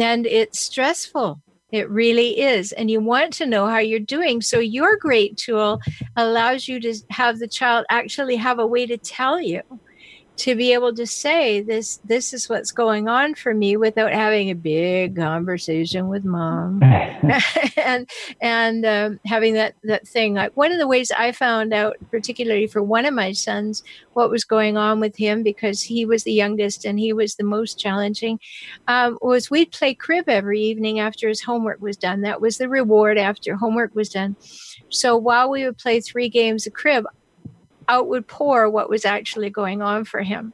and 0.00 0.26
it's 0.26 0.60
stressful. 0.60 1.40
It 1.70 1.88
really 1.88 2.38
is 2.38 2.72
and 2.72 2.90
you 2.90 3.00
want 3.00 3.32
to 3.34 3.46
know 3.46 3.66
how 3.66 3.78
you're 3.78 3.98
doing 3.98 4.42
so 4.42 4.58
your 4.58 4.96
great 4.96 5.38
tool 5.38 5.80
allows 6.16 6.68
you 6.68 6.78
to 6.80 6.94
have 7.10 7.38
the 7.38 7.48
child 7.48 7.86
actually 7.90 8.36
have 8.36 8.58
a 8.58 8.66
way 8.66 8.84
to 8.86 8.98
tell 8.98 9.40
you 9.40 9.62
to 10.36 10.54
be 10.54 10.72
able 10.72 10.94
to 10.94 11.06
say 11.06 11.60
this 11.60 11.98
this 12.04 12.32
is 12.32 12.48
what's 12.48 12.72
going 12.72 13.08
on 13.08 13.34
for 13.34 13.54
me 13.54 13.76
without 13.76 14.12
having 14.12 14.50
a 14.50 14.54
big 14.54 15.16
conversation 15.16 16.08
with 16.08 16.24
mom. 16.24 16.80
And 17.76 18.08
and 18.40 18.86
um, 18.86 19.20
having 19.26 19.54
that 19.54 19.74
that 19.84 20.06
thing. 20.06 20.34
Like 20.34 20.56
one 20.56 20.72
of 20.72 20.78
the 20.78 20.86
ways 20.86 21.10
i 21.16 21.32
found 21.32 21.72
out 21.72 21.96
particularly 22.10 22.66
for 22.66 22.82
one 22.82 23.04
of 23.04 23.14
my 23.14 23.32
sons 23.32 23.82
what 24.14 24.30
was 24.30 24.44
going 24.44 24.76
on 24.76 25.00
with 25.00 25.16
him 25.16 25.42
because 25.42 25.82
he 25.82 26.04
was 26.04 26.24
the 26.24 26.32
youngest 26.32 26.84
and 26.84 26.98
he 26.98 27.12
was 27.12 27.34
the 27.34 27.44
most 27.44 27.78
challenging 27.78 28.38
um, 28.88 29.18
was 29.22 29.50
we'd 29.50 29.72
play 29.72 29.94
crib 29.94 30.28
every 30.28 30.60
evening 30.60 31.00
after 31.00 31.28
his 31.28 31.42
homework 31.42 31.80
was 31.80 31.96
done. 31.96 32.22
That 32.22 32.40
was 32.40 32.58
the 32.58 32.68
reward 32.68 33.18
after 33.18 33.56
homework 33.56 33.94
was 33.94 34.08
done. 34.08 34.36
So 34.88 35.16
while 35.16 35.50
we 35.50 35.64
would 35.64 35.78
play 35.78 36.00
three 36.00 36.28
games 36.28 36.66
of 36.66 36.72
crib 36.72 37.04
out 37.88 38.08
would 38.08 38.26
pour 38.26 38.68
what 38.68 38.90
was 38.90 39.04
actually 39.04 39.50
going 39.50 39.82
on 39.82 40.04
for 40.04 40.22
him. 40.22 40.52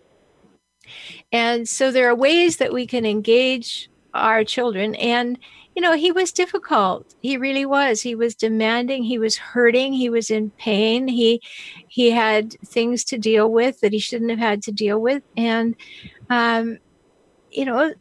And 1.32 1.68
so 1.68 1.90
there 1.90 2.08
are 2.08 2.14
ways 2.14 2.56
that 2.56 2.72
we 2.72 2.86
can 2.86 3.04
engage 3.04 3.90
our 4.14 4.44
children. 4.44 4.94
And, 4.94 5.38
you 5.76 5.82
know, 5.82 5.92
he 5.92 6.10
was 6.12 6.32
difficult. 6.32 7.14
He 7.20 7.36
really 7.36 7.66
was. 7.66 8.00
He 8.02 8.14
was 8.14 8.34
demanding. 8.34 9.04
He 9.04 9.18
was 9.18 9.36
hurting. 9.36 9.92
He 9.92 10.08
was 10.08 10.30
in 10.30 10.50
pain. 10.50 11.08
He 11.08 11.42
he 11.88 12.10
had 12.10 12.52
things 12.64 13.04
to 13.04 13.18
deal 13.18 13.50
with 13.50 13.80
that 13.80 13.92
he 13.92 13.98
shouldn't 13.98 14.30
have 14.30 14.38
had 14.38 14.62
to 14.62 14.72
deal 14.72 14.98
with. 15.00 15.22
And 15.36 15.76
um, 16.30 16.78
you 17.50 17.64
know, 17.64 17.92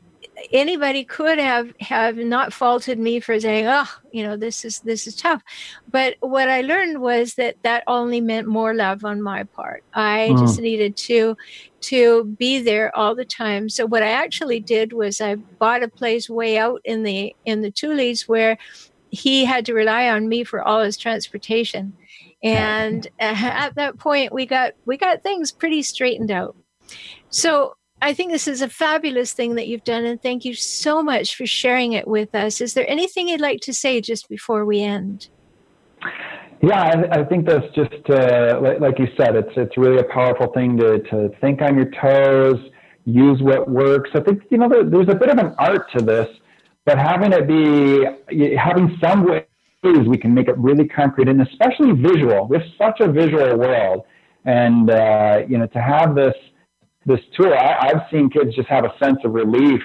anybody 0.52 1.04
could 1.04 1.40
have 1.40 1.74
have 1.80 2.18
not 2.18 2.54
faulted 2.54 3.00
me 3.00 3.20
for 3.20 3.40
saying 3.40 3.66
oh 3.68 3.90
you 4.12 4.24
know 4.24 4.38
this 4.38 4.64
is 4.64 4.80
this 4.82 5.08
is 5.08 5.16
tough. 5.16 5.42
But 5.90 6.16
what 6.20 6.50
i 6.50 6.62
learned 6.62 7.02
was 7.02 7.36
that 7.36 7.56
that 7.64 7.84
only 7.88 8.22
meant 8.22 8.48
more 8.48 8.74
love 8.74 9.04
on 9.04 9.22
my 9.22 9.44
part. 9.44 9.84
I 9.94 10.30
mm. 10.32 10.40
just 10.40 10.60
needed 10.60 10.96
to 10.98 11.36
to 11.82 12.26
be 12.26 12.60
there 12.62 12.96
all 12.96 13.16
the 13.16 13.26
time. 13.26 13.70
So 13.70 13.86
what 13.86 14.04
i 14.04 14.10
actually 14.10 14.60
did 14.60 14.94
was 14.94 15.22
i 15.22 15.36
bought 15.36 15.84
a 15.84 15.88
place 15.88 16.30
way 16.30 16.58
out 16.58 16.82
in 16.84 17.04
the 17.04 17.36
in 17.46 17.62
the 17.62 17.72
tules 17.72 18.28
where 18.28 18.58
he 19.10 19.46
had 19.46 19.66
to 19.66 19.74
rely 19.74 20.10
on 20.10 20.28
me 20.28 20.44
for 20.44 20.62
all 20.62 20.84
his 20.84 20.98
transportation. 20.98 21.94
And 22.44 23.08
at 23.20 23.76
that 23.76 23.98
point 23.98 24.34
we 24.34 24.46
got 24.46 24.74
we 24.86 24.98
got 24.98 25.24
things 25.24 25.52
pretty 25.52 25.82
straightened 25.82 26.32
out. 26.32 26.56
So 27.30 27.76
I 28.02 28.14
think 28.14 28.32
this 28.32 28.48
is 28.48 28.62
a 28.62 28.70
fabulous 28.70 29.34
thing 29.34 29.56
that 29.56 29.68
you've 29.68 29.84
done, 29.84 30.06
and 30.06 30.22
thank 30.22 30.45
you 30.45 30.54
so 30.54 31.02
much 31.02 31.36
for 31.36 31.48
sharing 31.48 31.93
it 31.93 32.08
with 32.08 32.36
us. 32.36 32.62
Is 32.62 32.76
there 32.76 32.88
anything 32.88 33.28
you'd 33.28 33.41
like 33.41 33.62
to 33.62 33.74
say 33.74 34.02
just 34.02 34.30
before 34.30 34.66
we 34.66 34.82
end? 34.82 35.30
Yeah, 36.62 36.80
I, 36.80 37.22
I 37.22 37.24
think 37.24 37.48
that's 37.48 37.66
just 37.76 38.10
uh, 38.10 38.62
like, 38.80 39.00
you 39.00 39.08
said. 39.18 39.36
It's 39.36 39.52
it's 39.56 39.78
really 39.78 40.00
a 40.00 40.04
powerful 40.04 40.48
thing 40.54 40.78
to 40.78 41.00
to 41.00 41.30
think 41.41 41.62
on 41.62 41.76
your 41.76 41.89
toes, 42.02 42.60
use 43.06 43.41
what 43.41 43.70
works. 43.70 44.12
I 44.14 44.22
think 44.22 44.43
you 44.50 44.58
know 44.58 44.70
there, 44.70 44.84
there's 44.84 45.10
a 45.10 45.16
bit 45.16 45.30
of 45.30 45.38
an 45.39 45.56
art 45.58 45.91
to 45.98 46.04
this, 46.04 46.28
but 46.86 46.98
having 46.98 47.32
it 47.34 47.48
be 47.48 48.56
having 48.56 48.98
some 49.02 49.26
ways 49.28 49.43
we 49.84 50.18
can 50.18 50.34
make 50.34 50.48
it 50.48 50.58
really 50.58 50.88
concrete 50.88 51.30
and 51.30 51.41
especially 51.41 51.91
visual. 51.93 52.48
We're 52.48 52.66
such 52.78 53.00
a 53.00 53.12
visual 53.12 53.58
world, 53.58 54.06
and 54.45 54.89
uh, 54.89 55.43
you 55.48 55.58
know 55.58 55.68
to 55.68 55.82
have 55.82 56.16
this 56.16 56.36
this 57.08 57.22
tool, 57.36 57.53
I, 57.53 57.89
I've 57.89 58.01
seen 58.12 58.30
kids 58.30 58.55
just 58.55 58.68
have 58.68 58.86
a 58.86 58.93
sense 59.01 59.18
of 59.24 59.34
relief 59.34 59.82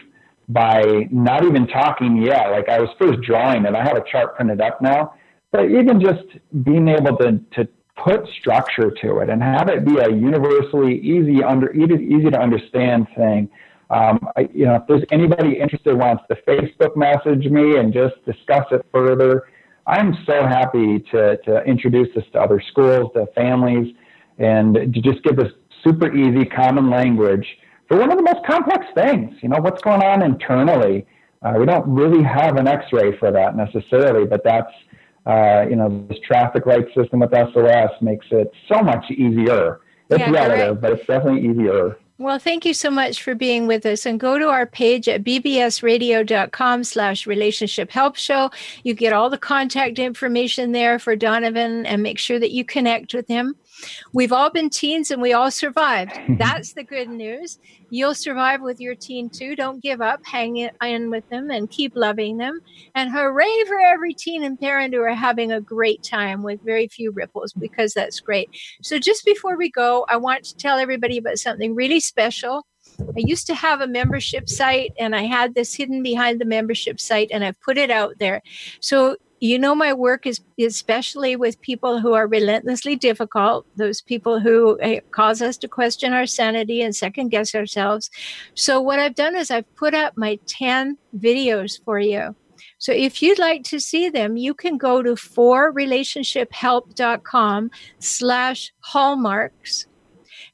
by 0.49 1.09
not 1.11 1.45
even 1.45 1.67
talking 1.69 2.21
yet. 2.21 2.51
Like 2.51 2.69
I 2.69 2.81
was 2.81 2.91
first 3.01 3.21
drawing 3.23 3.65
it. 3.65 3.75
I 3.75 3.83
have 3.83 3.97
a 3.97 4.05
chart 4.11 4.37
printed 4.37 4.61
up 4.61 4.83
now, 4.83 5.15
but 5.53 5.71
even 5.71 6.01
just 6.01 6.25
being 6.65 6.89
able 6.89 7.17
to, 7.19 7.41
to 7.55 7.69
put 7.97 8.27
structure 8.41 8.91
to 9.03 9.19
it 9.19 9.31
and 9.31 9.43
have 9.43 9.69
it 9.69 9.85
be 9.85 9.99
a 9.99 10.11
universally 10.11 10.99
easy 10.99 11.43
under 11.43 11.73
easy 11.73 12.31
to 12.31 12.39
understand 12.39 13.07
thing. 13.17 13.49
Um, 13.91 14.27
I, 14.37 14.49
you 14.53 14.65
know, 14.65 14.77
if 14.77 14.83
there's 14.89 15.05
anybody 15.13 15.59
interested 15.61 15.95
wants 15.95 16.25
to 16.29 16.37
Facebook 16.49 16.97
message 16.97 17.45
me 17.51 17.77
and 17.77 17.93
just 17.93 18.15
discuss 18.25 18.65
it 18.73 18.85
further, 18.91 19.45
I'm 19.87 20.17
so 20.27 20.47
happy 20.47 21.01
to, 21.13 21.37
to 21.45 21.63
introduce 21.65 22.09
this 22.15 22.25
to 22.33 22.41
other 22.41 22.61
schools, 22.71 23.13
to 23.15 23.27
families, 23.35 23.95
and 24.39 24.75
to 24.75 25.01
just 25.01 25.23
give 25.23 25.37
this 25.37 25.53
super 25.85 26.15
easy, 26.15 26.45
common 26.45 26.91
language 26.91 27.47
for 27.89 27.99
one 27.99 28.11
of 28.11 28.17
the 28.17 28.23
most 28.23 28.45
complex 28.47 28.87
things. 28.95 29.35
You 29.43 29.49
know, 29.49 29.61
what's 29.61 29.83
going 29.83 30.03
on 30.03 30.23
internally? 30.23 31.07
Uh, 31.43 31.55
we 31.59 31.67
don't 31.67 31.87
really 31.89 32.23
have 32.23 32.57
an 32.57 32.69
X-ray 32.69 33.19
for 33.19 33.31
that 33.33 33.57
necessarily, 33.57 34.27
but 34.27 34.43
that's 34.45 34.73
uh, 35.27 35.65
you 35.69 35.77
know 35.77 36.05
this 36.09 36.19
traffic 36.27 36.67
light 36.67 36.87
system 36.97 37.21
with 37.21 37.31
SOS 37.31 37.91
makes 38.01 38.27
it 38.31 38.51
so 38.69 38.83
much 38.83 39.05
easier. 39.11 39.81
It's 40.11 40.21
yeah, 40.21 40.31
relative, 40.31 40.77
right. 40.77 40.81
but 40.81 40.93
it's 40.93 41.07
definitely 41.07 41.49
easier. 41.49 41.97
Well, 42.19 42.39
thank 42.39 42.65
you 42.65 42.75
so 42.75 42.91
much 42.91 43.23
for 43.23 43.35
being 43.35 43.67
with 43.67 43.85
us. 43.85 44.07
And 44.07 44.21
go 44.21 44.39
to 44.39 44.49
our 44.49 44.67
page 44.67 45.09
at 45.09 45.25
bbsradio.com 45.25 46.85
slash 46.85 47.27
relationship 47.27 47.91
help 47.91 48.17
show. 48.17 48.51
You 48.85 48.95
get 48.95 49.13
all 49.13 49.29
the 49.29 49.39
contact 49.39 49.99
information 49.99 50.71
there 50.71 50.99
for 51.01 51.17
Donovan 51.17 51.85
and 51.85 52.03
make 52.03 52.19
sure 52.19 52.39
that 52.39 52.53
you 52.53 52.65
connect 52.65 53.13
with 53.13 53.27
him. 53.27 53.57
We've 54.13 54.33
all 54.33 54.51
been 54.51 54.71
teens 54.71 55.11
and 55.11 55.21
we 55.21 55.33
all 55.33 55.51
survived. 55.51 56.13
That's 56.39 56.73
the 56.73 56.85
good 56.85 57.09
news. 57.09 57.59
You'll 57.91 58.15
survive 58.15 58.63
with 58.63 58.81
your 58.81 58.95
teen 58.95 59.29
too. 59.29 59.55
Don't 59.55 59.83
give 59.83 60.01
up. 60.01 60.25
Hang 60.25 60.57
in 60.57 61.11
with 61.11 61.29
them 61.29 61.51
and 61.51 61.71
keep 61.71 61.95
loving 61.95 62.39
them. 62.39 62.61
And 62.95 63.11
hooray 63.11 63.65
for 63.67 63.79
every 63.79 64.15
teen 64.15 64.45
and 64.45 64.59
parent 64.59 64.95
who 64.95 65.01
are 65.01 65.15
having 65.15 65.53
a 65.53 65.61
great 65.61 66.03
time 66.03 66.43
with 66.43 66.61
very 66.63 66.89
few 66.89 67.11
ripples 67.11 67.53
because 67.53 67.93
that's 67.93 68.21
great. 68.21 68.51
So, 68.83 68.99
just 68.99 69.25
before 69.25 69.57
we 69.57 69.71
go, 69.71 70.07
I 70.09 70.17
want 70.17 70.45
to 70.45 70.57
tell 70.57 70.79
everybody 70.79 71.19
about 71.19 71.39
something 71.39 71.75
really 71.75 72.01
special. 72.01 72.67
I 73.01 73.13
used 73.17 73.47
to 73.49 73.55
have 73.55 73.81
a 73.81 73.87
membership 73.87 74.49
site 74.49 74.93
and 74.99 75.15
I 75.15 75.23
had 75.23 75.55
this 75.55 75.75
hidden 75.75 76.03
behind 76.03 76.41
the 76.41 76.45
membership 76.45 77.01
site 77.01 77.31
and 77.33 77.45
I've 77.45 77.61
put 77.61 77.79
it 77.79 77.91
out 77.91 78.19
there. 78.19 78.43
So 78.81 79.17
you 79.43 79.59
know 79.59 79.75
my 79.75 79.93
work 79.93 80.25
is 80.25 80.41
especially 80.61 81.35
with 81.35 81.61
people 81.61 81.99
who 81.99 82.13
are 82.13 82.29
relentlessly 82.29 82.95
difficult 82.95 83.67
those 83.77 84.01
people 84.01 84.39
who 84.39 84.79
eh, 84.81 85.01
cause 85.11 85.43
us 85.43 85.57
to 85.57 85.67
question 85.67 86.13
our 86.13 86.27
sanity 86.27 86.81
and 86.81 86.95
second 86.95 87.31
guess 87.31 87.53
ourselves. 87.53 88.09
So 88.55 88.81
what 88.81 89.01
i've 89.01 89.17
done 89.17 89.35
is 89.35 89.51
i've 89.51 89.75
put 89.75 89.95
up 89.95 90.17
my 90.17 90.39
10 90.47 90.97
videos 91.19 91.83
for 91.85 91.99
you. 91.99 92.37
So 92.79 92.93
if 92.93 93.21
you'd 93.21 93.41
like 93.41 93.65
to 93.65 93.81
see 93.81 94.09
them 94.09 94.37
you 94.37 94.55
can 94.55 94.79
go 94.79 95.03
to 95.03 95.15
forrelationshiphelp.com 95.15 97.71
slash 97.99 98.73
hallmarks 98.79 99.87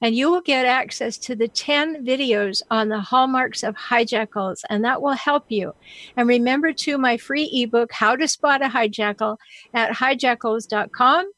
and 0.01 0.15
you 0.15 0.31
will 0.31 0.41
get 0.41 0.67
access 0.67 1.17
to 1.19 1.35
the 1.35 1.49
10 1.49 2.05
videos 2.05 2.63
on 2.71 2.89
the 2.89 3.01
hallmarks 3.01 3.63
of 3.63 3.75
hijackals, 3.75 4.63
and 4.71 4.85
that 4.85 5.03
will 5.03 5.15
help 5.15 5.47
you. 5.49 5.75
And 6.17 6.29
remember, 6.29 6.73
to 6.73 6.99
my 6.99 7.17
free 7.17 7.51
ebook, 7.53 7.93
How 7.93 8.17
to 8.17 8.29
Spot 8.29 8.63
a 8.63 8.69
Hijackal, 8.69 9.39
at 9.75 9.93
hijackals.com. 9.93 11.33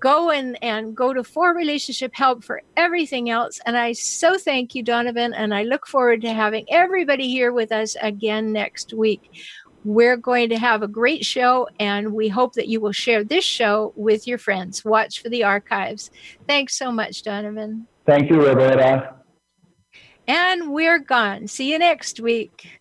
Go 0.00 0.30
and, 0.30 0.62
and 0.62 0.94
go 0.94 1.14
to 1.14 1.24
For 1.24 1.54
Relationship 1.54 2.12
Help 2.14 2.44
for 2.44 2.60
everything 2.76 3.30
else. 3.30 3.58
And 3.64 3.74
I 3.74 3.92
so 3.92 4.36
thank 4.36 4.74
you, 4.74 4.82
Donovan, 4.82 5.32
and 5.32 5.54
I 5.54 5.62
look 5.62 5.86
forward 5.86 6.20
to 6.22 6.32
having 6.34 6.66
everybody 6.68 7.28
here 7.28 7.52
with 7.52 7.72
us 7.72 7.96
again 8.02 8.52
next 8.52 8.92
week. 8.92 9.30
We're 9.82 10.16
going 10.18 10.50
to 10.50 10.58
have 10.58 10.82
a 10.82 10.88
great 10.88 11.24
show, 11.24 11.68
and 11.78 12.12
we 12.12 12.28
hope 12.28 12.54
that 12.54 12.68
you 12.68 12.80
will 12.80 12.92
share 12.92 13.24
this 13.24 13.44
show 13.44 13.92
with 13.96 14.26
your 14.26 14.38
friends. 14.38 14.84
Watch 14.84 15.22
for 15.22 15.28
the 15.28 15.44
archives. 15.44 16.10
Thanks 16.46 16.76
so 16.76 16.90
much, 16.90 17.22
Donovan. 17.22 17.86
Thank 18.06 18.30
you, 18.30 18.44
Roberta. 18.44 19.14
And 20.26 20.72
we're 20.72 20.98
gone. 20.98 21.48
See 21.48 21.72
you 21.72 21.78
next 21.78 22.20
week. 22.20 22.80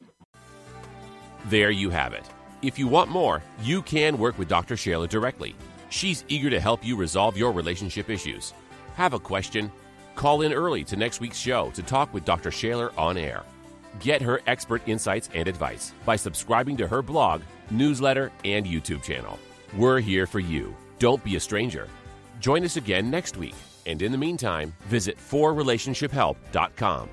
There 1.46 1.72
you 1.72 1.90
have 1.90 2.14
it. 2.14 2.26
If 2.62 2.80
you 2.80 2.88
want 2.88 3.10
more, 3.10 3.42
you 3.62 3.82
can 3.82 4.18
work 4.18 4.38
with 4.38 4.48
Dr. 4.48 4.78
Shaler 4.78 5.08
directly. 5.08 5.56
She's 5.90 6.24
eager 6.28 6.50
to 6.50 6.60
help 6.60 6.86
you 6.86 6.96
resolve 6.96 7.38
your 7.38 7.52
relationship 7.52 8.10
issues. 8.10 8.54
Have 8.96 9.14
a 9.14 9.20
question? 9.20 9.72
Call 10.16 10.42
in 10.42 10.54
early 10.54 10.84
to 10.86 10.96
next 10.96 11.20
week's 11.20 11.38
show 11.38 11.72
to 11.72 11.84
talk 11.84 12.14
with 12.14 12.26
Dr. 12.26 12.52
Shaler 12.52 12.92
on 12.98 13.18
air. 13.18 13.44
Get 14.00 14.22
her 14.22 14.42
expert 14.48 14.82
insights 14.88 15.30
and 15.34 15.48
advice 15.48 15.94
by 16.06 16.16
subscribing 16.16 16.78
to 16.78 16.88
her 16.88 17.02
blog, 17.02 17.42
newsletter, 17.70 18.32
and 18.46 18.66
YouTube 18.66 19.04
channel. 19.04 19.38
We're 19.76 20.00
here 20.00 20.26
for 20.26 20.40
you. 20.40 20.76
Don't 21.00 21.24
be 21.24 21.36
a 21.36 21.40
stranger. 21.40 21.88
Join 22.40 22.64
us 22.64 22.78
again 22.78 23.10
next 23.10 23.38
week 23.38 23.56
and 23.86 24.02
in 24.02 24.12
the 24.12 24.18
meantime, 24.18 24.74
visit 24.90 25.18
forrelationshiphelp.com 25.18 27.10